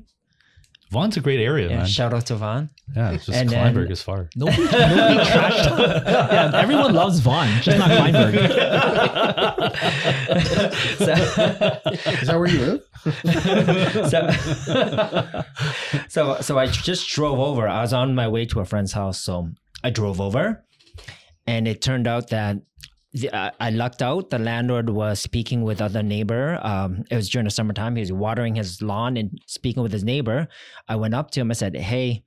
Vaughan's 0.92 1.18
a 1.18 1.22
great 1.22 1.40
area, 1.40 1.70
Yeah, 1.70 1.78
man. 1.78 1.86
shout 1.88 2.14
out 2.14 2.26
to 2.28 2.36
Vaughan. 2.36 2.70
Yeah, 2.96 3.12
it's 3.12 3.26
just 3.26 3.38
And 3.38 3.50
then- 3.50 3.74
Kleinburg 3.74 3.92
is 3.92 4.02
far. 4.02 4.30
Nobody, 4.36 4.64
nobody 4.64 5.20
trashed. 5.24 6.06
yeah, 6.32 6.52
everyone 6.54 6.94
loves 6.94 7.20
Vaughan, 7.20 7.62
just 7.62 7.78
not 7.78 7.90
Kleinburg. 7.92 8.34
so, 10.98 11.14
Is 12.22 12.28
that 12.28 12.36
where 12.38 12.48
you 12.50 12.60
live? 12.60 12.82
so, 14.10 14.30
so, 16.10 16.38
so 16.42 16.58
I 16.60 16.68
just 16.68 17.08
drove 17.10 17.40
over. 17.40 17.68
I 17.68 17.82
was 17.82 17.94
on 17.94 18.14
my 18.16 18.28
way 18.28 18.46
to 18.48 18.60
a 18.60 18.66
friend's 18.66 18.92
house, 18.94 19.22
so 19.24 19.50
I 19.84 19.90
drove 19.90 20.20
over, 20.22 20.64
and 21.48 21.68
it 21.68 21.82
turned 21.82 22.08
out 22.08 22.30
that 22.32 22.58
the, 23.14 23.36
I 23.36 23.52
I 23.60 23.70
lucked 23.72 24.02
out. 24.02 24.30
The 24.30 24.40
landlord 24.40 24.90
was 24.90 25.20
speaking 25.20 25.64
with 25.64 25.82
other 25.82 26.04
neighbor. 26.04 26.60
Um, 26.62 27.04
it 27.10 27.16
was 27.16 27.30
during 27.30 27.46
the 27.46 27.52
summertime. 27.52 27.96
He 27.96 28.02
was 28.02 28.12
watering 28.12 28.56
his 28.56 28.82
lawn 28.82 29.18
and 29.18 29.40
speaking 29.48 29.84
with 29.84 29.92
his 29.92 30.04
neighbor. 30.04 30.48
I 30.88 30.96
went 30.96 31.14
up 31.14 31.32
to 31.32 31.42
him. 31.42 31.52
I 31.52 31.54
said, 31.54 31.76
"Hey, 31.76 32.24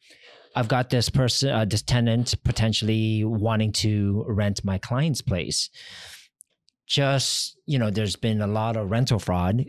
I've 0.54 0.68
got 0.68 0.90
this 0.90 1.08
person, 1.08 1.50
uh, 1.50 1.64
this 1.64 1.82
tenant 1.82 2.34
potentially 2.44 3.24
wanting 3.24 3.72
to 3.72 4.24
rent 4.28 4.64
my 4.64 4.78
client's 4.78 5.20
place. 5.22 5.70
Just 6.86 7.56
you 7.66 7.78
know, 7.78 7.90
there's 7.90 8.16
been 8.16 8.40
a 8.40 8.46
lot 8.46 8.76
of 8.76 8.90
rental 8.90 9.18
fraud. 9.18 9.66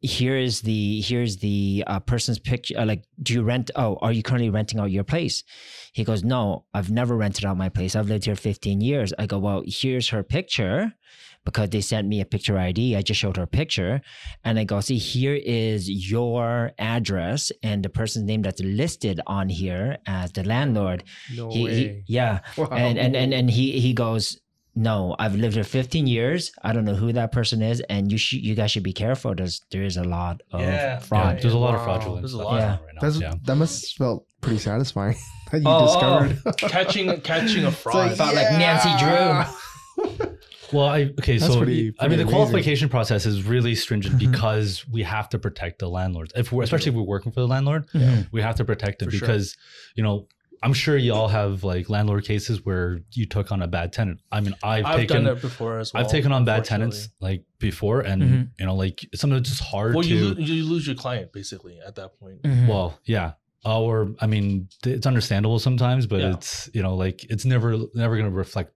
Here 0.00 0.36
is 0.36 0.60
the 0.60 1.00
here's 1.00 1.38
the 1.38 1.84
uh, 1.86 2.00
person's 2.00 2.38
picture. 2.38 2.78
Uh, 2.78 2.84
like, 2.84 3.04
do 3.22 3.32
you 3.32 3.42
rent? 3.42 3.70
Oh, 3.76 3.96
are 4.02 4.12
you 4.12 4.22
currently 4.22 4.50
renting 4.50 4.80
out 4.80 4.90
your 4.90 5.04
place? 5.04 5.44
He 5.96 6.04
goes, 6.04 6.22
No, 6.22 6.66
I've 6.74 6.90
never 6.90 7.16
rented 7.16 7.46
out 7.46 7.56
my 7.56 7.70
place. 7.70 7.96
I've 7.96 8.08
lived 8.08 8.26
here 8.26 8.36
15 8.36 8.82
years. 8.82 9.14
I 9.18 9.24
go, 9.24 9.38
Well, 9.38 9.62
here's 9.66 10.10
her 10.10 10.22
picture 10.22 10.92
because 11.46 11.70
they 11.70 11.80
sent 11.80 12.06
me 12.06 12.20
a 12.20 12.26
picture 12.26 12.58
ID. 12.58 12.94
I 12.96 13.00
just 13.00 13.18
showed 13.18 13.38
her 13.38 13.44
a 13.44 13.46
picture. 13.46 14.02
And 14.44 14.58
I 14.58 14.64
go, 14.64 14.80
See, 14.80 14.98
here 14.98 15.32
is 15.42 15.88
your 15.88 16.72
address 16.78 17.50
and 17.62 17.82
the 17.82 17.88
person's 17.88 18.26
name 18.26 18.42
that's 18.42 18.60
listed 18.60 19.22
on 19.26 19.48
here 19.48 19.96
as 20.06 20.32
the 20.32 20.44
landlord. 20.44 21.02
No 21.34 21.48
He, 21.48 21.64
way. 21.64 21.74
he, 21.74 22.02
yeah. 22.08 22.40
Wow. 22.58 22.68
And, 22.72 22.98
and, 22.98 23.16
and, 23.16 23.32
and 23.32 23.50
he, 23.50 23.80
he 23.80 23.94
goes, 23.94 24.38
no, 24.76 25.16
I've 25.18 25.34
lived 25.34 25.54
here 25.54 25.64
15 25.64 26.06
years. 26.06 26.52
I 26.62 26.72
don't 26.74 26.84
know 26.84 26.94
who 26.94 27.12
that 27.14 27.32
person 27.32 27.62
is, 27.62 27.80
and 27.88 28.12
you 28.12 28.18
should, 28.18 28.40
you 28.44 28.54
guys 28.54 28.70
should 28.70 28.82
be 28.82 28.92
careful. 28.92 29.34
There's, 29.34 29.62
there 29.70 29.82
is 29.82 29.96
a 29.96 30.04
lot 30.04 30.42
of 30.52 30.60
Yeah. 30.60 30.66
Yeah, 30.70 30.98
fraud. 30.98 31.40
there's 31.40 31.54
a 31.54 31.58
lot 31.58 31.74
of 31.74 31.80
Wow. 31.80 31.84
fraudulent 31.86 32.22
There's 32.22 32.34
a 32.34 32.38
lot. 32.38 32.60
Yeah. 32.60 32.70
right 32.84 32.94
now. 32.94 33.00
That's 33.00 33.18
yeah. 33.20 33.34
that 33.44 33.56
must 33.56 33.96
felt 33.96 34.26
pretty 34.42 34.58
satisfying 34.58 35.16
that 35.50 35.58
you 35.62 35.64
Oh, 35.66 35.78
oh, 35.80 36.26
discovered. 36.28 36.56
catching 36.70 37.20
catching 37.22 37.64
a 37.64 37.68
It's 37.74 37.76
fraud. 37.78 38.16
Felt 38.16 38.34
like 38.34 38.50
Nancy 38.52 38.88
yeah. 38.90 39.50
Well, 40.72 40.86
I 40.86 41.02
okay, 41.20 41.38
That's 41.38 41.52
so 41.52 41.58
pretty- 41.58 41.72
I 41.80 41.84
mean, 41.84 41.94
pretty 41.94 42.16
the 42.16 42.22
amazing. 42.22 42.28
qualification 42.36 42.88
process 42.88 43.24
is 43.24 43.44
really 43.44 43.76
stringent 43.76 44.16
Mhm. 44.16 44.30
because 44.32 44.84
we 44.88 45.04
have 45.04 45.28
to 45.28 45.38
protect 45.38 45.78
the 45.78 45.88
landlords. 45.88 46.32
If 46.34 46.50
we're 46.50 46.64
especially 46.64 46.90
if 46.90 46.96
we're 46.96 47.02
working 47.04 47.30
for 47.30 47.38
the 47.40 47.46
landlord, 47.46 47.86
Mhm. 47.94 48.26
we 48.32 48.42
have 48.42 48.56
to 48.56 48.64
protect 48.64 48.98
them 48.98 49.10
For 49.10 49.16
sure. 49.16 49.28
because 49.28 49.56
you 49.94 50.02
know 50.02 50.26
I'm 50.62 50.72
sure 50.72 50.96
you 50.96 51.12
all 51.14 51.28
have 51.28 51.64
like 51.64 51.88
landlord 51.90 52.24
cases 52.24 52.64
where 52.64 53.00
you 53.12 53.26
took 53.26 53.52
on 53.52 53.62
a 53.62 53.66
bad 53.68 53.92
tenant. 53.92 54.20
I 54.32 54.40
mean, 54.40 54.54
I've, 54.62 54.84
I've 54.86 54.96
taken 54.96 55.24
done 55.24 55.34
that 55.34 55.42
before 55.42 55.78
as 55.78 55.92
well. 55.92 56.02
I've 56.04 56.10
taken 56.10 56.32
on 56.32 56.44
bad 56.44 56.64
tenants 56.64 57.08
like 57.20 57.44
before, 57.58 58.00
and 58.00 58.22
Mhm. 58.22 58.48
you 58.58 58.66
know, 58.66 58.74
like 58.74 59.06
sometimes 59.14 59.40
it's 59.42 59.50
just 59.58 59.62
hard 59.62 59.94
Well, 59.94 60.02
to. 60.02 60.08
you, 60.08 60.24
lo- 60.28 60.34
you 60.38 60.64
lose 60.64 60.86
your 60.86 60.96
client 60.96 61.32
basically 61.32 61.78
at 61.86 61.94
that 61.96 62.18
point. 62.18 62.42
Mhm. 62.42 62.68
well, 62.68 62.98
yeah. 63.04 63.32
Uh, 63.64 63.80
or 63.80 64.14
I 64.20 64.26
mean, 64.26 64.68
it's 64.84 65.06
understandable 65.06 65.58
sometimes, 65.58 66.06
but 66.06 66.20
Yeah. 66.20 66.34
it's 66.34 66.70
you 66.72 66.82
know, 66.82 66.94
like 66.94 67.24
it's 67.24 67.44
never 67.44 67.76
never 67.94 68.16
going 68.16 68.30
to 68.30 68.36
reflect 68.36 68.72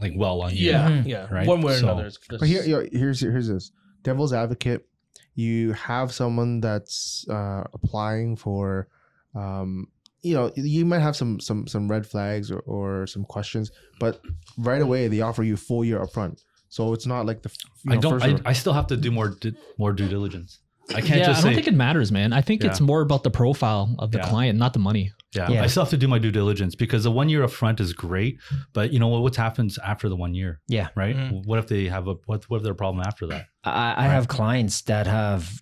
like 0.00 0.12
well 0.16 0.42
on 0.42 0.50
you. 0.54 0.70
Yeah, 0.70 0.88
Mhm. 0.90 1.06
yeah. 1.06 1.26
Right? 1.32 1.46
One 1.46 1.60
way 1.62 1.74
or 1.74 1.78
So- 1.78 1.84
another. 1.88 2.06
It's 2.06 2.16
just, 2.18 2.40
But 2.40 2.48
here, 2.48 2.62
here- 2.62 2.88
here's 2.92 3.20
here's 3.20 3.48
this 3.48 3.70
devil's 4.02 4.32
advocate. 4.32 4.86
You 5.34 5.72
have 5.72 6.12
someone 6.12 6.60
that's 6.60 7.26
uh, 7.28 7.64
applying 7.74 8.36
for, 8.36 8.88
um, 9.34 9.88
you 10.22 10.34
know, 10.34 10.50
you 10.56 10.84
might 10.84 11.00
have 11.00 11.16
some 11.16 11.38
some 11.40 11.66
some 11.66 11.88
red 11.88 12.06
flags 12.06 12.50
or, 12.50 12.60
or 12.60 13.06
some 13.06 13.24
questions, 13.24 13.70
but 14.00 14.20
right 14.58 14.82
away 14.82 15.08
they 15.08 15.20
offer 15.20 15.42
you 15.42 15.56
full 15.56 15.84
year 15.84 15.98
upfront. 16.00 16.42
So 16.68 16.92
it's 16.92 17.06
not 17.06 17.26
like 17.26 17.42
the 17.42 17.50
f- 17.50 17.56
you 17.84 17.92
I 17.92 17.94
know, 17.94 18.00
don't. 18.00 18.20
first 18.20 18.42
I, 18.46 18.50
I 18.50 18.52
still 18.52 18.72
have 18.72 18.86
to 18.88 18.96
do 18.96 19.10
more 19.10 19.28
di- 19.30 19.54
more 19.78 19.92
due 19.92 20.08
diligence. 20.08 20.60
I 20.90 21.00
can't 21.00 21.18
yeah, 21.20 21.26
just 21.26 21.40
I 21.40 21.42
don't 21.42 21.50
say. 21.50 21.54
think 21.56 21.66
it 21.66 21.74
matters, 21.74 22.12
man. 22.12 22.32
I 22.32 22.40
think 22.42 22.62
it's 22.62 22.80
more 22.80 23.00
about 23.00 23.24
the 23.24 23.30
profile 23.30 23.92
of 23.98 24.12
the 24.12 24.18
Yeah. 24.18 24.28
client, 24.28 24.56
not 24.56 24.72
the 24.72 24.78
money. 24.78 25.10
yeah, 25.34 25.50
Yeah. 25.50 25.62
I 25.64 25.66
still 25.66 25.82
have 25.82 25.90
to 25.90 25.96
do 25.96 26.06
my 26.06 26.20
due 26.20 26.30
diligence 26.30 26.76
because 26.76 27.02
the 27.02 27.10
one 27.10 27.28
year 27.28 27.42
upfront 27.44 27.80
is 27.80 27.92
great, 27.92 28.38
but 28.72 28.92
you 28.92 29.00
know 29.00 29.08
what? 29.08 29.22
What 29.22 29.34
happens 29.34 29.78
after 29.78 30.08
the 30.08 30.14
one 30.16 30.32
year? 30.34 30.60
Yeah. 30.68 30.88
Right. 30.94 31.16
Mhm. 31.16 31.44
What 31.44 31.58
if 31.58 31.66
they 31.66 31.86
have 31.86 32.06
a 32.06 32.14
what? 32.26 32.44
What 32.48 32.58
if 32.58 32.62
their 32.62 32.74
problem 32.74 33.02
after 33.04 33.26
that? 33.26 33.46
I, 33.64 33.94
I 34.04 34.08
have 34.08 34.28
clients 34.28 34.82
that 34.82 35.06
have 35.08 35.60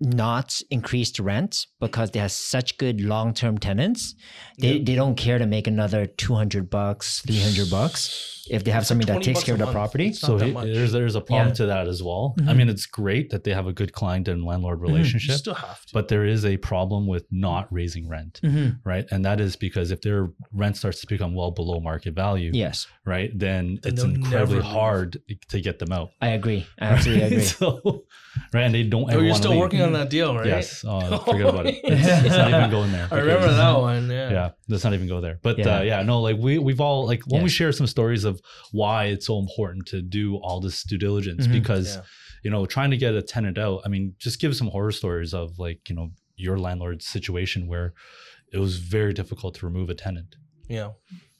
not 0.00 0.60
increased 0.70 1.18
rent 1.18 1.66
because 1.80 2.10
they 2.10 2.18
have 2.20 2.32
such 2.32 2.76
good 2.78 3.00
long-term 3.00 3.58
tenants. 3.58 4.14
They, 4.58 4.74
Yeah. 4.74 4.84
they 4.84 4.94
don't 4.94 5.16
care 5.16 5.38
to 5.38 5.46
make 5.46 5.66
another 5.66 6.06
200 6.06 6.68
bucks, 6.68 7.20
300 7.20 7.70
bucks 7.70 8.35
if 8.50 8.64
they 8.64 8.70
have 8.70 8.82
It's 8.82 8.90
like 8.90 8.98
something 9.02 9.14
that 9.14 9.22
takes 9.22 9.42
care 9.44 9.54
of 9.54 9.58
the 9.58 9.66
month. 9.66 9.74
property. 9.74 10.08
It's 10.08 10.20
So 10.20 10.38
that 10.38 10.46
he- 10.46 10.72
there's 10.72 10.92
there's 10.92 11.14
a 11.14 11.20
problem 11.20 11.48
Yeah. 11.48 11.54
to 11.54 11.66
that 11.66 11.88
as 11.88 12.02
well. 12.02 12.34
I 12.38 12.42
Mhm. 12.52 12.56
mean, 12.56 12.68
it's 12.68 12.86
great 12.86 13.30
that 13.30 13.44
they 13.44 13.52
have 13.52 13.66
a 13.66 13.72
good 13.72 13.92
client 13.92 14.28
and 14.28 14.44
landlord 14.44 14.78
Mhm. 14.80 14.88
you 14.88 14.94
relationship, 14.94 15.36
still 15.36 15.54
have 15.54 15.80
to. 15.86 15.92
but 15.92 16.08
there 16.08 16.24
is 16.24 16.44
a 16.44 16.56
problem 16.58 17.06
with 17.06 17.24
not 17.30 17.66
raising 17.72 18.08
rent, 18.08 18.40
Mhm. 18.42 18.78
right? 18.84 19.04
And 19.10 19.24
that 19.24 19.40
is 19.40 19.56
because 19.56 19.90
if 19.90 20.00
their 20.02 20.28
rent 20.52 20.76
starts 20.76 21.00
to 21.00 21.06
become 21.06 21.34
well 21.34 21.50
below 21.50 21.80
market 21.80 22.14
value, 22.14 22.50
Yes, 22.54 22.86
right, 23.04 23.30
then 23.36 23.78
Then 23.82 23.92
it's 23.94 24.02
incredibly 24.02 24.60
hard 24.60 25.18
to 25.48 25.60
get 25.60 25.78
them 25.78 25.92
out. 25.92 26.10
I 26.20 26.28
agree. 26.28 26.66
I 26.80 26.84
absolutely 26.86 27.22
Right? 27.22 27.32
agree. 27.32 27.44
so, 27.44 28.04
right, 28.52 28.62
and 28.64 28.74
they 28.74 28.82
don't. 28.82 29.12
oh, 29.12 29.20
you're 29.20 29.34
still 29.34 29.52
leave. 29.52 29.60
working 29.60 29.82
on 29.82 29.92
that 29.94 30.10
deal, 30.10 30.34
right? 30.34 30.46
Yes. 30.46 30.84
Oh, 30.86 31.18
forget 31.30 31.46
about 31.48 31.66
it. 31.66 31.76
It's, 31.84 32.06
it's 32.26 32.36
not 32.36 32.48
even 32.50 32.70
going 32.70 32.92
there. 32.92 33.08
I 33.10 33.18
remember 33.18 33.52
that 33.52 33.78
one. 33.78 34.10
Yeah. 34.10 34.30
Yeah, 34.30 34.48
let's 34.68 34.84
not 34.84 34.92
even 34.94 35.08
go 35.08 35.20
there. 35.20 35.38
But 35.42 35.58
Yeah. 35.58 35.66
yeah, 35.66 35.78
uh, 35.78 35.82
yeah 35.82 36.02
no, 36.02 36.20
like 36.20 36.36
we 36.38 36.58
we've 36.58 36.80
all 36.80 37.06
like 37.06 37.22
when 37.26 37.42
we 37.42 37.48
share 37.48 37.72
some 37.72 37.86
stories 37.86 38.24
of 38.24 38.35
why 38.72 39.04
it's 39.06 39.26
so 39.26 39.38
important 39.38 39.86
to 39.86 40.02
do 40.02 40.36
all 40.36 40.60
this 40.60 40.82
due 40.84 40.98
diligence 40.98 41.46
Mhm. 41.46 41.52
because 41.52 41.96
Yeah. 41.96 42.02
you 42.44 42.50
know 42.50 42.66
trying 42.66 42.90
to 42.90 42.96
get 42.96 43.14
a 43.14 43.22
tenant 43.22 43.58
out. 43.58 43.80
I 43.84 43.88
mean, 43.88 44.14
just 44.18 44.40
give 44.40 44.56
some 44.56 44.68
horror 44.68 44.92
stories 44.92 45.32
of 45.34 45.58
like 45.58 45.88
you 45.88 45.94
know 45.96 46.10
your 46.36 46.58
landlord's 46.58 47.06
situation 47.06 47.66
where 47.66 47.94
it 48.52 48.58
was 48.58 48.76
very 48.78 49.12
difficult 49.12 49.54
to 49.56 49.66
remove 49.66 49.88
a 49.90 49.94
tenant. 49.94 50.36
Yeah. 50.68 50.86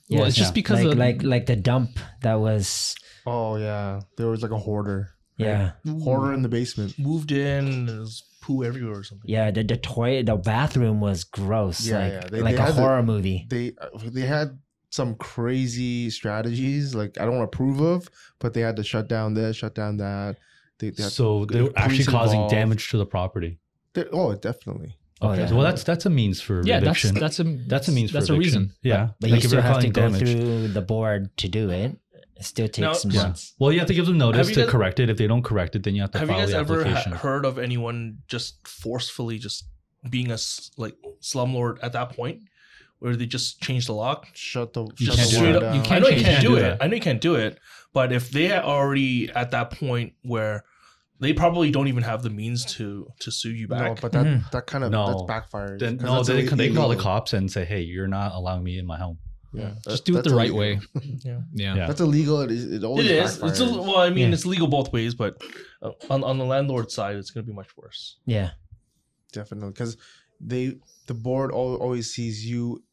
Well, 0.09 0.21
Yes. 0.21 0.29
it's 0.29 0.37
just 0.37 0.51
Yeah. 0.51 0.55
because 0.61 0.85
like 0.85 0.93
of, 0.93 0.99
like 0.99 1.23
like 1.23 1.47
the 1.47 1.57
dump 1.57 1.99
that 2.23 2.35
was 2.41 2.95
oh 3.27 3.57
yeah, 3.57 4.01
there 4.17 4.29
was 4.29 4.41
like 4.43 4.53
a 4.53 4.59
hoarder, 4.59 5.11
yeah 5.37 5.73
hoarder 6.05 6.33
in 6.33 6.43
the 6.43 6.49
basement. 6.49 6.99
Moved 6.99 7.33
in. 7.33 7.87
There's 7.87 8.23
poo 8.41 8.63
everywhere 8.63 8.99
or 9.01 9.03
something. 9.03 9.29
yeah 9.29 9.51
the 9.51 9.65
the 9.65 9.77
toilet 9.77 10.27
the 10.27 10.37
bathroom 10.37 11.01
was 11.01 11.25
gross 11.25 11.85
Yeah, 11.85 11.99
like 11.99 12.13
yeah. 12.13 12.29
They- 12.31 12.41
like 12.43 12.55
they 12.57 12.63
a 12.63 12.67
had 12.67 12.75
the- 12.77 12.81
horror 12.81 13.03
movie 13.03 13.45
They 13.51 13.73
they 14.13 14.21
had 14.37 14.57
some 14.97 15.15
crazy 15.17 16.11
strategies 16.11 16.95
like 17.01 17.13
I 17.21 17.25
don't 17.29 17.43
approve 17.43 17.81
of, 17.81 18.09
but 18.41 18.55
they 18.55 18.63
had 18.63 18.77
to 18.77 18.83
shut 18.93 19.07
down 19.09 19.35
this, 19.35 19.57
shut 19.57 19.75
down 19.75 19.99
that. 19.99 20.37
They, 20.79 20.91
they 20.91 21.03
had 21.05 21.13
So 21.13 21.45
they 21.47 21.63
were 21.63 21.71
police 21.71 21.85
actually 22.01 22.05
causing 22.17 22.39
involved. 22.41 22.55
damage 22.55 22.91
to 22.91 22.97
the 22.99 23.07
property. 23.17 23.59
they- 23.95 24.07
oh, 24.13 24.35
definitely. 24.35 24.97
Oh, 25.23 25.31
Okay, 25.31 25.43
yeah. 25.45 25.53
well 25.55 25.63
that's 25.63 25.83
that's 25.91 26.05
a 26.05 26.11
means 26.11 26.43
for 26.47 26.57
yeah, 26.63 26.79
that's 26.81 27.05
eviction. 27.05 27.15
that's 27.25 27.39
a 27.41 27.45
That's 27.73 27.89
a 27.89 27.93
means 27.93 28.13
that's 28.13 28.27
for 28.29 28.35
a 28.35 28.39
reason. 28.39 28.73
Yeah, 28.83 29.03
but 29.21 29.31
Like 29.31 29.43
you 29.43 29.49
still 29.49 29.63
have 29.63 29.81
to 29.81 29.89
go 29.89 30.03
damage. 30.03 30.21
through 30.21 30.69
the 30.79 30.83
board 30.83 31.35
to 31.39 31.49
do 31.49 31.71
it 31.71 31.97
it 32.39 32.45
still 32.45 32.69
takes 32.69 32.79
Now- 32.87 32.93
some 32.93 33.11
Yeah. 33.13 33.23
months 33.23 33.55
Well, 33.59 33.73
you 33.73 33.79
have 33.79 33.89
to 33.89 33.95
give 33.95 34.05
them 34.11 34.19
notice 34.19 34.49
to 34.49 34.55
guys- 34.63 34.69
correct 34.75 35.01
it. 35.01 35.09
If 35.09 35.17
they 35.17 35.27
don't 35.27 35.43
correct 35.51 35.75
it, 35.77 35.83
then 35.85 35.95
you 35.97 36.03
have 36.03 36.11
to 36.13 36.19
Have 36.19 36.29
you 36.29 36.35
file 36.35 36.43
guys 36.43 36.51
the 36.51 36.59
ever 36.59 36.75
ha- 36.85 36.91
application. 36.91 37.13
heard 37.13 37.45
of 37.47 37.55
anyone 37.59 37.99
just 38.29 38.51
forcefully 38.69 39.39
just 39.39 39.65
being 40.11 40.31
a 40.31 40.39
like 40.77 40.97
slumlord 41.23 41.77
at 41.83 41.93
that 41.95 42.09
point, 42.19 42.37
where 42.99 43.15
they 43.17 43.27
just 43.27 43.61
change 43.63 43.87
the 43.87 43.93
lock? 43.95 44.27
Shut 44.35 44.73
the 44.73 44.85
You 44.99 45.07
shut 45.07 45.17
can't 45.17 45.31
the 45.31 45.37
do 45.37 45.41
water 45.41 45.53
that. 45.55 45.61
down. 45.61 45.75
You 45.75 45.81
I 45.81 45.85
can't 45.85 46.03
know 46.03 46.09
you 46.09 46.25
can't 46.25 46.43
do 46.43 46.49
Do 46.49 46.57
it. 46.57 46.79
I 46.81 46.87
know 46.87 46.95
you 46.95 47.01
can't 47.01 47.21
do 47.21 47.35
it. 47.35 47.59
But 47.93 48.13
if 48.13 48.31
they 48.31 48.53
are 48.53 48.63
already 48.63 49.31
at 49.31 49.51
that 49.53 49.71
point 49.71 50.15
where 50.23 50.65
they 51.19 51.33
probably 51.33 51.71
don't 51.71 51.89
even 51.89 52.03
have 52.03 52.23
the 52.23 52.29
means 52.31 52.65
to 52.77 53.07
to 53.21 53.31
sue 53.31 53.51
you 53.51 53.69
back. 53.69 53.81
No, 53.83 53.95
but 54.03 54.13
that 54.13 54.27
Mhm. 54.27 54.51
that 54.51 54.67
kind 54.67 54.85
of 54.85 54.91
No. 54.91 55.07
that's 55.07 55.23
backfired. 55.23 55.81
Then 55.81 55.97
'cause 55.99 56.05
no, 56.07 56.15
that's 56.17 56.29
they, 56.29 56.43
ille- 56.43 56.49
can, 56.49 56.59
they 56.59 56.67
can 56.69 56.77
call 56.77 56.91
the 56.91 56.97
cops 56.97 57.33
and 57.33 57.51
say, 57.51 57.65
"Hey, 57.65 57.81
you're 57.83 58.07
not 58.09 58.33
allowing 58.35 58.63
me 58.65 58.79
in 58.79 58.85
my 58.87 58.99
home." 58.99 59.19
Yeah, 59.55 59.71
Just 59.89 60.05
that- 60.05 60.13
do 60.13 60.19
it 60.19 60.25
the 60.25 60.35
right 60.35 60.51
illegal. 60.51 60.59
way. 60.59 60.81
yeah. 61.25 61.41
Yeah. 61.55 61.75
Yeah. 61.77 61.87
That's 61.87 62.03
illegal. 62.03 62.41
It, 62.43 62.51
is, 62.51 62.71
it 62.71 62.85
always 62.85 63.07
It 63.07 63.13
is. 63.13 63.43
It's 63.43 63.61
a, 63.61 63.65
well, 63.65 63.97
I 63.99 64.11
mean, 64.11 64.29
Yeah. 64.29 64.35
it's 64.35 64.45
legal 64.45 64.67
both 64.69 64.93
ways, 64.93 65.15
but 65.15 65.43
uh, 65.81 65.93
on 66.11 66.23
on 66.23 66.37
the 66.37 66.45
landlord 66.45 66.91
side, 66.91 67.17
it's 67.17 67.31
going 67.31 67.47
to 67.47 67.51
be 67.51 67.57
much 67.57 67.75
worse. 67.79 68.17
yeah 68.27 68.51
definitely 69.33 69.71
because 69.71 69.97
they 70.41 70.75
the 71.07 71.15
board 71.15 71.51
always 71.53 72.13
sees 72.13 72.45
you 72.45 72.63
as 72.73 72.86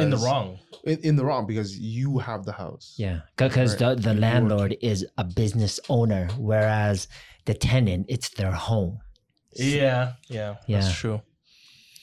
in 0.00 0.10
the 0.10 0.16
wrong. 0.16 0.58
in, 0.84 0.98
in 1.08 1.16
the 1.16 1.24
wrong 1.24 1.46
because 1.46 1.76
you 1.78 2.18
have 2.18 2.44
the 2.44 2.52
house. 2.52 2.94
yeah 2.98 3.20
because 3.36 3.70
Right. 3.80 3.96
the, 3.96 4.02
the 4.08 4.14
You 4.14 4.20
landlord 4.20 4.76
is 4.80 5.06
a 5.18 5.24
business 5.24 5.80
owner 5.88 6.28
whereas 6.38 7.08
the 7.46 7.54
tenant 7.54 8.06
it's 8.08 8.28
their 8.30 8.52
home 8.52 8.98
Yeah, 9.56 10.14
yeah, 10.28 10.56
Yeah. 10.66 10.80
that's 10.80 10.94
true. 11.00 11.20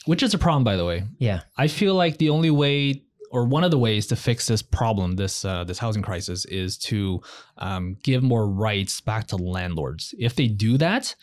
Which 0.06 0.22
is 0.22 0.34
a 0.34 0.38
problem, 0.38 0.64
by 0.64 0.76
the 0.76 0.84
way. 0.84 1.04
yeah 1.18 1.40
I 1.56 1.68
feel 1.68 1.94
like 1.94 2.18
the 2.18 2.30
only 2.30 2.50
way, 2.50 3.02
or 3.30 3.44
one 3.46 3.64
of 3.64 3.70
the 3.70 3.78
ways 3.78 4.06
to 4.08 4.16
fix 4.16 4.46
this 4.46 4.62
problem, 4.62 5.16
this 5.16 5.44
uh, 5.44 5.64
this 5.64 5.78
housing 5.78 6.02
crisis, 6.02 6.44
is 6.46 6.76
to 6.90 7.20
um, 7.58 7.96
give 8.02 8.22
more 8.22 8.46
rights 8.68 9.00
back 9.00 9.26
to 9.28 9.36
landlords. 9.36 10.14
If 10.18 10.34
they 10.34 10.48
do 10.48 10.76
that, 10.78 11.14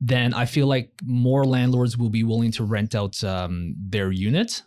then 0.00 0.34
I 0.34 0.44
feel 0.46 0.66
like 0.74 0.88
more 1.04 1.44
landlords 1.44 1.96
will 1.96 2.10
be 2.10 2.24
willing 2.24 2.52
to 2.52 2.64
rent 2.64 2.94
out 2.94 3.22
um, 3.24 3.74
their 3.94 4.10
unit, 4.12 4.62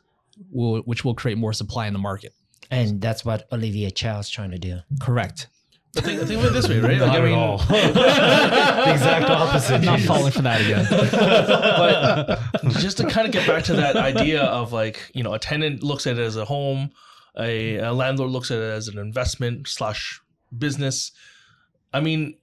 will, 0.52 0.80
which 0.82 1.04
will 1.06 1.14
create 1.16 1.38
more 1.38 1.54
supply 1.54 1.88
in 1.88 1.94
the 1.94 2.00
market. 2.00 2.34
and 2.72 3.02
that's 3.02 3.24
what 3.26 3.48
Olivia 3.52 3.90
Chow's 3.92 4.30
trying 4.30 4.52
to 4.52 4.58
do 4.60 4.80
Correct. 5.02 5.48
But 5.94 6.04
think, 6.04 6.22
think 6.22 6.40
of 6.40 6.46
it 6.46 6.54
this 6.54 6.68
way, 6.70 6.80
right? 6.80 7.00
Not 7.00 7.08
Like, 7.08 7.18
I 7.18 7.20
at 7.20 7.24
mean, 7.24 7.34
all. 7.40 7.58
the 8.84 8.92
exact 8.94 9.28
opposite. 9.30 9.82
Not 9.82 10.00
falling 10.02 10.32
for 10.32 10.44
that 10.44 10.62
again. 10.62 10.86
but 10.92 12.72
just 12.80 12.98
to 12.98 13.08
kind 13.08 13.26
of 13.28 13.34
get 13.34 13.48
back 13.48 13.64
to 13.66 13.74
that 13.74 13.96
idea 13.96 14.44
of 14.44 14.72
like 14.72 15.10
you 15.14 15.24
know 15.24 15.34
a 15.34 15.40
tenant 15.40 15.82
looks 15.84 16.06
at 16.08 16.18
it 16.18 16.22
as 16.22 16.36
a 16.36 16.46
home 16.46 16.92
a, 17.38 17.78
a 17.78 17.92
landlord 17.94 18.30
looks 18.32 18.52
at 18.52 18.58
it 18.60 18.70
as 18.72 18.88
an 18.88 18.98
investment 19.00 19.68
slash 19.68 20.22
business. 20.56 21.12
I 21.94 22.02
mean, 22.02 22.22
co- 22.32 22.38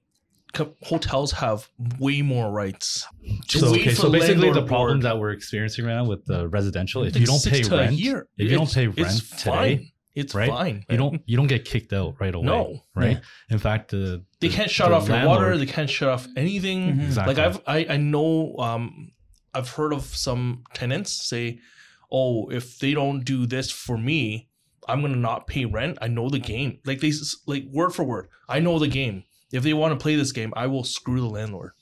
hotels 0.82 1.32
have 1.32 1.68
way 1.98 2.22
more 2.22 2.50
rights. 2.50 3.06
So, 3.48 3.68
okay, 3.68 3.94
so 3.94 4.10
basically 4.10 4.52
the 4.52 4.64
problem 4.66 4.98
board, 4.98 5.02
that 5.02 5.18
we're 5.18 5.30
experiencing 5.32 5.84
right 5.84 5.94
now 5.94 6.04
with 6.04 6.24
the 6.26 6.48
residential, 6.48 7.04
if 7.04 7.16
you 7.16 7.26
don't 7.26 7.44
pay 7.44 7.62
rent, 7.62 7.92
year, 7.92 8.26
if 8.38 8.50
you 8.50 8.56
don't 8.56 8.72
pay 8.72 8.86
it's 8.88 8.98
rent 8.98 9.22
fine. 9.22 9.90
it's 10.14 10.34
right? 10.34 10.48
fine. 10.48 10.84
you 10.88 10.96
don't 10.96 11.22
you 11.26 11.36
don't 11.36 11.46
get 11.46 11.64
kicked 11.64 11.92
out 11.92 12.16
right 12.20 12.34
away. 12.34 12.46
No. 12.46 12.84
right? 12.94 13.20
In 13.50 13.58
fact, 13.58 13.90
the 13.90 14.24
They 14.40 14.48
the- 14.48 14.54
can't 14.54 14.70
shut 14.70 14.90
the 14.90 14.94
off 14.96 15.08
your 15.08 15.26
water. 15.26 15.56
They 15.58 15.66
can't 15.66 15.90
shut 15.90 16.08
off 16.08 16.26
anything. 16.36 16.94
Mhm. 16.96 17.04
Exactly. 17.04 17.34
Like 17.34 17.44
I've 17.46 17.60
I, 17.66 17.94
I 17.94 17.96
know 17.96 18.56
um 18.58 19.12
I've 19.54 19.70
heard 19.70 19.92
of 19.92 20.04
some 20.04 20.64
tenants 20.74 21.10
say, 21.12 21.60
"Oh, 22.12 22.48
if 22.50 22.78
they 22.78 22.92
don't 22.92 23.24
do 23.24 23.46
this 23.46 23.70
for 23.70 23.96
me, 23.96 24.48
I'm 24.86 25.00
gonna 25.00 25.16
not 25.16 25.46
pay 25.46 25.64
rent." 25.64 25.96
I 26.02 26.08
know 26.08 26.28
the 26.28 26.38
game. 26.38 26.78
Like 26.84 27.00
they 27.00 27.12
like 27.46 27.64
word 27.72 27.90
for 27.94 28.04
word. 28.04 28.28
I 28.48 28.60
know 28.60 28.78
the 28.78 28.88
game. 28.88 29.24
If 29.52 29.62
they 29.62 29.74
want 29.74 29.92
to 29.98 30.02
play 30.02 30.16
this 30.16 30.32
game, 30.32 30.52
I 30.56 30.66
will 30.66 30.84
screw 30.84 31.20
the 31.20 31.26
landlord. 31.28 31.72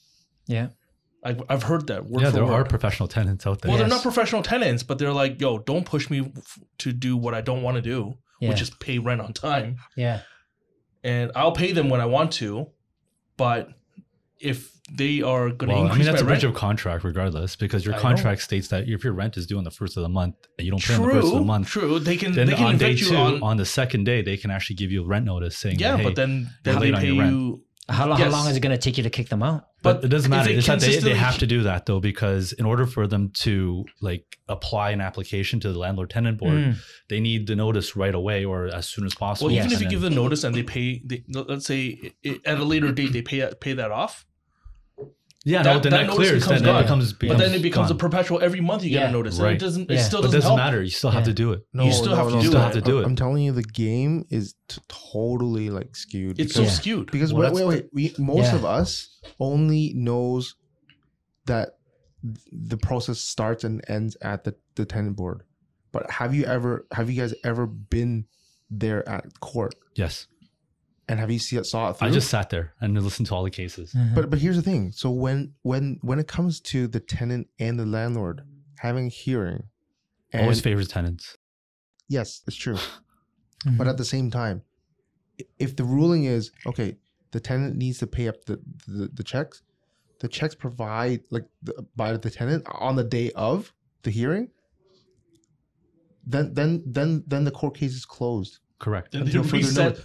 Yeah. 0.47 0.69
I've, 1.25 1.43
I've 1.49 1.62
heard 1.62 1.87
that 1.87 2.05
word 2.05 2.21
yeah, 2.23 2.27
for 2.31 2.33
there 2.37 2.45
word. 2.45 2.53
are 2.53 2.65
professional 2.65 3.09
tenants 3.09 3.47
out 3.47 3.62
there. 3.62 3.71
well, 3.71 3.79
they're 3.79 3.87
Yes. 3.89 3.97
not 3.97 4.03
professional 4.03 4.43
tenants, 4.43 4.83
but 4.83 4.99
they're 4.99 5.12
like, 5.12 5.41
"Yo, 5.41 5.57
don't 5.59 5.87
push 5.87 6.11
me 6.11 6.21
f- 6.37 6.59
to 6.79 6.93
do 6.93 7.17
what 7.17 7.33
I 7.33 7.41
don't 7.41 7.62
want 7.62 7.77
to 7.77 7.81
do, 7.83 8.19
Yeah. 8.41 8.51
which 8.51 8.61
is 8.61 8.69
pay 8.69 8.99
rent 8.99 9.21
on 9.23 9.33
time." 9.33 9.77
Yeah. 9.97 10.21
and 11.03 11.31
I'll 11.35 11.53
pay 11.53 11.73
them 11.73 11.89
when 11.91 12.01
I 12.01 12.07
want 12.07 12.33
to, 12.35 12.69
but 13.37 13.69
if 14.45 14.71
they 14.93 15.23
are 15.23 15.49
going 15.51 15.71
to 15.71 15.75
Well, 15.77 15.87
I 15.93 15.97
mean 15.97 16.05
that's 16.05 16.21
a 16.21 16.25
breach 16.25 16.45
of 16.45 16.55
contract, 16.55 17.05
regardless, 17.05 17.57
because 17.57 17.85
your 17.87 17.95
I 17.95 17.97
know. 17.97 18.03
contract 18.03 18.43
states 18.43 18.69
that 18.69 18.87
if 18.89 19.03
your 19.03 19.15
rent 19.15 19.37
is 19.37 19.47
due 19.47 19.57
on 19.59 19.65
the 19.65 19.71
first 19.71 19.97
of 19.97 20.03
the 20.03 20.09
month 20.11 20.37
and 20.59 20.65
you 20.67 20.71
don't 20.71 20.83
pay 20.83 20.95
on 20.95 21.03
the 21.03 21.09
first 21.11 21.29
of 21.33 21.39
the 21.39 21.45
month, 21.45 21.69
true, 21.69 21.99
they 21.99 22.17
can 22.17 22.33
then 22.33 22.47
they 22.49 22.55
can 22.55 22.67
on 22.67 22.77
day 22.79 22.91
evict 22.91 23.01
you 23.01 23.09
two, 23.09 23.17
on, 23.17 23.43
on, 23.43 23.57
the 23.57 23.65
second 23.67 24.05
day, 24.05 24.21
they 24.23 24.37
can 24.37 24.51
actually 24.51 24.77
give 24.77 24.93
you 24.93 25.03
a 25.03 25.07
rent 25.07 25.25
notice 25.25 25.57
saying, 25.57 25.79
yeah, 25.79 25.93
that, 25.93 25.99
hey, 25.99 26.05
but 26.05 26.17
then 26.17 26.51
then 26.65 26.75
you're 26.75 26.81
they 26.81 26.87
late 26.93 26.95
on 26.95 27.01
pay 27.01 27.07
your 27.09 27.19
rent. 27.25 27.33
you. 27.37 27.63
How, 27.87 28.07
long 28.07 28.19
Yes. 28.19 28.33
how 28.33 28.39
long 28.39 28.49
is 28.51 28.57
it 28.57 28.61
going 28.61 28.75
to 28.75 28.81
take 28.83 28.97
you 28.97 29.03
to 29.03 29.11
kick 29.11 29.29
them 29.29 29.43
out? 29.43 29.65
But 29.83 29.97
But 29.97 30.05
it 30.05 30.09
doesn't 30.09 30.31
matter. 30.31 30.49
they 30.51 30.57
It's 30.57 30.67
that 30.67 30.81
they, 30.81 30.99
they 31.01 31.15
have 31.15 31.37
to 31.39 31.47
do 31.47 31.65
that 31.65 31.85
though, 31.85 32.01
because 32.01 32.53
in 32.55 32.65
order 32.65 32.87
for 32.87 33.07
them 33.07 33.29
to 33.45 33.85
like 34.01 34.25
apply 34.49 34.91
an 34.93 35.03
application 35.03 35.61
to 35.61 35.71
the 35.73 35.79
landlord 35.79 36.09
tenant 36.11 36.39
board, 36.39 36.55
Mm. 36.55 36.77
they 37.11 37.21
need 37.21 37.47
the 37.47 37.57
notice 37.57 37.95
right 37.95 38.15
away 38.15 38.45
or 38.47 38.67
as 38.75 38.89
soon 38.89 39.05
as 39.05 39.15
possible. 39.15 39.49
Well, 39.49 39.57
even 39.57 39.71
Yes. 39.71 39.79
if 39.81 39.85
you 39.85 39.91
give 39.91 40.01
the 40.01 40.09
notice 40.09 40.45
and 40.45 40.55
they 40.55 40.63
pay, 40.63 41.03
they, 41.05 41.25
let's 41.29 41.67
say 41.67 42.13
i- 42.25 42.41
at 42.47 42.59
a 42.59 42.65
later 42.65 42.91
date 42.91 43.13
they 43.13 43.21
pay 43.23 43.51
pay 43.61 43.75
that 43.75 43.91
off, 43.91 44.25
yeah, 45.45 45.63
that- 45.63 45.75
no, 45.75 45.81
then 45.81 45.91
that 45.93 45.97
that, 45.99 46.03
notice 46.07 46.17
clears. 46.17 46.43
becomes 46.45 46.61
Then 46.63 46.69
it 46.69 46.73
gone. 46.73 46.83
becomes, 46.83 47.13
but 47.13 47.39
then 47.39 47.55
it 47.55 47.63
becomes 47.63 47.91
a 47.91 47.95
perpetual. 47.95 48.41
Every 48.43 48.61
month 48.61 48.83
you 48.85 48.91
get 48.91 49.03
Yeah. 49.03 49.09
a 49.09 49.13
notice, 49.13 49.37
and 49.37 49.45
Right. 49.45 49.55
it 49.57 49.61
doesn't. 49.61 49.91
Yeah. 49.91 49.99
It 49.99 50.03
still 50.03 50.21
But 50.23 50.29
it 50.31 50.33
doesn't, 50.33 50.41
doesn't 50.51 50.57
matter. 50.57 50.83
You 50.83 50.91
still 50.91 51.11
have 51.11 51.23
Yeah. 51.23 51.25
to 51.27 51.33
do 51.35 51.53
it. 51.53 51.67
You 51.75 51.93
still 51.93 52.15
have 52.17 52.29
to 52.29 52.35
You 52.37 52.41
do 52.43 52.49
still 52.49 52.61
that. 52.61 52.75
have 52.75 52.85
to 52.85 52.91
do 52.91 52.99
it. 53.01 53.05
I'm 53.05 53.17
telling 53.17 53.43
you, 53.45 53.53
the 53.53 53.63
game 53.63 54.25
is 54.31 54.55
t- 54.69 54.81
totally 54.89 55.71
like 55.71 55.95
skewed. 55.97 56.41
It's 56.41 56.55
so 56.55 56.61
because- 56.63 56.75
Yeah. 56.75 56.81
skewed. 56.81 57.11
because 57.13 57.33
Well, 57.33 57.53
wait, 57.53 57.67
wait, 57.67 57.91
wait. 57.93 58.15
We, 58.19 58.25
most 58.25 58.47
Yeah. 58.53 58.57
of 58.57 58.65
us 58.65 59.09
only 59.39 59.93
knows 59.95 60.55
that 61.47 61.77
the 62.51 62.79
process 62.79 63.21
starts 63.21 63.65
and 63.65 63.83
ends 63.87 64.17
at 64.23 64.45
the, 64.45 64.55
the 64.77 64.87
tenant 64.87 65.17
board. 65.17 65.43
But 65.93 66.11
have 66.11 66.35
you 66.35 66.45
ever, 66.47 66.87
have 66.93 67.11
you 67.11 67.21
guys 67.21 67.35
ever 67.45 67.67
been 67.67 68.25
there 68.71 69.07
at 69.09 69.41
court 69.41 69.75
Yes, 69.95 70.27
and 71.09 71.21
have 71.21 71.31
you 71.31 71.39
see 71.39 71.57
it, 71.57 71.65
saw 71.67 71.91
it 71.91 71.95
through? 71.99 72.09
I 72.09 72.11
just 72.11 72.29
sat 72.31 72.51
there 72.51 72.75
and 72.81 73.01
listened 73.03 73.27
to 73.29 73.35
all 73.35 73.45
the 73.45 73.51
cases. 73.51 73.93
Mhm. 73.93 74.15
But 74.15 74.31
but 74.31 74.39
here's 74.39 74.57
the 74.57 74.63
thing. 74.63 74.93
So 74.93 75.11
when 75.11 75.55
when 75.63 75.99
when 76.03 76.19
it 76.19 76.29
comes 76.29 76.61
to 76.73 76.87
the 76.89 77.01
tenant 77.01 77.49
and 77.59 77.79
the 77.79 77.87
landlord 77.87 78.43
having 78.79 79.07
a 79.07 79.11
hearing, 79.11 79.65
and 80.33 80.43
Always 80.43 80.61
favors 80.61 80.89
tenants. 80.89 81.37
yes, 82.09 82.43
it's 82.47 82.57
true. 82.57 82.79
Mhm. 83.65 83.79
But 83.79 83.89
at 83.89 83.97
the 83.97 84.05
same 84.05 84.31
time, 84.31 84.63
if 85.59 85.75
the 85.77 85.85
ruling 85.85 86.25
is 86.25 86.51
okay, 86.67 86.97
the 87.31 87.41
tenant 87.41 87.77
needs 87.77 87.99
to 87.99 88.07
pay 88.07 88.29
up 88.29 88.45
the 88.45 88.61
the, 88.87 89.09
the 89.13 89.23
checks, 89.25 89.63
the 90.21 90.29
checks 90.29 90.55
provide 90.55 91.21
like 91.31 91.47
the, 91.63 91.87
by 91.97 92.15
the 92.17 92.31
tenant 92.31 92.65
on 92.67 92.97
the 92.97 93.05
day 93.05 93.31
of 93.33 93.73
the 94.03 94.11
hearing. 94.11 94.49
Then 96.27 96.55
then 96.55 96.83
then 96.87 97.25
then 97.27 97.45
the 97.45 97.51
court 97.51 97.75
case 97.75 97.95
is 97.95 98.05
closed. 98.05 98.59
Correct. 98.79 99.12
Then 99.12 99.22
they 99.22 99.27
Until 99.29 99.45
further 99.45 99.57
reset. 99.59 99.99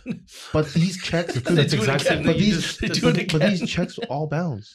But 0.53 0.71
these 0.73 1.01
checks, 1.01 1.33
That's 1.41 1.73
exactly- 1.73 2.07
again. 2.17 2.25
but 2.25 2.37
these 2.37 2.61
just- 2.61 2.81
they 2.81 2.87
but, 2.87 3.31
but 3.31 3.41
these 3.49 3.69
checks 3.69 3.97
all 4.09 4.27
bounce. 4.27 4.73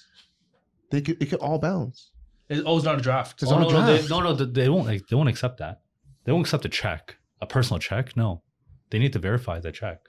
They 0.90 1.00
could 1.00 1.22
it 1.22 1.26
could 1.26 1.38
all 1.40 1.58
bounce. 1.58 2.10
It- 2.48 2.62
Oh, 2.66 2.76
it's 2.76 2.84
not 2.84 2.98
a 2.98 3.00
draft. 3.02 3.42
It's 3.42 3.50
Oh, 3.50 3.58
not 3.58 3.62
no, 3.62 3.68
a 3.68 3.72
no, 3.80 3.86
they, 3.86 3.96
draft. 3.98 4.10
no, 4.10 4.20
no, 4.20 4.34
they- 4.34 4.62
they 4.62 4.68
won't. 4.68 4.86
Like, 4.86 5.06
they 5.08 5.16
won't 5.16 5.28
accept 5.28 5.58
that. 5.58 5.80
They 6.24 6.32
won't 6.32 6.46
accept 6.46 6.64
a 6.64 6.68
check, 6.68 7.16
a 7.40 7.46
personal 7.46 7.78
check. 7.78 8.16
No, 8.16 8.42
they 8.90 8.98
need 8.98 9.12
to 9.14 9.18
verify 9.18 9.60
the 9.60 9.72
check. 9.72 10.00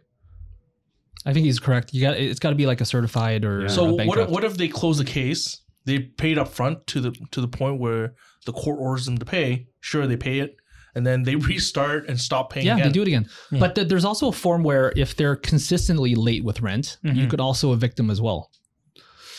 I 1.25 1.33
think 1.33 1.45
he's 1.45 1.59
correct. 1.59 1.93
You 1.93 2.01
got 2.01 2.17
it's 2.17 2.39
got 2.39 2.49
to 2.51 2.55
be 2.55 2.65
like 2.67 2.81
a 2.81 2.86
certified 2.86 3.45
or 3.45 3.61
Yeah. 3.61 3.65
a 3.67 3.69
So 3.69 3.95
bank 3.97 4.09
what 4.09 4.17
if, 4.19 4.29
what 4.29 4.43
if 4.43 4.57
they 4.57 4.67
close 4.67 4.97
the 4.97 5.05
case? 5.05 5.61
They 5.86 5.99
paid 5.99 6.38
up 6.38 6.47
front 6.49 6.86
to 6.88 6.99
the 7.01 7.11
to 7.31 7.41
the 7.41 7.47
point 7.47 7.79
where 7.79 8.15
the 8.45 8.51
court 8.53 8.77
orders 8.79 9.05
them 9.05 9.17
to 9.17 9.25
pay. 9.25 9.67
Sure, 9.79 10.05
they 10.07 10.17
pay 10.17 10.39
it, 10.39 10.55
and 10.95 11.05
then 11.05 11.23
they 11.23 11.35
restart 11.51 12.07
and 12.09 12.19
stop 12.19 12.51
paying. 12.51 12.65
yeah, 12.65 12.73
again. 12.75 12.87
they 12.87 12.91
do 12.93 13.01
it 13.01 13.07
again. 13.07 13.27
Yeah. 13.51 13.59
But 13.59 13.75
th- 13.75 13.87
there's 13.87 14.05
also 14.05 14.27
a 14.29 14.31
form 14.31 14.63
where 14.63 14.93
if 14.95 15.15
they're 15.15 15.35
consistently 15.35 16.15
late 16.15 16.43
with 16.43 16.61
rent, 16.61 16.97
you 17.03 17.11
Mhm. 17.11 17.29
could 17.29 17.39
also 17.41 17.73
evict 17.73 17.97
them 17.97 18.09
as 18.09 18.21
well. 18.21 18.49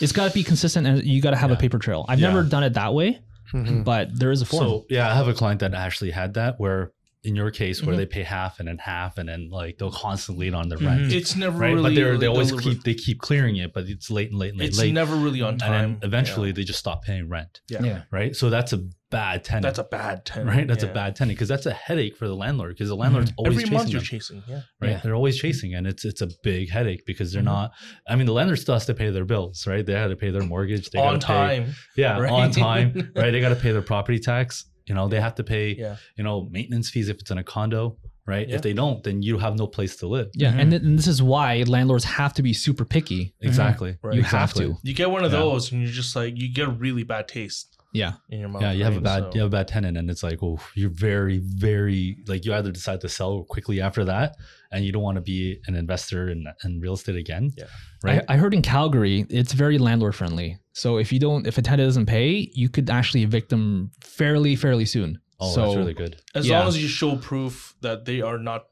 It's 0.00 0.12
got 0.12 0.28
to 0.28 0.34
be 0.34 0.42
consistent, 0.44 0.86
and 0.86 1.02
you 1.02 1.22
got 1.22 1.30
to 1.30 1.36
have 1.36 1.50
a 1.50 1.56
paper 1.56 1.78
trail. 1.78 2.04
I've 2.08 2.20
Yeah. 2.20 2.28
never 2.28 2.42
done 2.42 2.62
it 2.64 2.74
that 2.74 2.92
way, 2.92 3.20
Mhm. 3.54 3.82
but 3.84 4.10
there 4.18 4.30
is 4.30 4.42
a 4.42 4.44
form. 4.44 4.64
So 4.64 4.86
yeah, 4.90 5.10
I 5.10 5.14
have 5.14 5.28
a 5.28 5.34
client 5.34 5.60
that 5.60 5.72
actually 5.74 6.10
had 6.10 6.34
that 6.34 6.56
where 6.58 6.92
in 7.24 7.34
your 7.34 7.50
case 7.50 7.82
where 7.82 7.94
Mhm. 7.94 7.98
they 7.98 8.06
pay 8.06 8.22
half 8.22 8.60
and 8.60 8.68
then 8.68 8.78
half 8.78 9.18
and 9.18 9.28
then 9.28 9.48
like 9.50 9.78
they'll 9.78 9.90
constantly 9.90 10.46
late 10.48 10.54
on 10.54 10.68
their 10.68 10.78
Mhm. 10.78 10.86
rent. 10.86 11.12
It's 11.12 11.34
never 11.34 11.58
Right. 11.58 11.70
really. 11.72 11.82
but 11.82 11.94
they're 11.96 12.16
they 12.18 12.26
always 12.26 12.50
delivered. 12.50 12.70
keep 12.74 12.84
they 12.84 12.94
keep 12.94 13.18
clearing 13.20 13.56
it, 13.56 13.72
but 13.72 13.86
it's 13.88 14.10
late 14.12 14.30
and 14.30 14.38
late 14.38 14.50
and 14.50 14.60
late. 14.60 14.68
It's 14.68 14.78
late. 14.78 14.92
never 14.92 15.16
really 15.16 15.42
on 15.42 15.58
time. 15.58 15.72
and 15.72 16.00
then 16.02 16.06
eventually 16.08 16.52
they 16.52 16.62
just 16.62 16.78
stop 16.78 17.02
paying 17.04 17.28
rent. 17.28 17.62
Yeah. 17.68 17.82
Yeah. 17.82 18.02
Right. 18.12 18.36
So 18.36 18.48
that's 18.48 18.72
a 18.74 18.80
bad 19.10 19.44
tenant. 19.44 19.62
that's 19.62 19.78
a 19.78 19.84
bad 19.84 20.24
tenant. 20.24 20.48
right. 20.50 20.66
That's 20.66 20.82
yeah. 20.84 20.90
a 20.90 20.94
bad 20.94 21.14
tenant 21.16 21.36
because 21.36 21.48
that's 21.48 21.66
a 21.66 21.72
headache 21.72 22.16
for 22.16 22.26
the 22.26 22.34
landlord 22.34 22.74
because 22.74 22.88
the 22.88 22.96
landlord's 22.96 23.32
always 23.36 23.52
Every 23.54 23.62
chasing 23.64 23.74
month 23.76 23.88
you're 23.90 24.00
them, 24.00 24.06
chasing. 24.06 24.42
Yeah. 24.48 24.60
right? 24.80 24.90
Yeah. 24.90 25.00
They're 25.02 25.14
always 25.14 25.38
chasing, 25.38 25.74
and 25.74 25.86
it's 25.86 26.04
it's 26.04 26.20
a 26.22 26.28
big 26.42 26.70
headache 26.70 27.04
because 27.06 27.32
they're 27.32 27.42
Mhm. 27.42 27.46
not. 27.46 27.72
I 28.08 28.16
mean, 28.16 28.26
the 28.26 28.32
landlord 28.32 28.58
still 28.58 28.74
has 28.74 28.86
to 28.86 28.94
pay 28.94 29.10
their 29.10 29.24
bills, 29.24 29.66
right? 29.66 29.84
They 29.86 29.92
had 29.92 30.08
to 30.08 30.16
pay 30.16 30.30
their 30.30 30.42
mortgage. 30.42 30.90
They 30.90 30.98
on 30.98 31.14
gotta 31.20 31.26
pay- 31.26 31.32
time. 31.64 31.74
yeah, 31.96 32.18
right? 32.20 32.30
on 32.32 32.50
time, 32.50 33.12
right? 33.14 33.30
They 33.30 33.40
got 33.40 33.50
to 33.50 33.56
pay 33.56 33.72
their 33.72 33.82
property 33.82 34.18
tax. 34.18 34.64
You 34.86 34.94
know, 34.94 35.08
they 35.08 35.20
have 35.20 35.34
to 35.36 35.44
pay, 35.44 35.74
Yeah. 35.76 35.96
you 36.16 36.22
know, 36.24 36.48
maintenance 36.50 36.90
fees 36.90 37.08
if 37.08 37.18
it's 37.18 37.30
in 37.32 37.38
a 37.38 37.42
condo, 37.44 37.96
right? 38.24 38.48
Yeah. 38.48 38.54
If 38.56 38.62
they 38.62 38.72
don't, 38.72 39.02
then 39.02 39.20
you 39.22 39.38
have 39.38 39.56
no 39.56 39.66
place 39.66 39.96
to 39.96 40.06
live. 40.06 40.28
yeah, 40.34 40.52
Mhm. 40.52 40.58
and, 40.60 40.70
th- 40.70 40.82
and 40.82 40.98
this 40.98 41.08
is 41.08 41.20
why 41.22 41.62
landlords 41.66 42.04
have 42.04 42.32
to 42.34 42.42
be 42.42 42.52
super 42.52 42.84
picky. 42.84 43.34
Exactly. 43.40 43.96
Right. 44.02 44.14
You 44.14 44.22
have 44.22 44.54
to. 44.54 44.76
You 44.84 44.94
get 44.94 45.10
one 45.10 45.24
of 45.24 45.32
Yeah. 45.32 45.38
those, 45.40 45.72
and 45.72 45.82
you're 45.82 45.90
just 45.90 46.14
like 46.14 46.34
you 46.36 46.52
get 46.52 46.68
a 46.68 46.70
really 46.70 47.02
bad 47.02 47.26
taste 47.28 47.75
Yeah, 47.96 48.12
in 48.30 48.40
your 48.40 48.48
mouth. 48.48 48.62
Yeah, 48.62 48.72
you 48.72 48.84
have 48.84 48.96
a 48.96 49.00
bad 49.00 49.22
So- 49.24 49.30
you 49.34 49.40
have 49.40 49.48
a 49.48 49.56
bad 49.58 49.68
tenant, 49.68 49.96
and 49.96 50.10
it's 50.10 50.22
like, 50.22 50.42
oh, 50.42 50.58
you're 50.74 50.90
very, 50.90 51.38
very 51.42 52.18
like 52.26 52.44
you 52.44 52.52
either 52.54 52.70
decide 52.72 53.00
to 53.02 53.08
sell 53.08 53.44
quickly 53.44 53.80
after 53.80 54.04
that, 54.04 54.36
and 54.72 54.84
you 54.84 54.92
don't 54.92 55.02
want 55.02 55.16
to 55.16 55.22
be 55.22 55.60
an 55.66 55.74
investor 55.74 56.28
in, 56.28 56.46
in 56.64 56.80
real 56.80 56.94
estate 56.94 57.16
again. 57.16 57.52
Yeah. 57.56 57.64
Right. 58.02 58.22
I, 58.28 58.34
I 58.34 58.36
heard 58.36 58.54
in 58.54 58.62
Calgary 58.62 59.26
it's 59.30 59.52
very 59.52 59.78
landlord 59.78 60.14
friendly. 60.14 60.58
So 60.72 60.98
if 60.98 61.12
you 61.12 61.18
don't, 61.18 61.46
if 61.46 61.56
a 61.58 61.62
tenant 61.62 61.86
doesn't 61.88 62.06
pay, 62.06 62.50
you 62.54 62.68
could 62.68 62.90
actually 62.90 63.22
evict 63.22 63.48
them 63.48 63.90
fairly, 64.04 64.56
fairly 64.56 64.84
soon. 64.84 65.18
oh, 65.40 65.54
so, 65.54 65.60
that's 65.62 65.76
really 65.76 65.94
good. 65.94 66.16
As 66.34 66.46
Yeah. 66.46 66.58
long 66.60 66.68
as 66.68 66.82
you 66.82 66.88
show 66.88 67.16
proof 67.16 67.74
that 67.80 68.04
they 68.04 68.20
are 68.20 68.38
not 68.38 68.66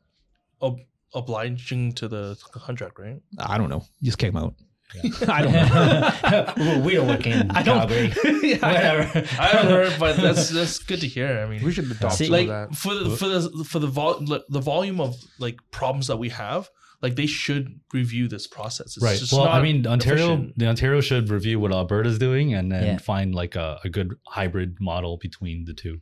ob- 0.62 0.80
obliging 1.14 1.92
to 1.94 2.08
the 2.08 2.36
contract, 2.52 2.98
right? 2.98 3.20
I 3.38 3.56
don't 3.58 3.70
know. 3.70 3.84
Just 4.02 4.18
kick 4.18 4.32
them 4.32 4.42
out. 4.42 4.54
I 5.28 5.42
don't 5.42 5.52
know. 5.52 6.80
We 6.84 6.94
don't 6.94 7.08
work 7.08 7.26
in 7.26 7.50
I 7.50 7.62
don't. 7.62 7.78
Calgary. 7.88 8.12
yeah, 8.48 8.56
Whatever. 8.58 9.18
I 9.40 9.46
haven't 9.48 9.70
heard, 9.70 9.94
but 9.98 10.16
that's 10.16 10.50
that's 10.50 10.78
good 10.78 11.00
to 11.00 11.08
hear. 11.08 11.40
I 11.40 11.46
mean, 11.50 11.64
We 11.64 11.72
should 11.72 11.90
adopt 11.90 12.14
See, 12.14 12.28
like 12.28 12.48
that. 12.48 12.74
for 12.74 12.94
the 12.94 13.16
for 13.16 13.28
the 13.28 13.64
for 13.64 13.78
the 13.78 13.86
vol- 13.86 14.20
the 14.48 14.60
volume 14.60 15.00
of 15.00 15.16
like 15.38 15.58
problems 15.70 16.06
that 16.08 16.16
we 16.18 16.28
have, 16.30 16.68
like 17.02 17.16
they 17.16 17.26
should 17.26 17.80
review 17.92 18.28
this 18.28 18.46
process. 18.46 18.96
It's 18.96 19.02
right. 19.04 19.18
just 19.18 19.32
Well, 19.32 19.48
I 19.48 19.60
mean, 19.62 19.86
Ontario, 19.86 20.34
efficient. 20.34 20.58
the 20.58 20.66
Ontario 20.68 21.00
should 21.00 21.28
review 21.28 21.58
what 21.60 21.72
Alberta's 21.72 22.18
doing 22.18 22.54
and 22.54 22.70
then 22.72 22.84
Yeah. 22.84 22.98
find 22.98 23.34
like 23.34 23.56
a, 23.56 23.78
a 23.84 23.88
good 23.88 24.14
hybrid 24.28 24.76
model 24.80 25.18
between 25.18 25.64
the 25.64 25.74
two. 25.74 26.00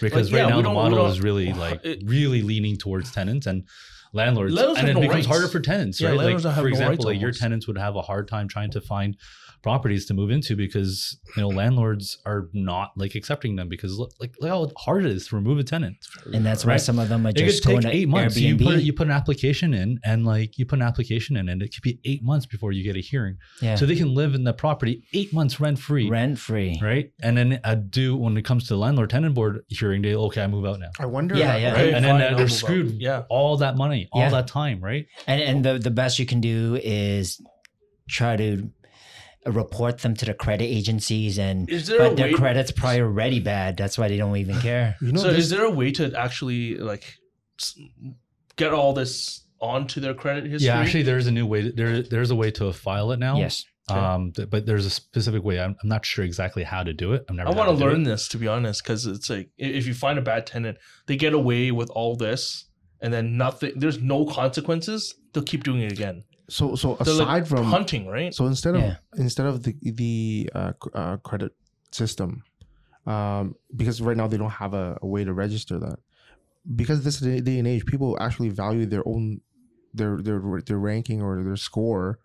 Because 0.00 0.32
Like, 0.32 0.38
yeah, 0.38 0.44
right 0.44 0.50
now 0.50 0.62
the 0.62 0.70
model 0.72 1.06
is 1.06 1.20
really 1.20 1.52
like 1.66 1.80
it- 1.84 2.02
really 2.06 2.42
leaning 2.42 2.76
towards 2.76 3.12
tenants 3.12 3.46
and 3.46 3.64
landlords, 4.12 4.52
Landlords 4.54 4.80
and 4.80 4.88
it 4.88 4.94
no 4.94 5.00
becomes 5.00 5.14
rights. 5.16 5.26
harder 5.26 5.48
for 5.48 5.60
tenants, 5.60 6.00
Yeah, 6.00 6.10
right? 6.10 6.18
Like 6.18 6.40
for 6.40 6.62
no 6.62 6.66
example, 6.66 7.04
like 7.06 7.20
your 7.20 7.32
tenants 7.32 7.66
would 7.66 7.78
have 7.78 7.96
a 7.96 8.02
hard 8.02 8.28
time 8.28 8.48
trying 8.48 8.70
to 8.72 8.80
find 8.80 9.16
properties 9.62 10.06
to 10.06 10.14
move 10.14 10.30
into 10.30 10.56
because 10.56 11.16
you 11.36 11.42
know 11.42 11.48
landlords 11.48 12.18
are 12.26 12.48
not 12.52 12.92
like 12.96 13.14
accepting 13.14 13.56
them 13.56 13.68
because 13.68 13.96
look, 13.98 14.10
like 14.20 14.34
look 14.40 14.50
how 14.50 14.70
hard 14.76 15.04
it 15.04 15.10
is 15.12 15.28
to 15.28 15.36
remove 15.36 15.58
a 15.58 15.64
tenant. 15.64 15.96
and 16.34 16.44
that's 16.44 16.64
why 16.64 16.76
some 16.76 16.98
of 16.98 17.08
them 17.08 17.24
are 17.26 17.30
It 17.30 17.36
could 17.36 17.46
just 17.46 17.64
going 17.64 17.82
take 17.82 17.92
to 17.92 17.96
eight 17.96 18.08
months. 18.08 18.36
You 18.36 18.56
put 18.56 18.80
you 18.82 18.92
put 18.92 19.06
an 19.06 19.12
application 19.12 19.72
in, 19.74 20.00
and 20.04 20.26
like 20.26 20.58
you 20.58 20.66
put 20.66 20.78
an 20.78 20.84
application 20.84 21.36
in, 21.36 21.48
and 21.48 21.62
it 21.62 21.72
could 21.74 21.82
be 21.82 22.00
eight 22.04 22.22
months 22.22 22.46
before 22.46 22.72
you 22.72 22.82
get 22.82 22.96
a 22.96 23.00
hearing. 23.00 23.38
yeah, 23.60 23.76
So 23.76 23.86
they 23.86 23.96
can 23.96 24.14
live 24.14 24.34
in 24.34 24.44
the 24.44 24.52
property 24.52 25.04
eight 25.12 25.32
months 25.32 25.60
rent 25.60 25.78
free, 25.78 26.08
rent 26.10 26.38
free. 26.38 26.78
right? 26.82 27.12
And 27.22 27.36
then 27.36 27.60
I 27.64 27.74
do 27.76 28.16
when 28.16 28.36
it 28.36 28.44
comes 28.44 28.64
to 28.64 28.74
the 28.74 28.78
landlord 28.78 29.10
tenant 29.10 29.34
board 29.34 29.60
hearing, 29.68 30.02
they 30.02 30.14
okay, 30.14 30.42
I 30.42 30.46
move 30.48 30.66
out 30.66 30.80
now. 30.80 30.90
I 30.98 31.06
wonder. 31.06 31.36
Yeah, 31.36 31.56
yeah. 31.56 31.72
Right. 31.72 31.94
and 31.94 32.04
then 32.04 32.12
I'll 32.14 32.18
they're 32.18 32.30
move 32.32 32.40
out. 32.40 32.50
screwed. 32.50 33.00
Yeah. 33.00 33.22
all 33.28 33.56
that 33.58 33.76
money, 33.76 34.08
all 34.12 34.22
Yeah. 34.22 34.30
that 34.30 34.48
time, 34.48 34.80
right? 34.80 35.06
And 35.26 35.40
and 35.40 35.64
the 35.64 35.78
the 35.78 35.90
best 35.90 36.18
you 36.18 36.26
can 36.26 36.40
do 36.40 36.78
is 36.82 37.40
try 38.08 38.36
to 38.36 38.68
report 39.46 39.98
them 39.98 40.14
to 40.14 40.24
the 40.24 40.34
credit 40.34 40.64
agencies 40.64 41.38
and 41.38 41.68
Is 41.68 41.88
there 41.88 42.00
a 42.00 42.08
but 42.08 42.16
their 42.16 42.26
way? 42.28 42.34
credit's 42.34 42.70
probably 42.70 43.00
already 43.00 43.40
bad. 43.40 43.76
That's 43.76 43.98
why 43.98 44.08
they 44.08 44.16
don't 44.16 44.36
even 44.36 44.60
care. 44.60 44.96
You 45.00 45.12
know, 45.12 45.20
so 45.20 45.28
is 45.28 45.50
there 45.50 45.64
a 45.64 45.70
way 45.70 45.90
to 45.92 46.12
actually 46.16 46.76
like 46.76 47.04
get 48.56 48.72
all 48.72 48.92
this 48.92 49.42
onto 49.60 50.00
their 50.00 50.14
credit 50.14 50.44
history? 50.44 50.66
Yeah, 50.66 50.78
actually, 50.78 51.02
there's 51.02 51.26
a 51.26 51.32
new 51.32 51.46
way. 51.46 51.62
To, 51.62 51.72
there, 51.72 52.02
there's 52.02 52.30
a 52.30 52.36
way 52.36 52.50
to 52.52 52.72
file 52.72 53.12
it 53.12 53.18
now. 53.18 53.36
Yes. 53.36 53.64
Okay. 53.90 53.98
Um, 53.98 54.32
th- 54.32 54.48
but 54.48 54.64
there's 54.64 54.86
a 54.86 54.90
specific 54.90 55.42
way. 55.42 55.58
I'm, 55.58 55.76
I'm 55.82 55.88
not 55.88 56.06
sure 56.06 56.24
exactly 56.24 56.62
how 56.62 56.84
to 56.84 56.92
do 56.92 57.12
it. 57.14 57.24
I'm 57.28 57.36
never. 57.36 57.50
I 57.50 57.52
want 57.52 57.68
to 57.68 57.84
learn 57.84 58.02
it. 58.02 58.04
this 58.04 58.28
to 58.28 58.38
be 58.38 58.46
honest, 58.46 58.82
because 58.82 59.06
it's 59.06 59.28
like 59.28 59.50
if 59.58 59.86
you 59.86 59.94
find 59.94 60.18
a 60.18 60.22
bad 60.22 60.46
tenant, 60.46 60.78
they 61.06 61.16
get 61.16 61.34
away 61.34 61.72
with 61.72 61.90
all 61.90 62.14
this, 62.14 62.66
and 63.00 63.12
then 63.12 63.36
nothing. 63.36 63.72
There's 63.76 64.00
no 64.00 64.24
consequences. 64.24 65.14
They'll 65.32 65.42
keep 65.42 65.64
doing 65.64 65.80
it 65.80 65.90
again. 65.90 66.24
So 66.58 66.74
so 66.74 66.86
They're 67.00 67.14
aside 67.14 67.24
like 67.26 67.46
from 67.46 67.64
hunting, 67.64 68.04
right? 68.16 68.32
So 68.38 68.46
instead 68.46 68.74
of 68.76 68.82
Yeah. 68.82 68.96
instead 69.24 69.46
of 69.46 69.62
the 69.64 69.72
the 70.02 70.50
uh, 70.54 70.72
uh, 70.94 71.16
credit 71.28 71.52
system, 72.00 72.30
um, 73.06 73.56
because 73.80 74.00
right 74.08 74.16
now 74.16 74.26
they 74.28 74.36
don't 74.42 74.56
have 74.64 74.74
a, 74.74 74.98
a 75.02 75.06
way 75.06 75.22
to 75.24 75.32
register 75.32 75.78
that. 75.86 75.98
Because 76.80 77.02
this 77.02 77.18
day, 77.18 77.40
day 77.40 77.58
and 77.58 77.66
age, 77.66 77.84
people 77.86 78.16
actually 78.20 78.50
value 78.50 78.86
their 78.86 79.02
own 79.12 79.40
their 79.98 80.12
their 80.26 80.40
their 80.68 80.78
ranking 80.78 81.20
or 81.22 81.42
their 81.42 81.56
score. 81.56 82.18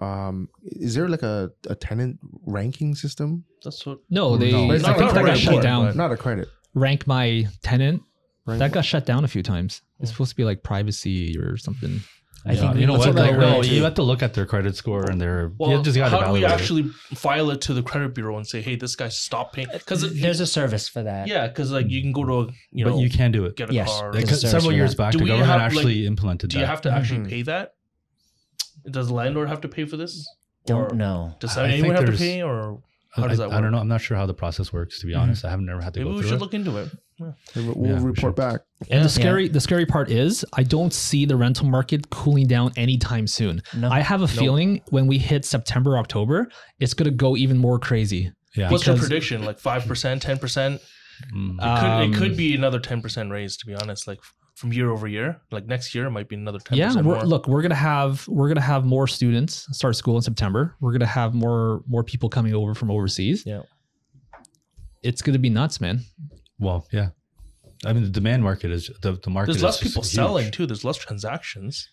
Um, 0.00 0.48
is 0.62 0.94
there 0.94 1.08
like 1.08 1.24
a, 1.24 1.50
a 1.68 1.74
tenant 1.74 2.20
ranking 2.46 2.94
system? 2.94 3.44
That's 3.64 3.84
what. 3.84 3.98
No, 4.08 4.36
they 4.36 4.52
No. 4.52 4.70
I 4.70 4.74
It's 4.76 4.84
not 4.84 4.96
think 4.98 5.10
that 5.10 5.14
got 5.16 5.24
credit, 5.24 5.40
shut 5.40 5.54
but- 5.56 5.62
down. 5.62 5.96
Not 5.96 6.12
a 6.12 6.16
credit. 6.16 6.48
Rank 6.74 7.06
my 7.08 7.46
tenant. 7.62 8.02
Rank 8.46 8.60
That 8.60 8.70
got 8.72 8.84
shut 8.84 9.04
down 9.04 9.24
a 9.24 9.28
few 9.28 9.42
times. 9.42 9.82
It's 9.98 10.10
supposed 10.12 10.30
to 10.30 10.36
be 10.36 10.44
like 10.44 10.62
privacy 10.62 11.36
or 11.36 11.56
something. 11.56 12.00
I 12.46 12.52
Yeah, 12.52 12.60
think 12.60 12.76
you 12.76 12.86
know 12.86 12.94
what? 12.94 13.04
to 13.04 13.12
Like, 13.12 13.36
no, 13.36 13.56
into- 13.60 13.74
you 13.74 13.84
have 13.84 13.94
to 13.94 14.02
look 14.02 14.22
at 14.22 14.32
their 14.32 14.46
credit 14.46 14.74
score 14.74 15.10
and 15.10 15.20
their. 15.20 15.52
Well, 15.58 15.72
you 15.72 15.82
just 15.82 15.96
got 15.96 16.08
to 16.08 16.16
how 16.16 16.26
do 16.28 16.32
we 16.32 16.44
actually 16.46 16.84
file 17.14 17.50
it 17.50 17.60
to 17.62 17.74
the 17.74 17.82
credit 17.82 18.14
bureau 18.14 18.36
and 18.38 18.46
say, 18.46 18.62
"Hey, 18.62 18.76
this 18.76 18.96
guy 18.96 19.08
stopped 19.10 19.54
paying"? 19.54 19.68
Because 19.72 20.10
there's 20.20 20.40
a 20.40 20.46
service 20.46 20.88
for 20.88 21.02
that. 21.02 21.28
yeah, 21.28 21.48
because 21.48 21.70
like 21.70 21.90
you 21.90 22.00
can 22.00 22.12
go 22.12 22.24
to 22.24 22.32
a, 22.40 22.46
you 22.72 22.84
know 22.86 22.92
but 22.92 22.98
you 23.00 23.10
can 23.10 23.30
do 23.30 23.44
it. 23.44 23.56
get 23.56 23.68
a 23.68 23.74
Yes, 23.74 23.88
car. 23.88 24.12
there's 24.12 24.30
a 24.32 24.36
several 24.48 24.72
years 24.72 24.94
back, 24.94 25.12
Do 25.12 25.18
the 25.18 25.26
government 25.26 25.50
have, 25.50 25.60
actually 25.60 26.06
implemented 26.06 26.48
that. 26.50 26.52
Do 26.54 26.58
you 26.60 26.64
that. 26.64 26.70
have 26.70 26.80
to 26.82 26.90
actually 26.90 27.20
Mhm. 27.20 27.28
pay 27.28 27.42
that? 27.42 27.74
Does 28.90 29.08
the 29.08 29.14
landlord 29.14 29.48
have 29.48 29.60
to 29.60 29.68
pay 29.68 29.84
for 29.84 29.98
this? 29.98 30.26
Don't 30.66 30.92
Or 30.92 30.94
know. 30.94 31.34
Does 31.40 31.56
I 31.58 31.68
anyone 31.68 31.94
have 31.96 32.06
to 32.06 32.12
pay, 32.12 32.42
or 32.42 32.80
I, 33.16 33.20
how 33.20 33.26
does 33.28 33.38
that 33.38 33.48
work? 33.48 33.58
I 33.58 33.60
don't 33.60 33.72
know. 33.72 33.78
I'm 33.78 33.88
not 33.88 34.00
sure 34.00 34.16
how 34.16 34.24
the 34.26 34.34
process 34.34 34.72
works. 34.72 35.00
To 35.00 35.06
be 35.06 35.12
Mhm. 35.12 35.20
honest, 35.20 35.44
I 35.44 35.50
haven't 35.50 35.66
never 35.66 35.82
had 35.82 35.92
to 35.94 36.00
maybe 36.00 36.10
go 36.10 36.16
we 36.16 36.20
through 36.22 36.28
should 36.30 36.36
it. 36.36 36.40
look 36.40 36.54
into 36.54 36.76
it. 36.78 36.90
We'll 37.56 37.86
Yeah, 37.86 37.94
report 37.96 38.16
sure. 38.18 38.32
back. 38.32 38.60
And 38.82 38.88
Yeah. 38.90 39.02
the 39.02 39.08
scary 39.08 39.48
the 39.48 39.60
scary 39.60 39.86
part 39.86 40.10
is 40.10 40.44
I 40.54 40.62
don't 40.62 40.92
see 40.92 41.24
the 41.26 41.36
rental 41.36 41.66
market 41.66 42.10
cooling 42.10 42.46
down 42.46 42.72
anytime 42.76 43.26
soon. 43.26 43.62
No. 43.76 43.90
I 43.90 44.00
have 44.00 44.22
a 44.22 44.28
feeling 44.28 44.80
when 44.90 45.06
we 45.06 45.18
hit 45.18 45.44
September, 45.44 45.98
October, 45.98 46.48
it's 46.78 46.94
gonna 46.94 47.10
go 47.10 47.36
even 47.36 47.58
more 47.58 47.78
crazy. 47.78 48.32
yeah. 48.56 48.70
What's 48.70 48.86
your 48.86 48.96
prediction? 48.96 49.44
Like 49.44 49.58
five 49.58 49.86
percent, 49.86 50.22
ten 50.22 50.38
percent? 50.38 50.80
Mm. 51.34 51.56
It 51.56 51.60
could, 51.60 51.60
it 51.60 52.04
Um, 52.06 52.14
could 52.14 52.36
be 52.36 52.54
another 52.54 52.80
ten 52.80 53.02
percent 53.02 53.30
raise. 53.30 53.56
To 53.58 53.66
be 53.66 53.74
honest, 53.74 54.08
like 54.08 54.18
from 54.56 54.72
year 54.72 54.90
over 54.90 55.06
year, 55.06 55.40
like 55.50 55.66
next 55.66 55.94
year 55.94 56.06
it 56.06 56.10
might 56.10 56.28
be 56.28 56.36
another 56.36 56.58
ten 56.58 56.76
Yeah, 56.78 56.86
percent 56.88 57.06
we're, 57.06 57.14
more. 57.16 57.24
look, 57.26 57.46
we're 57.48 57.62
gonna 57.62 57.74
have 57.74 58.26
we're 58.28 58.48
gonna 58.48 58.60
have 58.62 58.84
more 58.86 59.06
students 59.06 59.66
start 59.72 59.96
school 59.96 60.16
in 60.16 60.22
September. 60.22 60.74
We're 60.80 60.92
gonna 60.92 61.06
have 61.06 61.34
more 61.34 61.82
more 61.86 62.02
people 62.02 62.28
coming 62.30 62.54
over 62.54 62.74
from 62.74 62.90
overseas. 62.90 63.42
Yeah. 63.46 63.60
It's 65.02 65.22
gonna 65.22 65.38
be 65.38 65.48
nuts, 65.50 65.80
man. 65.80 66.00
Well, 66.60 66.86
yeah. 66.92 67.08
I 67.84 67.92
mean, 67.94 68.02
the 68.04 68.10
demand 68.10 68.42
market 68.44 68.70
is 68.70 68.90
the, 69.02 69.12
the 69.12 69.30
market. 69.30 69.46
There's 69.46 69.56
is 69.56 69.62
less 69.62 69.78
just 69.80 69.82
people 69.90 70.02
huge. 70.02 70.12
selling 70.14 70.50
too. 70.50 70.66
There's 70.66 70.84
less 70.84 70.98
transactions. 70.98 71.88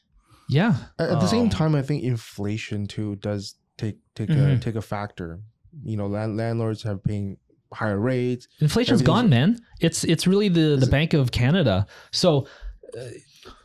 Yeah. 0.49 0.75
At, 0.99 1.09
at 1.11 1.19
the 1.21 1.27
same 1.27 1.43
Um, 1.43 1.49
time, 1.49 1.75
I 1.75 1.81
think 1.81 2.03
inflation 2.03 2.85
too 2.87 3.15
does 3.15 3.55
take 3.77 3.97
take 4.15 4.29
a 4.29 4.33
Mhm. 4.33 4.61
take 4.61 4.75
a 4.75 4.81
factor. 4.81 5.39
You 5.83 5.95
know, 5.97 6.07
land, 6.07 6.35
landlords 6.37 6.83
have 6.83 7.03
paying 7.03 7.37
higher 7.73 7.99
rates. 7.99 8.47
Inflation's 8.59 9.01
gone, 9.01 9.29
man. 9.29 9.59
It's 9.79 10.03
it's 10.03 10.27
really 10.27 10.49
the 10.49 10.75
the 10.77 10.87
Bank 10.87 11.13
of 11.13 11.31
Canada. 11.31 11.85
So 12.11 12.47
uh, 12.97 13.01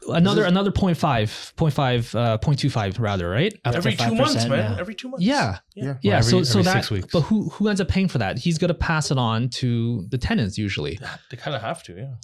another 0.08 0.42
is- 0.42 0.48
another 0.48 0.70
0.5, 0.72 1.52
0.5, 1.56 2.14
uh, 2.14 2.38
0.25 2.38 2.98
rather, 2.98 3.28
right? 3.30 3.52
Up 3.64 3.72
to 3.72 3.78
Every 3.78 3.94
two 3.94 4.14
months, 4.14 4.34
5%, 4.44 4.48
man. 4.50 4.72
yeah. 4.72 4.80
Every 4.80 4.94
two 4.94 5.08
months. 5.08 5.24
Yeah. 5.24 5.58
Yeah. 5.74 5.96
Yeah, 6.02 6.18
every- 6.18 6.30
so 6.30 6.42
so 6.42 6.58
every 6.60 6.62
that 6.64 6.74
six 6.84 6.90
weeks. 6.90 7.08
but 7.12 7.20
who 7.22 7.48
who 7.50 7.68
ends 7.68 7.80
up 7.80 7.88
paying 7.88 8.08
for 8.08 8.18
that? 8.18 8.38
He's 8.38 8.58
going 8.58 8.68
to 8.68 8.74
pass 8.74 9.10
it 9.10 9.18
on 9.18 9.48
to 9.60 10.06
the 10.10 10.18
tenants 10.18 10.58
usually. 10.58 10.98
They 11.30 11.36
kind 11.36 11.54
of 11.56 11.62
have 11.62 11.82
to. 11.84 11.94
Yeah. 11.96 12.14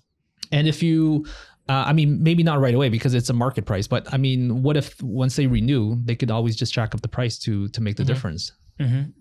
And 0.53 0.67
if 0.69 0.83
you 0.83 1.27
uh, 1.69 1.85
I 1.87 1.93
mean, 1.93 2.23
maybe 2.23 2.43
not 2.43 2.61
right 2.61 2.75
away 2.75 2.89
because 2.89 3.13
it's 3.13 3.29
a 3.29 3.35
market 3.35 3.67
price, 3.67 3.87
but 3.87 4.11
I 4.13 4.17
mean, 4.17 4.63
what 4.63 4.77
if 4.79 5.03
once 5.03 5.37
they 5.37 5.47
renew, 5.47 6.03
they 6.03 6.17
could 6.17 6.31
always 6.31 6.57
just 6.57 6.73
jack 6.73 6.95
up 6.95 7.03
the 7.03 7.09
price 7.09 7.39
to 7.41 7.69
to 7.69 7.81
make 7.83 7.97
the 7.97 8.05
Mhm. 8.05 8.07
difference? 8.07 8.53
Mhm. 8.81 9.13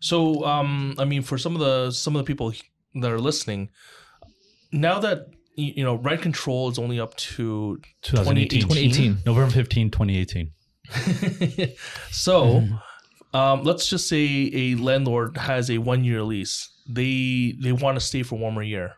So, 0.00 0.44
um, 0.46 0.94
I 0.98 1.04
mean, 1.04 1.22
for 1.22 1.36
some 1.36 1.54
of 1.54 1.60
the 1.60 1.90
some 1.90 2.16
of 2.16 2.20
the 2.20 2.24
people 2.24 2.52
that 2.94 3.10
are 3.12 3.20
listening, 3.20 3.68
now 4.72 4.98
that 5.00 5.26
y- 5.28 5.34
you 5.60 5.84
know 5.84 5.94
rent 5.96 6.22
control 6.22 6.68
is 6.70 6.78
only 6.78 6.98
up 7.00 7.14
to 7.16 7.80
2018. 8.02 8.62
2018. 8.62 9.18
November 9.26 9.50
15, 9.52 9.90
2018. 9.90 10.52
so, 12.10 12.64
um, 13.32 13.62
let's 13.62 13.88
just 13.88 14.08
say 14.08 14.50
a 14.52 14.74
landlord 14.76 15.36
has 15.36 15.70
a 15.70 15.78
one 15.78 16.04
year 16.04 16.22
lease. 16.22 16.68
They 16.88 17.54
they 17.60 17.72
want 17.72 17.96
to 17.98 18.04
stay 18.04 18.22
for 18.22 18.38
one 18.38 18.54
more 18.54 18.62
year, 18.62 18.94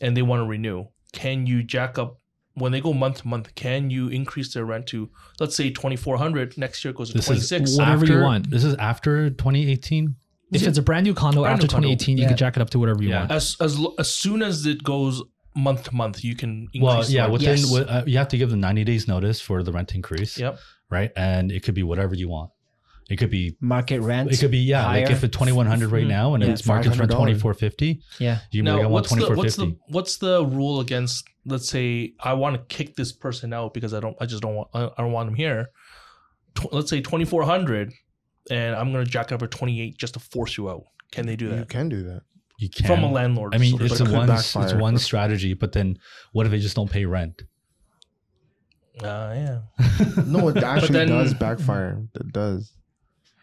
and 0.00 0.16
they 0.16 0.22
want 0.22 0.40
to 0.40 0.46
renew. 0.46 0.86
Can 1.12 1.46
you 1.46 1.62
jack 1.62 1.98
up 1.98 2.18
when 2.54 2.70
they 2.72 2.80
go 2.80 2.92
month 2.92 3.22
to 3.22 3.28
month? 3.28 3.54
Can 3.54 3.90
you 3.90 4.08
increase 4.08 4.54
their 4.54 4.64
rent 4.64 4.86
to 4.88 5.10
let's 5.40 5.56
say 5.56 5.70
twenty 5.70 5.96
four 5.96 6.16
hundred? 6.18 6.56
Next 6.56 6.84
year 6.84 6.90
it 6.90 6.96
goes 6.96 7.08
to 7.10 7.14
This 7.18 7.26
twenty 7.26 7.40
is 7.40 7.48
six. 7.48 7.76
Whatever 7.76 8.06
you 8.06 8.20
want. 8.20 8.50
This 8.50 8.64
is 8.64 8.74
after 8.76 9.30
2018. 9.30 10.14
If 10.50 10.66
it's 10.66 10.78
a 10.78 10.82
brand 10.82 11.04
new 11.04 11.12
condo 11.12 11.42
Brand 11.42 11.54
after 11.62 11.66
new 11.66 11.70
condo. 11.70 11.88
2018, 11.88 12.16
you 12.16 12.22
Yeah. 12.22 12.28
could 12.28 12.38
jack 12.38 12.56
it 12.56 12.62
up 12.62 12.70
to 12.70 12.78
whatever 12.78 13.02
you 13.02 13.10
Yeah. 13.10 13.20
want. 13.20 13.32
As 13.32 13.56
as 13.60 13.78
as 13.98 14.10
soon 14.10 14.42
as 14.42 14.64
it 14.64 14.82
goes 14.82 15.22
month 15.54 15.84
to 15.84 15.94
month, 15.94 16.22
you 16.24 16.34
can 16.36 16.68
increase. 16.72 16.82
Well, 16.82 17.04
yeah, 17.08 17.22
rent. 17.22 17.32
within 17.32 17.56
Yes. 17.58 17.70
wi- 17.70 17.86
uh, 17.88 18.04
you 18.06 18.18
have 18.18 18.28
to 18.28 18.38
give 18.38 18.50
them 18.50 18.60
90 18.60 18.84
days 18.84 19.08
notice 19.08 19.40
for 19.40 19.62
the 19.62 19.72
rent 19.72 19.94
increase, 19.94 20.38
Yep. 20.38 20.58
right? 20.90 21.10
And 21.16 21.50
it 21.50 21.62
could 21.62 21.74
be 21.74 21.82
whatever 21.82 22.14
you 22.14 22.28
want. 22.28 22.50
It 23.10 23.16
could 23.16 23.30
be 23.30 23.56
Market 23.60 24.00
rent. 24.00 24.30
it 24.30 24.38
could 24.38 24.50
be 24.50 24.58
yeah, 24.58 24.84
like 24.86 25.08
if 25.10 25.24
it's 25.24 25.34
2100 25.36 25.90
right 25.90 26.04
Mhm. 26.04 26.08
now 26.08 26.34
and 26.34 26.44
Yeah, 26.44 26.50
it's 26.50 26.66
market 26.66 26.90
rent 26.98 27.10
$500. 27.10 27.16
2450, 27.16 28.02
yeah. 28.18 28.40
you 28.50 28.62
can 28.62 28.66
be 28.66 28.70
like 28.70 28.78
I 28.80 28.82
Now, 28.82 28.88
want 28.90 28.92
what's 28.92 29.14
the 29.28 29.34
what's 29.34 29.56
the 29.56 29.76
what's 29.88 30.16
the 30.18 30.44
rule 30.44 30.80
against? 30.80 31.24
Let's 31.46 31.68
say 31.70 32.12
I 32.20 32.34
want 32.34 32.56
to 32.56 32.74
kick 32.76 32.96
this 32.96 33.10
person 33.12 33.54
out 33.54 33.72
because 33.72 33.94
I 33.94 34.00
don't. 34.00 34.14
I 34.20 34.26
just 34.26 34.42
don't 34.42 34.54
want. 34.54 34.68
I, 34.74 34.84
I 34.84 35.02
don't 35.02 35.12
want 35.12 35.30
him 35.30 35.34
here. 35.36 35.70
Tw- 36.54 36.70
let's 36.72 36.90
say 36.90 37.00
twenty 37.00 37.24
four 37.24 37.44
hundred, 37.44 37.94
and 38.50 38.74
I'm 38.76 38.92
gonna 38.92 39.06
jack 39.06 39.32
up 39.32 39.40
to 39.40 39.46
twenty 39.46 39.80
eight 39.80 39.96
just 39.96 40.12
to 40.14 40.20
force 40.20 40.58
you 40.58 40.68
out. 40.68 40.84
Can 41.10 41.24
they 41.24 41.36
do 41.36 41.48
that? 41.48 41.58
You 41.60 41.64
can 41.64 41.88
do 41.88 42.02
that. 42.02 42.22
You 42.58 42.68
can 42.68 42.86
from 42.86 43.04
a 43.04 43.10
landlord? 43.10 43.54
I 43.54 43.58
mean, 43.58 43.78
So- 43.78 43.84
it's 43.84 43.98
But 43.98 44.08
a 44.08 44.12
one 44.12 44.30
it's 44.30 44.74
one 44.74 44.98
strategy, 44.98 45.54
but 45.54 45.72
then 45.72 45.98
what 46.32 46.44
if 46.44 46.50
they 46.52 46.58
just 46.58 46.74
don't 46.76 46.90
pay 46.90 47.04
rent? 47.06 47.42
Ah, 49.02 49.32
yeah. 49.32 49.58
No, 50.26 50.48
it 50.48 50.56
actually 50.58 50.92
then- 50.98 51.08
does 51.08 51.34
backfire. 51.34 52.02
It 52.14 52.32
does. 52.32 52.72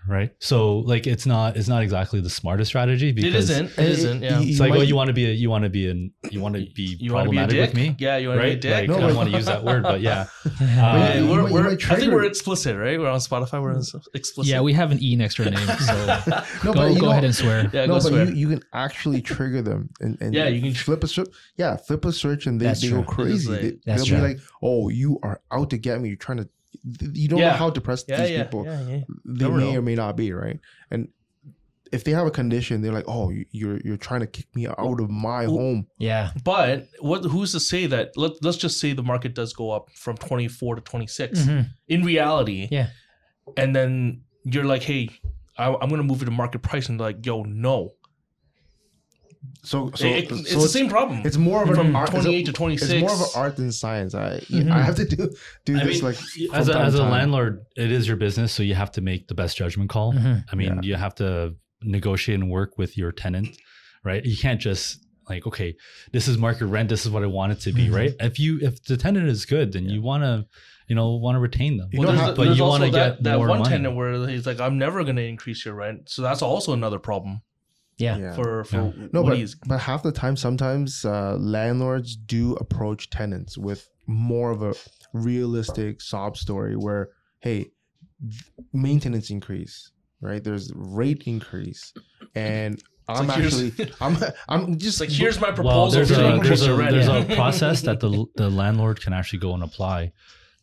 Right. 0.07 0.31
So 0.39 0.79
like 0.79 1.07
it's 1.07 1.25
not 1.25 1.57
it's 1.57 1.67
not 1.67 1.81
exactly 1.81 2.21
the 2.21 2.29
smartest 2.29 2.69
strategy 2.69 3.11
because 3.11 3.49
It 3.49 3.63
isn't. 3.65 3.65
It 3.79 3.89
isn't. 3.89 4.21
Yeah. 4.23 4.39
it's 4.41 4.59
like, 4.59 4.69
might- 4.69 4.79
oh, 4.79 4.81
you 4.81 4.95
want 4.95 5.07
to 5.07 5.13
be 5.13 5.25
a, 5.25 5.31
you 5.31 5.49
want 5.49 5.63
to 5.63 5.69
be 5.69 5.89
an, 5.89 6.13
you 6.31 6.41
want 6.41 6.55
to 6.55 6.61
be 6.75 6.95
You 6.99 7.11
want 7.13 7.25
to 7.25 7.31
be 7.31 7.37
a 7.37 7.39
problematic 7.41 7.49
dick? 7.49 7.69
with 7.69 7.75
me, 7.75 7.95
Yeah. 7.99 8.17
You 8.17 8.27
want 8.29 8.39
right? 8.41 8.61
to 8.61 8.67
be 8.67 8.67
a 8.67 8.71
dick? 8.71 8.73
Like, 8.81 8.89
No, 8.89 8.95
I 8.95 8.99
don't 8.99 9.09
but- 9.09 9.15
want 9.17 9.29
to 9.31 9.35
use 9.37 9.45
that 9.47 9.63
word, 9.63 9.83
but 9.83 10.01
yeah. 10.01 10.25
But 10.43 10.51
Uh, 10.51 10.55
Yeah, 10.61 11.13
you 11.17 11.27
we're, 11.29 11.41
might- 11.41 11.47
you 11.49 11.53
we're, 11.55 11.69
I 11.71 11.75
think 11.99 12.13
we're 12.13 12.25
explicit, 12.25 12.77
right? 12.77 12.99
We're 12.99 13.09
on 13.09 13.19
Spotify. 13.19 13.61
We're 13.61 13.79
explicit. 14.13 14.45
Yeah, 14.51 14.61
we 14.61 14.73
have 14.73 14.91
an 14.91 15.01
E 15.01 15.15
next 15.15 15.35
to 15.35 15.45
our 15.45 15.51
name, 15.51 15.67
so 15.67 15.95
No, 16.63 16.73
go 16.73 16.73
but 16.73 16.93
go 16.99 17.05
know- 17.05 17.09
ahead 17.11 17.23
and 17.23 17.35
swear. 17.35 17.69
yeah, 17.73 17.85
no, 17.85 17.87
go 17.87 17.93
but 17.95 18.01
swear. 18.03 18.25
you, 18.25 18.33
you 18.35 18.49
can 18.49 18.61
actually 18.73 19.21
trigger 19.21 19.61
them 19.61 19.89
and, 20.01 20.17
and 20.21 20.33
Yeah, 20.35 20.47
you 20.47 20.61
can- 20.61 20.73
flip 20.73 21.03
a 21.03 21.07
switch. 21.07 21.29
Yeah, 21.57 21.77
flip 21.77 22.05
a 22.05 22.11
switch 22.11 22.45
and 22.45 22.59
they, 22.61 22.65
That's 22.65 22.81
they 22.81 22.89
go 22.89 23.03
true. 23.03 23.05
crazy. 23.05 23.49
like- 23.51 23.61
they, 23.61 23.73
That's 23.85 24.01
will 24.01 24.07
true. 24.07 24.17
be 24.17 24.23
like, 24.23 24.39
"Oh, 24.61 24.89
you 24.89 25.19
are 25.23 25.41
out 25.51 25.71
to 25.71 25.77
get 25.77 25.99
me. 25.99 26.09
You're 26.09 26.17
trying 26.17 26.37
to." 26.39 26.49
You 27.13 27.27
don't 27.27 27.39
Yeah. 27.39 27.51
know 27.51 27.57
how 27.57 27.69
depressed 27.71 28.05
yeah, 28.07 28.21
these 28.21 28.31
yeah, 28.31 28.43
people 28.43 28.65
yeah, 28.65 28.81
yeah. 28.87 29.01
they 29.25 29.45
Never 29.45 29.57
may 29.57 29.73
know. 29.73 29.79
or 29.79 29.81
may 29.81 29.95
not 29.95 30.15
be, 30.15 30.31
right? 30.33 30.59
And 30.91 31.07
if 31.91 32.03
they 32.03 32.11
have 32.11 32.27
a 32.27 32.31
condition, 32.31 32.81
they're 32.81 32.91
like, 32.91 33.05
"Oh, 33.07 33.29
you- 33.29 33.45
you're 33.51 33.79
you're 33.85 33.97
trying 33.97 34.19
to 34.21 34.27
kick 34.27 34.47
me 34.55 34.67
out 34.67 34.99
of 34.99 35.09
my 35.09 35.47
Well, 35.47 35.57
home." 35.57 35.87
Yeah. 35.97 36.31
But 36.43 36.87
what? 36.99 37.23
Who's 37.23 37.51
to 37.53 37.59
say 37.59 37.85
that? 37.87 38.17
Let, 38.17 38.43
let's 38.43 38.57
just 38.57 38.79
say 38.79 38.93
the 38.93 39.03
market 39.03 39.33
does 39.33 39.53
go 39.53 39.71
up 39.71 39.89
from 39.95 40.17
24 40.17 40.75
to 40.75 40.81
26. 40.81 41.39
Mhm. 41.41 41.67
In 41.87 42.03
reality, 42.03 42.67
Yeah. 42.71 42.89
and 43.57 43.75
then 43.75 44.21
you're 44.43 44.65
like, 44.65 44.83
hey, 44.83 45.09
I, 45.57 45.67
I'm 45.73 45.89
going 45.89 46.01
to 46.01 46.03
move 46.03 46.21
it 46.21 46.25
to 46.25 46.31
market 46.31 46.59
price, 46.61 46.89
and 46.89 46.99
they're 46.99 47.07
like, 47.07 47.25
yo, 47.25 47.43
no. 47.43 47.93
So, 49.63 49.91
so, 49.95 50.05
It- 50.07 50.29
so 50.29 50.35
it's 50.35 50.53
the 50.53 50.67
same 50.67 50.89
problem. 50.89 51.21
It's 51.25 51.37
more 51.37 51.63
of 51.63 51.69
an 51.69 51.75
from 51.75 51.95
art, 51.95 52.09
it's 52.09 52.19
a- 52.19 52.21
28 52.23 52.45
to 52.45 52.53
26. 52.53 52.91
It's 52.91 53.01
more 53.01 53.11
of 53.11 53.19
an 53.21 53.27
art 53.35 53.55
than 53.55 53.71
science. 53.71 54.13
I 54.13 54.39
Mhm. 54.49 54.71
I 54.71 54.81
have 54.81 54.95
to 54.95 55.05
do 55.05 55.29
do 55.65 55.77
I 55.79 55.83
this 55.83 56.01
mean, 56.01 56.03
like 56.03 56.17
as 56.53 56.69
a, 56.69 56.77
as 56.79 56.95
a 56.95 57.03
landlord, 57.03 57.65
it 57.75 57.91
is 57.91 58.07
your 58.07 58.17
business, 58.17 58.51
so 58.51 58.61
you 58.63 58.75
have 58.75 58.91
to 58.93 59.01
make 59.01 59.27
the 59.27 59.33
best 59.33 59.57
judgment 59.57 59.89
call. 59.89 60.13
Mhm. 60.13 60.43
I 60.51 60.55
mean, 60.55 60.75
Yeah. 60.75 60.81
you 60.83 60.95
have 60.95 61.15
to 61.15 61.55
negotiate 61.81 62.39
and 62.39 62.49
work 62.49 62.77
with 62.77 62.97
your 62.97 63.11
tenant, 63.11 63.49
right? 64.03 64.23
You 64.23 64.37
can't 64.37 64.61
just 64.61 64.99
like, 65.29 65.47
okay, 65.47 65.75
this 66.11 66.27
is 66.27 66.37
market 66.37 66.67
rent. 66.67 66.87
This 66.89 67.03
is 67.05 67.11
what 67.11 67.23
I 67.23 67.27
want 67.27 67.51
it 67.51 67.59
to 67.61 67.71
be, 67.73 67.87
Mhm. 67.87 67.95
right? 67.95 68.13
If 68.19 68.39
you 68.39 68.59
if 68.61 68.83
the 68.83 68.97
tenant 68.97 69.27
is 69.27 69.45
good, 69.45 69.71
then 69.73 69.89
you 69.89 70.01
want 70.03 70.23
to, 70.23 70.45
you 70.87 70.95
know, 70.95 71.15
want 71.15 71.35
to 71.35 71.39
retain 71.39 71.77
them. 71.77 71.89
You 71.91 71.99
well, 72.01 72.09
there's, 72.09 72.19
have- 72.21 72.35
but 72.35 72.43
there's 72.45 72.57
you 72.59 72.63
want 72.63 72.83
to 72.83 72.91
get 72.91 73.23
that 73.23 73.37
more 73.37 73.47
one 73.47 73.59
money. 73.59 73.71
tenant 73.71 73.95
where 73.95 74.27
he's 74.27 74.45
like, 74.45 74.59
I'm 74.59 74.77
never 74.77 75.03
going 75.03 75.15
to 75.15 75.25
increase 75.25 75.65
your 75.65 75.73
rent. 75.73 76.09
So 76.09 76.21
that's 76.21 76.43
also 76.43 76.73
another 76.73 76.99
problem 76.99 77.41
Yeah. 77.97 78.17
Yeah. 78.17 78.33
for, 78.35 78.63
for 78.65 78.93
No, 79.13 79.21
what 79.21 79.29
but, 79.31 79.37
he's. 79.37 79.55
but 79.55 79.79
half 79.79 80.03
the 80.03 80.11
time, 80.11 80.35
sometimes 80.35 81.05
uh, 81.05 81.35
landlords 81.39 82.15
do 82.15 82.53
approach 82.55 83.09
tenants 83.09 83.57
with 83.57 83.89
more 84.07 84.51
of 84.51 84.61
a 84.61 84.73
realistic 85.13 86.01
sob 86.01 86.37
story 86.37 86.75
where, 86.75 87.09
hey, 87.39 87.71
maintenance 88.73 89.29
increase, 89.29 89.91
right? 90.21 90.43
There's 90.43 90.71
rate 90.75 91.23
increase, 91.25 91.93
and 92.35 92.81
I'm 93.07 93.27
like, 93.27 93.37
actually, 93.37 93.73
I'm, 94.01 94.17
I'm 94.49 94.77
just 94.77 94.99
like, 94.99 95.09
here's 95.09 95.39
my 95.39 95.47
Well, 95.47 95.55
proposal 95.55 95.91
there's 95.91 96.11
a 96.11 96.39
there's 96.43 96.61
a 96.67 96.75
there's 96.75 97.07
a 97.07 97.35
process 97.35 97.81
that 97.81 97.99
the 97.99 98.25
the 98.35 98.49
landlord 98.49 99.01
can 99.01 99.13
actually 99.13 99.39
go 99.39 99.53
and 99.53 99.63
apply 99.63 100.11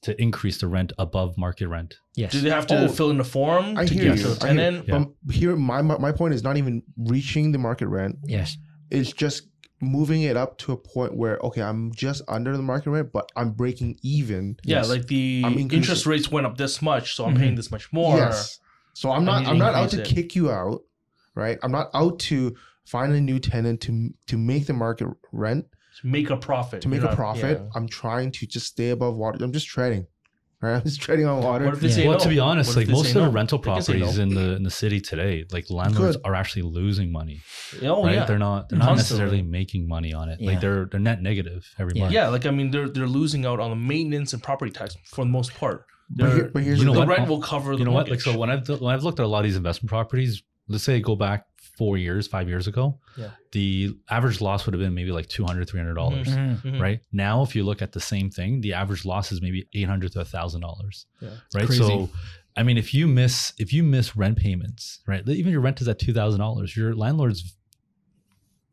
to 0.03 0.21
increase 0.21 0.59
the 0.59 0.67
rent 0.67 0.93
above 0.99 1.39
market 1.39 1.69
rent. 1.69 1.95
Yes. 2.17 2.33
Do 2.33 2.41
they 2.41 2.51
have 2.51 2.67
to 2.69 2.85
Oh, 2.85 2.89
fill 2.89 3.11
in 3.11 3.21
a 3.21 3.25
form 3.25 3.77
I 3.79 3.87
to 3.87 3.95
hear 3.95 4.15
you. 4.15 4.23
to 4.23 4.29
the 4.29 4.45
I 4.47 4.53
hear 4.53 4.57
tenant? 4.57 4.89
Yeah. 4.89 5.05
But 5.25 5.35
here, 5.35 5.57
my 5.57 5.81
my 5.83 5.97
my 5.99 6.13
point 6.13 6.35
is 6.35 6.43
not 6.43 6.57
even 6.57 6.83
reaching 6.97 7.53
the 7.53 7.59
market 7.59 7.89
rent. 7.89 8.17
Yes. 8.27 8.57
It's 8.91 9.13
just 9.13 9.49
moving 9.81 10.23
it 10.23 10.37
up 10.37 10.59
to 10.59 10.73
a 10.73 10.77
point 10.77 11.17
where 11.17 11.39
okay, 11.39 11.63
I'm 11.63 11.93
just 11.95 12.23
under 12.29 12.57
the 12.57 12.63
market 12.63 12.91
rent, 12.91 13.11
but 13.13 13.31
I'm 13.37 13.51
breaking 13.53 13.99
even. 14.03 14.57
Yeah, 14.65 14.79
Yes. 14.79 14.89
like 14.89 15.07
the 15.07 15.43
I'm 15.45 15.59
interest 15.59 16.05
rates 16.07 16.31
went 16.31 16.47
up 16.47 16.57
this 16.57 16.83
much, 16.83 17.15
so 17.17 17.25
I'm 17.25 17.35
Mhm. 17.35 17.39
paying 17.39 17.55
this 17.55 17.71
much 17.71 17.93
more. 17.93 18.17
Yes. 18.19 18.59
So 18.95 19.11
I'm 19.11 19.25
not 19.25 19.47
I'm 19.47 19.59
not 19.59 19.75
out 19.75 19.91
to 19.91 20.01
it. 20.01 20.07
kick 20.07 20.35
you 20.35 20.51
out, 20.51 20.83
right? 21.35 21.59
I'm 21.63 21.73
not 21.73 21.91
out 21.95 22.19
to 22.31 22.55
find 22.85 23.13
a 23.13 23.21
new 23.21 23.39
tenant 23.39 23.81
to 23.83 24.11
to 24.27 24.37
make 24.37 24.67
the 24.67 24.73
market 24.75 25.09
rent 25.31 25.65
To 25.67 25.77
make 26.05 26.31
a 26.31 26.37
profit. 26.37 26.83
to 26.83 26.89
make 26.89 27.01
You're 27.03 27.11
a 27.11 27.17
profit. 27.17 27.59
yeah. 27.61 27.69
I'm 27.75 27.89
trying 27.89 28.33
to 28.33 28.47
just 28.47 28.67
stay 28.67 28.91
above 28.91 29.15
water. 29.17 29.45
I'm 29.45 29.53
just 29.53 29.67
treading, 29.69 30.07
right? 30.61 30.75
I'm 30.77 30.83
just 30.85 31.01
treading 31.01 31.27
on 31.27 31.43
water. 31.43 31.65
What 31.67 31.75
if 31.75 31.81
they 31.81 31.89
Yeah. 31.89 31.95
say 31.95 32.09
well, 32.09 32.19
no? 32.19 32.25
to 32.25 32.29
be 32.29 32.39
honest, 32.39 32.71
What 32.71 32.77
like 32.77 32.89
most 32.89 33.05
say 33.05 33.11
of 33.11 33.15
the 33.15 33.27
no? 33.27 33.31
rental 33.33 33.59
They 33.59 33.71
can 33.73 33.83
say 33.83 33.93
properties 33.99 34.17
no. 34.19 34.23
in 34.23 34.35
the 34.35 34.57
in 34.57 34.63
the 34.63 34.71
city 34.71 35.01
today, 35.01 35.45
like 35.53 35.71
landlords 35.71 36.17
Good. 36.17 36.27
are 36.27 36.35
actually 36.35 36.63
losing 36.63 37.13
money. 37.13 37.41
Oh 37.83 38.05
right? 38.05 38.15
yeah. 38.15 38.25
They're 38.25 38.39
not 38.39 38.69
they're 38.69 38.79
not 38.79 38.97
necessarily 38.97 39.43
making 39.43 39.87
money 39.89 40.13
on 40.13 40.29
it. 40.29 40.41
Yeah. 40.41 40.51
Like 40.51 40.61
they're 40.61 40.87
they're 40.91 41.01
net 41.01 41.21
negative 41.23 41.67
every 41.79 41.93
Yeah. 41.95 42.03
month. 42.03 42.15
Yeah, 42.15 42.29
like 42.29 42.47
I 42.47 42.51
mean, 42.51 42.71
they're 42.71 42.89
they're 42.89 43.07
losing 43.07 43.45
out 43.47 43.61
on 43.61 43.71
the 43.71 43.77
maintenance 43.77 44.33
and 44.33 44.43
property 44.43 44.71
tax 44.73 44.97
for 45.07 45.25
the 45.25 45.31
most 45.31 45.55
part. 45.55 45.85
but, 46.11 46.27
They're- 46.27 46.35
here, 46.37 46.51
but 46.53 46.63
here's 46.63 46.79
You 46.81 46.85
know 46.87 46.93
the 46.95 47.01
the 47.01 47.07
what? 47.07 47.17
rent 47.19 47.29
will 47.29 47.41
cover 47.41 47.73
the 47.73 47.79
you 47.81 47.85
know 47.85 47.93
what? 47.93 48.09
Like 48.11 48.21
so 48.21 48.37
when 48.37 48.51
I've 48.51 48.69
when 48.69 48.93
I've 48.95 49.03
looked 49.05 49.19
at 49.21 49.25
a 49.25 49.29
lot 49.29 49.39
of 49.41 49.45
these 49.45 49.57
investment 49.57 49.89
properties, 49.91 50.43
let's 50.69 50.85
say 50.85 51.01
go 51.01 51.17
back 51.17 51.47
four 51.83 51.97
years, 51.99 52.27
five 52.29 52.49
years 52.49 52.67
ago, 52.69 52.99
Yeah. 53.17 53.31
the 53.53 53.97
average 54.09 54.41
loss 54.41 54.65
would 54.67 54.75
have 54.75 54.81
been 54.87 54.95
maybe 54.95 55.11
like 55.13 55.29
$200, 55.29 55.67
300 55.69 55.95
dollars. 55.95 56.29
Mhm. 56.29 56.63
Mhm. 56.63 56.81
Right 56.81 57.01
now, 57.13 57.43
if 57.43 57.57
you 57.57 57.65
look 57.65 57.83
at 57.83 57.93
the 57.93 58.01
same 58.01 58.31
thing, 58.31 58.61
the 58.61 58.73
average 58.75 59.05
loss 59.05 59.33
is 59.33 59.41
maybe 59.43 59.67
eight 59.75 59.89
hundred 59.89 60.13
to 60.13 60.21
a 60.21 60.25
thousand 60.25 60.61
dollars. 60.61 61.07
Yeah. 61.21 61.31
Right. 61.55 61.67
Crazy. 61.67 61.83
So, 61.83 62.09
I 62.57 62.63
mean, 62.63 62.77
if 62.79 62.93
you 62.95 63.07
miss 63.09 63.53
if 63.59 63.73
you 63.73 63.83
miss 63.83 64.15
rent 64.17 64.37
payments, 64.39 65.01
right? 65.07 65.27
Even 65.29 65.51
your 65.53 65.61
rent 65.63 65.81
is 65.81 65.89
at 65.89 65.99
two 65.99 66.13
thousand 66.13 66.41
dollars. 66.41 66.77
Your 66.77 66.95
landlord's 66.95 67.57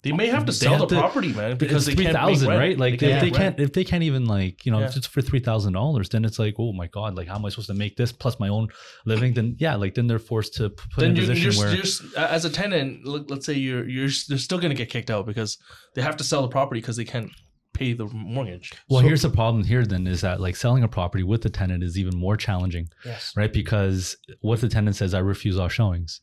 They 0.01 0.13
may 0.13 0.27
have 0.27 0.45
to 0.45 0.53
sell 0.53 0.71
have 0.71 0.79
the 0.81 0.95
to- 0.95 1.01
property, 1.01 1.33
man, 1.33 1.57
because 1.57 1.85
it's 1.87 1.97
they 1.97 2.03
three 2.05 2.13
thousand, 2.13 2.47
right? 2.47 2.77
Like 2.77 2.99
They 2.99 3.11
if 3.11 3.21
they 3.21 3.31
can't, 3.31 3.57
rent. 3.57 3.59
if 3.59 3.73
they 3.73 3.83
can't 3.83 4.03
even 4.03 4.27
like 4.27 4.65
you 4.65 4.71
know, 4.71 4.79
if 4.79 4.91
Yeah. 4.91 4.97
it's 4.99 5.07
for 5.07 5.21
three 5.21 5.41
thousand 5.41 5.73
dollars, 5.73 6.07
then 6.07 6.23
it's 6.23 6.39
like, 6.39 6.55
oh 6.57 6.71
my 6.71 6.87
god, 6.87 7.15
like 7.17 7.27
how 7.27 7.35
am 7.35 7.45
I 7.45 7.49
supposed 7.49 7.67
to 7.67 7.73
make 7.73 7.97
this 7.97 8.13
plus 8.13 8.39
my 8.39 8.47
own 8.47 8.69
living? 9.05 9.33
Then 9.33 9.57
yeah, 9.59 9.75
like 9.75 9.95
then 9.95 10.07
they're 10.07 10.17
forced 10.17 10.53
to 10.55 10.69
put 10.69 11.01
then 11.01 11.11
in 11.11 11.17
a 11.17 11.19
position 11.19 11.51
you're, 11.51 11.59
where 11.65 11.75
you're 11.75 11.83
as 12.17 12.45
a 12.45 12.49
tenant. 12.49 13.05
Look, 13.05 13.29
let's 13.29 13.45
say 13.45 13.53
you're 13.53 13.87
you're 13.89 14.09
they're 14.29 14.37
still 14.37 14.57
going 14.59 14.69
to 14.71 14.75
get 14.75 14.89
kicked 14.89 15.09
out 15.11 15.25
because 15.25 15.57
they 15.95 16.01
have 16.01 16.15
to 16.17 16.23
sell 16.23 16.41
the 16.43 16.47
property 16.47 16.79
because 16.79 16.95
they 16.95 17.03
can't 17.05 17.29
pay 17.73 17.91
the 17.91 18.05
mortgage. 18.05 18.71
Well, 18.89 19.01
So- 19.01 19.07
here's 19.07 19.21
the 19.23 19.29
problem 19.29 19.65
here 19.65 19.85
then 19.85 20.07
is 20.07 20.21
that 20.21 20.39
like 20.39 20.55
selling 20.55 20.83
a 20.83 20.87
property 20.87 21.23
with 21.23 21.41
the 21.41 21.49
tenant 21.49 21.83
is 21.83 21.97
even 21.97 22.17
more 22.17 22.37
challenging, 22.37 22.87
Yes. 23.05 23.33
right? 23.35 23.51
Because 23.51 24.15
what 24.39 24.61
the 24.61 24.69
tenant 24.69 24.95
says, 24.95 25.13
I 25.13 25.19
refuse 25.19 25.59
all 25.59 25.67
showings. 25.67 26.21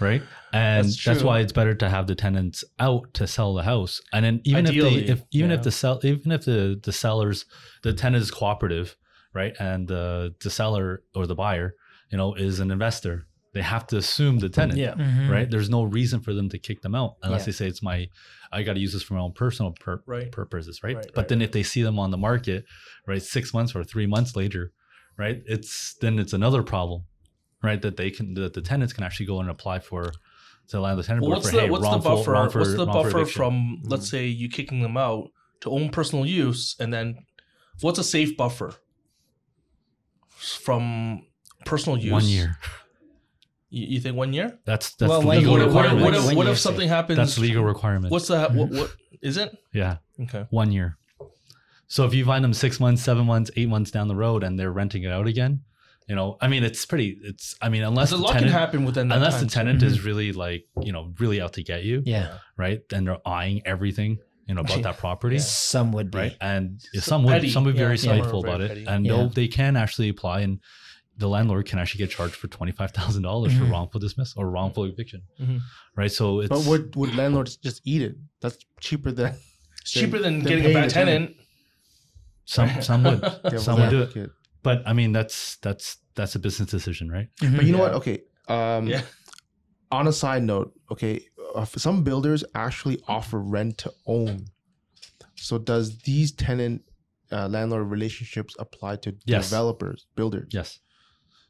Right? 0.00 0.22
And 0.52 0.86
That's 0.86 1.04
that's, 1.04 1.22
why 1.22 1.40
it's 1.40 1.52
better 1.52 1.74
to 1.74 1.88
have 1.90 2.06
the 2.06 2.14
tenants 2.14 2.64
out 2.78 3.12
to 3.14 3.26
sell 3.26 3.52
the 3.54 3.62
house. 3.62 4.00
And 4.12 4.24
then 4.24 4.40
even 4.44 4.66
Ideally, 4.66 5.00
if 5.02 5.06
they 5.06 5.12
if 5.12 5.22
even 5.32 5.50
yeah. 5.50 5.56
if 5.56 5.62
the 5.62 5.70
sell 5.70 6.00
even 6.02 6.32
if 6.32 6.44
the 6.46 6.80
the 6.82 6.92
sellers 6.92 7.44
the 7.82 7.92
tenant 7.92 8.22
is 8.22 8.30
cooperative, 8.30 8.96
right? 9.34 9.54
And 9.60 9.86
the 9.88 10.34
the 10.42 10.50
seller 10.50 11.02
or 11.14 11.26
the 11.26 11.34
buyer, 11.34 11.74
you 12.10 12.16
know, 12.16 12.32
is 12.34 12.60
an 12.60 12.70
investor, 12.70 13.26
they 13.52 13.60
have 13.62 13.86
to 13.88 13.96
assume 13.98 14.38
the 14.38 14.48
tenant 14.48 14.78
Yeah. 14.78 14.94
Mhm. 14.94 15.30
right? 15.30 15.50
There's 15.50 15.68
no 15.68 15.82
reason 15.82 16.20
for 16.20 16.32
them 16.32 16.48
to 16.48 16.58
kick 16.58 16.80
them 16.80 16.94
out 16.94 17.16
unless 17.22 17.42
Yeah. 17.42 17.46
they 17.46 17.52
say 17.52 17.66
it's 17.66 17.82
my, 17.82 18.08
I 18.52 18.62
got 18.62 18.74
to 18.74 18.80
use 18.80 18.92
this 18.94 19.02
for 19.02 19.14
my 19.14 19.20
own 19.20 19.32
personal 19.32 19.72
pur- 19.72 20.02
Right. 20.06 20.32
purposes, 20.32 20.82
right? 20.82 20.96
Right, 20.96 21.06
but 21.14 21.22
right, 21.22 21.28
then 21.28 21.42
if 21.42 21.52
they 21.52 21.62
see 21.62 21.82
them 21.82 21.98
on 21.98 22.10
the 22.10 22.16
market, 22.18 22.64
right, 23.06 23.22
six 23.22 23.52
months 23.52 23.74
or 23.74 23.84
three 23.84 24.06
months 24.06 24.34
later, 24.36 24.72
right, 25.18 25.42
it's 25.46 25.94
then 26.00 26.18
it's 26.18 26.32
another 26.32 26.62
problem, 26.62 27.02
right? 27.62 27.80
That 27.80 27.96
they 27.96 28.10
can 28.10 28.34
that 28.34 28.54
the 28.54 28.62
tenants 28.62 28.92
can 28.92 29.04
actually 29.04 29.26
go 29.26 29.40
and 29.40 29.50
apply 29.50 29.80
for 29.80 30.12
to 30.68 30.80
land 30.80 30.98
the 30.98 31.02
tenant 31.02 31.22
Well, 31.22 31.30
board 31.30 31.36
what's 31.38 31.50
for 31.50 31.56
the 31.56 31.62
hey, 31.62 31.70
what's 31.70 31.82
wrongful, 31.84 32.10
the 32.10 32.16
buffer? 32.16 32.32
wrongful- 32.32 32.60
what's 32.60 32.72
the 32.72 32.78
wrongful 32.78 33.02
buffer 33.02 33.18
eviction. 33.20 33.36
from 33.38 33.54
mm-hmm. 33.54 33.88
let's 33.88 34.08
say 34.08 34.26
you 34.26 34.48
kicking 34.48 34.82
them 34.82 34.96
out 34.96 35.30
to 35.60 35.70
own 35.70 35.90
personal 35.90 36.24
use, 36.26 36.76
and 36.78 36.92
then 36.92 37.24
what's 37.80 37.98
a 37.98 38.04
safe 38.04 38.36
buffer 38.36 38.74
from 40.30 41.22
personal 41.64 41.98
use? 41.98 42.12
one 42.12 42.24
year? 42.24 42.58
You, 43.70 43.86
you 43.86 44.00
think 44.00 44.16
one 44.16 44.32
year? 44.32 44.58
That's 44.64 44.94
that's 44.94 45.10
Well, 45.10 45.20
the 45.20 45.26
when 45.26 45.38
legal 45.38 45.52
what 45.54 45.60
you- 45.60 45.66
if, 45.68 45.74
what 45.74 45.84
if, 45.84 45.92
requirement. 45.92 46.04
what 46.04 46.30
if, 46.30 46.36
what 46.36 46.46
if 46.48 46.56
say- 46.58 46.62
something 46.62 46.88
happens? 46.88 47.16
That's 47.16 47.38
legal 47.38 47.64
requirement. 47.64 48.12
What's 48.12 48.28
the 48.28 48.40
what, 48.40 48.52
mm-hmm. 48.70 48.78
what 48.78 48.96
is 49.22 49.36
it? 49.36 49.56
yeah. 49.72 49.98
Okay. 50.20 50.46
one 50.50 50.72
year. 50.72 50.96
So 51.86 52.04
if 52.04 52.12
you 52.12 52.24
find 52.24 52.44
them 52.44 52.52
six 52.52 52.80
months, 52.80 53.02
seven 53.02 53.24
months, 53.26 53.50
eight 53.56 53.68
months 53.68 53.90
down 53.90 54.08
the 54.08 54.16
road, 54.16 54.42
and 54.42 54.58
they're 54.58 54.72
renting 54.72 55.04
it 55.04 55.12
out 55.12 55.26
again, 55.26 55.62
you 56.08 56.14
know, 56.16 56.36
I 56.40 56.48
mean, 56.48 56.64
it's 56.64 56.84
pretty. 56.86 57.18
It's 57.22 57.54
I 57.60 57.68
mean, 57.68 57.82
unless 57.82 58.12
a 58.12 58.16
the 58.16 58.22
lot 58.22 58.38
can 58.38 58.48
happen 58.48 58.84
within 58.84 59.08
that 59.08 59.16
unless 59.16 59.34
time. 59.34 59.44
the 59.44 59.50
tenant 59.50 59.82
is 59.82 60.04
really 60.04 60.32
like 60.32 60.64
you 60.80 60.92
know 60.92 61.12
really 61.18 61.40
out 61.40 61.52
to 61.54 61.62
get 61.62 61.84
you, 61.84 62.02
Yeah. 62.06 62.38
right? 62.56 62.80
Then 62.88 63.04
they're 63.04 63.18
eyeing 63.28 63.62
everything 63.66 64.18
you 64.46 64.54
know 64.54 64.62
about 64.62 64.82
that 64.82 64.96
property, 64.98 65.38
Some 65.38 65.92
would 65.92 66.10
be. 66.10 66.18
right? 66.18 66.36
And 66.40 66.80
So 66.94 67.00
some 67.00 67.24
would 67.24 67.32
petty, 67.32 67.50
some 67.50 67.64
would 67.64 67.74
be 67.74 67.80
yeah, 67.80 67.84
very 67.84 67.98
some 67.98 68.16
spiteful 68.16 68.40
very 68.42 68.54
about 68.54 68.70
it, 68.70 68.88
and 68.88 69.04
Yeah. 69.04 69.12
they'll 69.12 69.28
they 69.28 69.48
can 69.48 69.76
actually 69.76 70.08
apply, 70.08 70.40
and 70.40 70.60
the 71.18 71.28
landlord 71.28 71.66
can 71.66 71.78
actually 71.78 71.98
get 71.98 72.10
charged 72.10 72.34
for 72.36 72.48
twenty 72.48 72.72
five 72.72 72.92
thousand 72.92 73.22
dollars 73.24 73.52
for 73.52 73.64
Mhm. 73.64 73.70
wrongful 73.72 74.00
dismissal 74.00 74.40
or 74.42 74.50
wrongful 74.50 74.84
eviction, 74.84 75.22
Mhm. 75.38 75.60
right? 75.96 76.10
So 76.10 76.40
it's 76.40 76.48
but 76.48 76.64
would 76.64 76.96
would 76.96 77.14
landlords 77.16 77.56
just 77.56 77.82
eat 77.84 78.00
it? 78.00 78.16
That's 78.40 78.56
cheaper 78.80 79.12
than 79.12 79.34
It's 79.82 79.90
cheaper 79.90 80.18
than 80.18 80.38
Then 80.40 80.48
getting 80.48 80.64
a 80.70 80.72
bad 80.74 80.88
tenant. 80.90 81.26
tenant. 81.26 81.36
some 82.46 82.80
some 82.82 83.02
would, 83.04 83.20
some 83.60 83.78
would 83.80 83.90
do 83.90 84.02
it. 84.02 84.30
Advocate. 84.68 84.84
but 84.84 84.90
I 84.90 84.92
mean 84.94 85.12
that's 85.12 85.56
that's 85.56 85.98
that's 86.14 86.34
a 86.34 86.38
business 86.38 86.70
decision, 86.70 87.10
right? 87.10 87.28
But 87.40 87.64
you 87.64 87.72
know 87.72 87.78
Yeah. 87.78 87.84
what? 87.84 87.94
Okay. 87.94 88.18
Um, 88.48 88.86
Yeah. 88.88 89.02
On 89.90 90.06
a 90.06 90.12
side 90.12 90.42
note, 90.42 90.72
okay, 90.92 91.20
uh, 91.54 91.64
some 91.64 92.04
builders 92.04 92.44
actually 92.54 93.00
offer 93.08 93.38
rent 93.40 93.78
to 93.78 93.92
own. 94.06 94.44
So 95.36 95.56
does 95.58 95.98
these 96.00 96.32
tenant 96.32 96.82
uh, 97.32 97.48
landlord 97.48 97.88
relationships 97.90 98.54
apply 98.58 98.96
to 98.96 99.14
Yes. 99.24 99.48
developers, 99.48 100.06
builders? 100.16 100.48
Yes. 100.52 100.80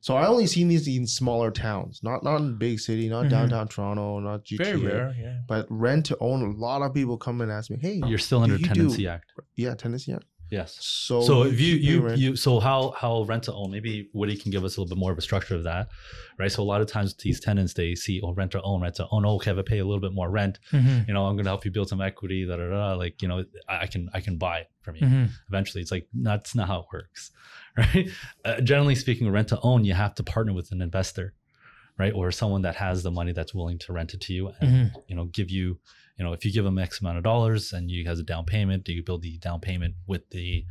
So 0.01 0.17
I 0.17 0.27
only 0.29 0.47
seen 0.47 0.69
these 0.69 0.87
in 0.87 1.07
smaller 1.09 1.51
towns, 1.51 2.01
not 2.05 2.23
not 2.23 2.37
in 2.41 2.57
big 2.59 2.79
city, 2.79 3.09
not 3.09 3.25
Mhm. 3.27 3.31
downtown 3.31 3.67
Toronto, 3.69 4.21
not 4.21 4.45
GTA. 4.45 4.65
Very 4.65 4.81
rare. 4.87 5.15
Yeah. 5.19 5.41
But 5.49 5.67
rent 5.69 6.07
to 6.07 6.17
own, 6.21 6.43
a 6.43 6.51
lot 6.53 6.83
of 6.83 6.95
people 6.95 7.17
come 7.19 7.41
and 7.41 7.51
ask 7.51 7.71
me, 7.71 7.79
"Hey, 7.81 8.01
You're 8.07 8.19
still 8.19 8.43
under 8.45 8.57
you 8.57 8.63
do- 8.67 8.75
tenancy 8.75 9.09
act. 9.09 9.33
Yeah, 9.57 9.75
tenancy 9.75 10.13
act. 10.13 10.27
Yes. 10.51 10.79
So 10.81 11.21
So 11.21 11.43
if 11.43 11.61
you 11.61 11.75
you 11.77 12.09
you 12.15 12.37
so 12.37 12.59
how 12.61 12.93
how 12.97 13.23
rent 13.25 13.43
to 13.45 13.53
own 13.53 13.71
maybe 13.71 14.09
Woody 14.15 14.37
can 14.37 14.51
give 14.51 14.65
us 14.65 14.77
a 14.77 14.81
little 14.81 14.95
bit 14.95 14.99
more 15.01 15.13
of 15.13 15.19
a 15.19 15.21
structure 15.21 15.55
of 15.55 15.65
that, 15.65 15.89
right? 16.39 16.51
So 16.51 16.63
a 16.63 16.65
lot 16.65 16.81
of 16.81 16.87
times 16.87 17.15
these 17.15 17.39
tenants 17.41 17.75
they 17.75 17.95
see 17.95 18.21
oh 18.23 18.33
rent 18.33 18.53
to 18.53 18.63
own 18.63 18.81
rent 18.81 18.95
to 18.97 19.07
own 19.11 19.27
oh 19.27 19.35
okay 19.37 19.51
if 19.51 19.59
I 19.59 19.63
pay 19.63 19.79
a 19.79 19.85
little 19.85 20.01
bit 20.01 20.13
more 20.15 20.31
rent 20.31 20.59
Mhm. 20.73 21.07
you 21.07 21.13
know 21.15 21.27
I'm 21.27 21.37
gonna 21.37 21.51
help 21.51 21.65
you 21.65 21.71
build 21.71 21.89
some 21.89 22.01
equity 22.01 22.47
da 22.47 22.57
da 22.57 22.69
da 22.71 22.95
like 22.95 23.21
you 23.23 23.29
know 23.29 23.45
I, 23.69 23.81
I 23.83 23.87
can 23.87 24.09
I 24.15 24.21
can 24.21 24.39
buy 24.39 24.61
it 24.61 24.71
from 24.81 24.97
you 24.97 25.07
Mhm. 25.07 25.29
eventually 25.49 25.83
it's 25.83 25.91
like 25.93 26.07
that's 26.15 26.55
not 26.55 26.67
how 26.69 26.81
it 26.81 26.87
works 26.93 27.31
right 27.77 28.09
uh, 28.45 28.61
generally 28.63 28.95
speaking 28.95 29.31
rent 29.31 29.49
to 29.49 29.61
own 29.61 29.85
you 29.85 29.95
have 29.95 30.15
to 30.17 30.23
partner 30.23 30.53
with 30.55 30.73
an 30.73 30.81
investor 30.83 31.35
right? 31.99 32.13
Or 32.15 32.31
someone 32.31 32.63
that 32.63 32.77
has 32.77 33.03
the 33.03 33.11
money 33.11 33.33
that's 33.33 33.53
willing 33.53 33.77
to 33.81 33.93
rent 33.93 34.15
it 34.15 34.21
to 34.23 34.33
you 34.33 34.53
and 34.61 34.93
you 35.09 35.17
know 35.17 35.25
give 35.27 35.51
you 35.51 35.79
you 36.19 36.25
know 36.25 36.33
if 36.33 36.45
you 36.45 36.53
give 36.53 36.65
them 36.65 36.79
X 36.79 37.01
amount 37.01 37.19
of 37.19 37.25
dollars 37.25 37.73
and 37.73 37.91
you 37.91 38.05
has 38.07 38.19
a 38.19 38.23
down 38.23 38.45
payment, 38.45 38.89
you 38.89 39.03
build 39.03 39.23
the 39.23 39.39
down 39.39 39.61
payment 39.61 39.95
with 40.07 40.29
the 40.31 40.65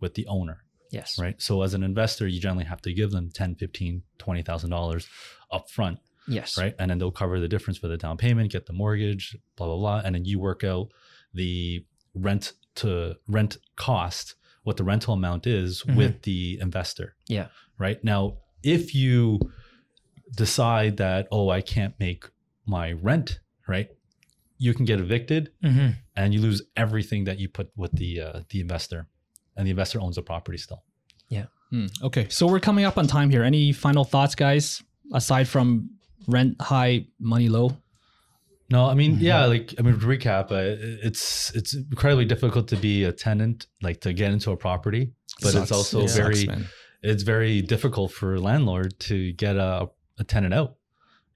with 0.00 0.14
the 0.14 0.26
owner, 0.26 0.64
Yes. 0.90 1.18
right? 1.18 1.40
So 1.40 1.62
as 1.62 1.74
an 1.74 1.82
investor, 1.82 2.26
you 2.26 2.40
generally 2.40 2.64
have 2.64 2.82
to 2.82 2.92
give 2.92 3.10
them 3.10 3.30
10, 3.30 3.56
15, 3.56 4.02
20,000 4.18 4.70
dollars 4.70 5.06
up 5.50 5.70
front, 5.70 5.98
Yes. 6.26 6.56
right? 6.58 6.74
And 6.78 6.90
then 6.90 6.98
they'll 6.98 7.10
cover 7.10 7.38
the 7.40 7.48
difference 7.48 7.78
for 7.78 7.88
the 7.88 7.96
down 7.96 8.16
payment, 8.16 8.52
get 8.52 8.66
the 8.66 8.72
mortgage, 8.72 9.36
blah 9.56 9.66
blah 9.66 9.76
blah, 9.76 10.02
and 10.04 10.14
then 10.14 10.24
you 10.24 10.38
work 10.38 10.64
out 10.64 10.88
the 11.32 11.84
rent 12.14 12.52
to 12.76 13.16
rent 13.28 13.58
cost, 13.76 14.34
what 14.62 14.76
the 14.76 14.84
rental 14.84 15.14
amount 15.14 15.46
is 15.46 15.82
Mhm. 15.82 15.96
with 15.96 16.22
the 16.22 16.58
investor. 16.60 17.14
Yeah. 17.28 17.48
Right 17.78 18.02
now, 18.04 18.38
if 18.62 18.94
you 18.94 19.40
decide 20.36 20.96
that 20.96 21.28
oh 21.30 21.50
I 21.50 21.60
can't 21.60 21.94
make 22.00 22.24
my 22.66 22.92
rent 22.92 23.40
right, 23.68 23.88
you 24.58 24.72
can 24.74 24.84
get 24.84 25.00
evicted 25.00 25.50
hmm 25.62 25.90
and 26.16 26.32
you 26.32 26.40
lose 26.40 26.62
everything 26.76 27.24
that 27.24 27.38
you 27.38 27.48
put 27.48 27.70
with 27.76 27.92
the 27.92 28.20
uh, 28.20 28.40
the 28.50 28.60
investor, 28.60 29.08
and 29.56 29.66
the 29.66 29.70
investor 29.70 30.00
owns 30.00 30.16
the 30.16 30.22
property 30.22 30.58
still. 30.58 30.82
Hmm, 31.70 31.86
okay, 32.02 32.28
so 32.28 32.46
we're 32.46 32.60
coming 32.60 32.84
up 32.84 32.98
on 32.98 33.08
time 33.08 33.30
here. 33.30 33.42
Any 33.42 33.72
final 33.72 34.04
thoughts, 34.04 34.36
guys? 34.36 34.80
Aside 35.12 35.48
from 35.48 35.90
rent 36.28 36.60
high, 36.60 37.06
money 37.18 37.48
low. 37.48 37.76
No, 38.70 38.86
I 38.86 38.94
mean, 38.94 39.18
yeah, 39.20 39.46
like 39.46 39.74
I 39.76 39.82
mean, 39.82 39.98
to 39.98 40.06
recap, 40.06 40.52
uh, 40.52 40.76
it's 41.02 41.52
it's 41.56 41.74
incredibly 41.74 42.26
difficult 42.26 42.68
to 42.68 42.76
be 42.76 43.02
a 43.02 43.12
tenant, 43.12 43.66
like 43.82 44.00
to 44.02 44.12
get 44.12 44.30
into 44.30 44.52
a 44.52 44.56
property, 44.56 45.14
but 45.42 45.50
Sucks. 45.50 45.62
it's 45.64 45.72
also 45.72 46.02
It 46.02 46.10
very 46.10 46.46
sucks, 46.46 46.62
it's 47.02 47.22
very 47.24 47.60
difficult 47.60 48.12
for 48.12 48.34
a 48.36 48.40
landlord 48.40 48.98
to 49.00 49.32
get 49.32 49.56
a, 49.56 49.88
a 50.18 50.24
tenant 50.24 50.54
out, 50.54 50.76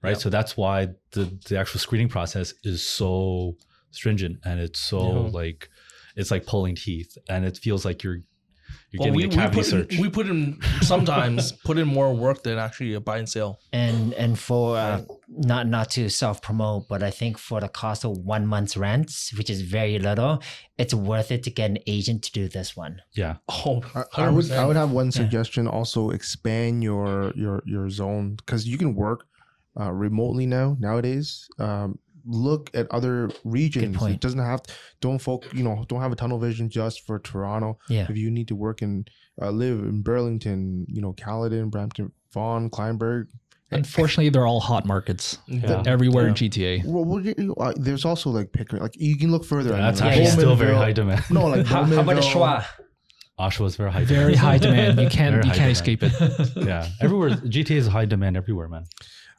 right? 0.01 0.17
So 0.19 0.29
that's 0.29 0.55
why 0.57 0.89
the 1.11 1.25
the 1.47 1.57
actual 1.57 1.79
screening 1.79 2.09
process 2.09 2.53
is 2.63 2.85
so 2.87 3.55
stringent 3.91 4.37
and 4.45 4.59
it's 4.59 4.79
so 4.79 4.99
Yeah. 5.01 5.29
like 5.41 5.69
it's 6.15 6.31
like 6.31 6.45
pulling 6.45 6.75
teeth, 6.75 7.17
and 7.29 7.45
it 7.45 7.57
feels 7.57 7.85
like 7.85 8.03
you're 8.03 8.19
you're 8.91 8.99
Well, 8.99 9.13
getting 9.13 9.15
we, 9.15 9.23
a 9.25 9.27
we 9.29 9.35
cavity 9.35 9.55
put 9.61 9.65
search. 9.65 9.95
in, 9.95 10.01
we 10.01 10.09
put 10.09 10.27
in 10.27 10.59
sometimes 10.81 11.51
put 11.65 11.77
in 11.77 11.87
more 11.87 12.13
work 12.13 12.43
than 12.43 12.57
actually 12.57 12.93
a 12.95 12.99
buy 12.99 13.17
and 13.19 13.29
sell. 13.29 13.59
And 13.71 14.13
and 14.15 14.37
for 14.37 14.77
uh, 14.77 15.01
not 15.27 15.67
not 15.67 15.91
to 15.91 16.09
self 16.09 16.41
promote, 16.41 16.87
but 16.89 17.03
I 17.03 17.11
think 17.11 17.37
for 17.37 17.61
the 17.61 17.67
cost 17.69 18.03
of 18.03 18.17
one 18.17 18.45
month's 18.47 18.75
rent, 18.75 19.11
which 19.37 19.49
is 19.49 19.61
very 19.61 19.99
little, 19.99 20.41
it's 20.77 20.93
worth 20.93 21.31
it 21.31 21.43
to 21.43 21.51
get 21.51 21.69
an 21.71 21.77
agent 21.87 22.23
to 22.23 22.31
do 22.31 22.47
this 22.49 22.75
one. 22.75 23.01
yeah, 23.13 23.35
Oh, 23.47 23.81
I, 23.95 24.25
I 24.25 24.29
would 24.29 24.51
I 24.51 24.65
would 24.65 24.75
have 24.75 24.91
one 24.91 25.11
suggestion. 25.11 25.67
Also, 25.67 26.09
expand 26.09 26.83
your 26.83 27.31
your 27.35 27.61
your 27.65 27.89
zone 27.89 28.35
because 28.35 28.67
you 28.67 28.77
can 28.77 28.95
work 28.95 29.25
uh, 29.79 29.91
remotely 29.91 30.45
now 30.45 30.75
nowadays. 30.79 31.47
Um, 31.59 31.97
look 32.25 32.69
at 32.73 32.85
other 32.91 33.29
regions. 33.43 33.95
point. 33.97 34.15
It 34.15 34.19
doesn't 34.21 34.39
have 34.39 34.61
don't 35.01 35.19
folk 35.19 35.45
you 35.53 35.63
know 35.63 35.85
don't 35.87 36.01
have 36.01 36.11
a 36.11 36.15
tunnel 36.15 36.37
vision 36.39 36.69
just 36.69 37.05
for 37.07 37.19
Toronto. 37.19 37.77
Yeah. 37.89 38.05
If 38.09 38.17
you 38.17 38.29
need 38.29 38.47
to 38.49 38.55
work 38.55 38.81
and 38.81 39.09
uh, 39.41 39.51
live 39.51 39.79
in 39.79 40.01
Burlington, 40.01 40.85
you 40.89 41.01
know 41.01 41.13
Caledon, 41.13 41.69
Brampton, 41.69 42.11
Vaughan, 42.33 42.69
Kleinburg. 42.69 43.27
Unfortunately, 43.71 44.29
they're 44.29 44.47
all 44.47 44.59
hot 44.59 44.85
markets 44.85 45.37
Yeah. 45.47 45.83
everywhere 45.85 46.27
in 46.27 46.33
GTA. 46.33 46.83
Well, 46.85 47.05
well, 47.05 47.23
you- 47.23 47.35
you- 47.37 47.55
uh, 47.55 47.71
there's 47.77 48.03
also 48.03 48.31
like 48.31 48.51
Pickering. 48.51 48.81
Like 48.81 48.95
you 48.99 49.15
can 49.15 49.31
look 49.31 49.45
further. 49.45 49.69
that's 49.69 50.01
like, 50.01 50.09
actually 50.17 50.25
still 50.31 50.55
very 50.55 50.73
high 50.75 50.91
demand. 50.91 51.23
No, 51.29 51.45
like 51.45 51.67
How, 51.67 51.83
how 51.85 52.01
about 52.01 52.15
the 52.15 52.21
Bowmanville. 52.21 52.33
Schwa? 52.33 52.65
Oshawa 53.39 53.67
is 53.67 53.75
very 53.77 53.91
high. 53.91 54.03
Demand. 54.05 54.25
Very 54.25 54.35
high 54.35 54.57
demand. 54.57 54.99
You 54.99 55.07
can't 55.19 55.35
Very 55.35 55.45
you 55.47 55.53
can't 55.53 55.55
demand. 55.55 55.71
escape 55.71 56.03
it. 56.03 56.11
yeah, 56.65 56.89
everywhere 56.99 57.29
GTA 57.29 57.77
is 57.77 57.87
high 57.87 58.05
demand 58.05 58.35
everywhere, 58.37 58.67
man. 58.67 58.85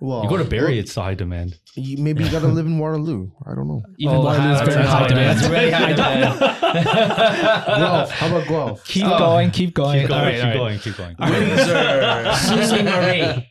Well, 0.03 0.22
You 0.24 0.28
go 0.30 0.38
to 0.38 0.44
Barrie, 0.44 0.72
well, 0.72 0.78
it's 0.80 0.94
high 0.94 1.14
demand. 1.14 1.59
you- 1.74 1.98
maybe 2.03 2.24
you 2.24 2.30
got 2.30 2.40
to 2.40 2.48
live 2.48 2.64
in 2.66 2.78
Waterloo. 2.78 3.30
I 3.46 3.55
don't 3.55 3.68
know. 3.68 3.82
Even 3.98 4.14
Oh, 4.16 4.20
Waterloo 4.22 4.53
is 4.55 4.61
very 4.62 4.82
high 4.86 4.98
high 5.01 5.09
demand. 5.09 5.38
That's 5.38 5.48
really 5.51 5.70
high 5.70 5.92
demand. 5.92 6.38
Guelph. 6.40 8.11
How 8.11 8.26
about 8.28 8.48
Guelph? 8.48 8.84
Keep 8.86 9.05
Oh. 9.07 9.18
going, 9.18 9.51
keep 9.51 9.74
going. 9.74 10.01
Keep 10.01 10.09
going, 10.09 10.20
All 10.20 10.24
right, 10.26 10.34
keep 10.36 10.42
all 10.44 10.48
right. 10.51 10.57
going, 10.57 10.78
keep 10.78 10.96
going. 10.96 11.16
Windsor, 11.18 12.32
Sault 12.34 12.64
Ste. 12.64 12.84
Marie. 12.84 13.46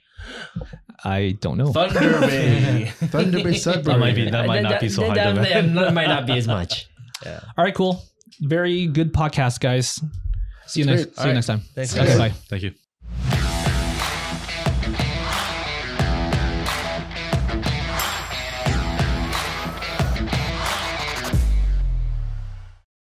I 1.05 1.37
don't 1.39 1.57
know. 1.57 1.71
Thunder 1.71 2.19
Bay. 2.21 2.85
Thunder 2.95 3.43
Bay 3.43 3.53
Sudbury. 3.53 3.83
That 3.93 3.99
might 3.99 4.15
be 4.15 4.29
that 4.29 4.45
might 4.47 4.63
not 4.63 4.81
be 4.81 4.89
so 4.89 5.07
high 5.07 5.13
that, 5.15 5.35
demand. 5.35 5.77
that 5.77 5.93
might 5.93 6.07
not 6.07 6.25
be 6.25 6.33
as 6.37 6.47
much. 6.47 6.87
Yeah. 7.25 7.41
All 7.57 7.65
right, 7.65 7.75
cool. 7.75 8.01
Very 8.39 8.87
good 8.87 9.11
podcast, 9.13 9.59
guys. 9.59 9.99
See 10.67 10.81
you 10.81 10.89
It's 10.89 11.03
next. 11.03 11.03
great. 11.03 11.15
See 11.17 11.21
you 11.23 11.27
All 11.27 11.33
next 11.33 11.47
time. 11.47 11.61
Thanks, 11.75 11.93
Okay, 11.97 12.05
guys. 12.07 12.17
bye. 12.17 12.29
Thank 12.49 12.63
you. 12.63 12.71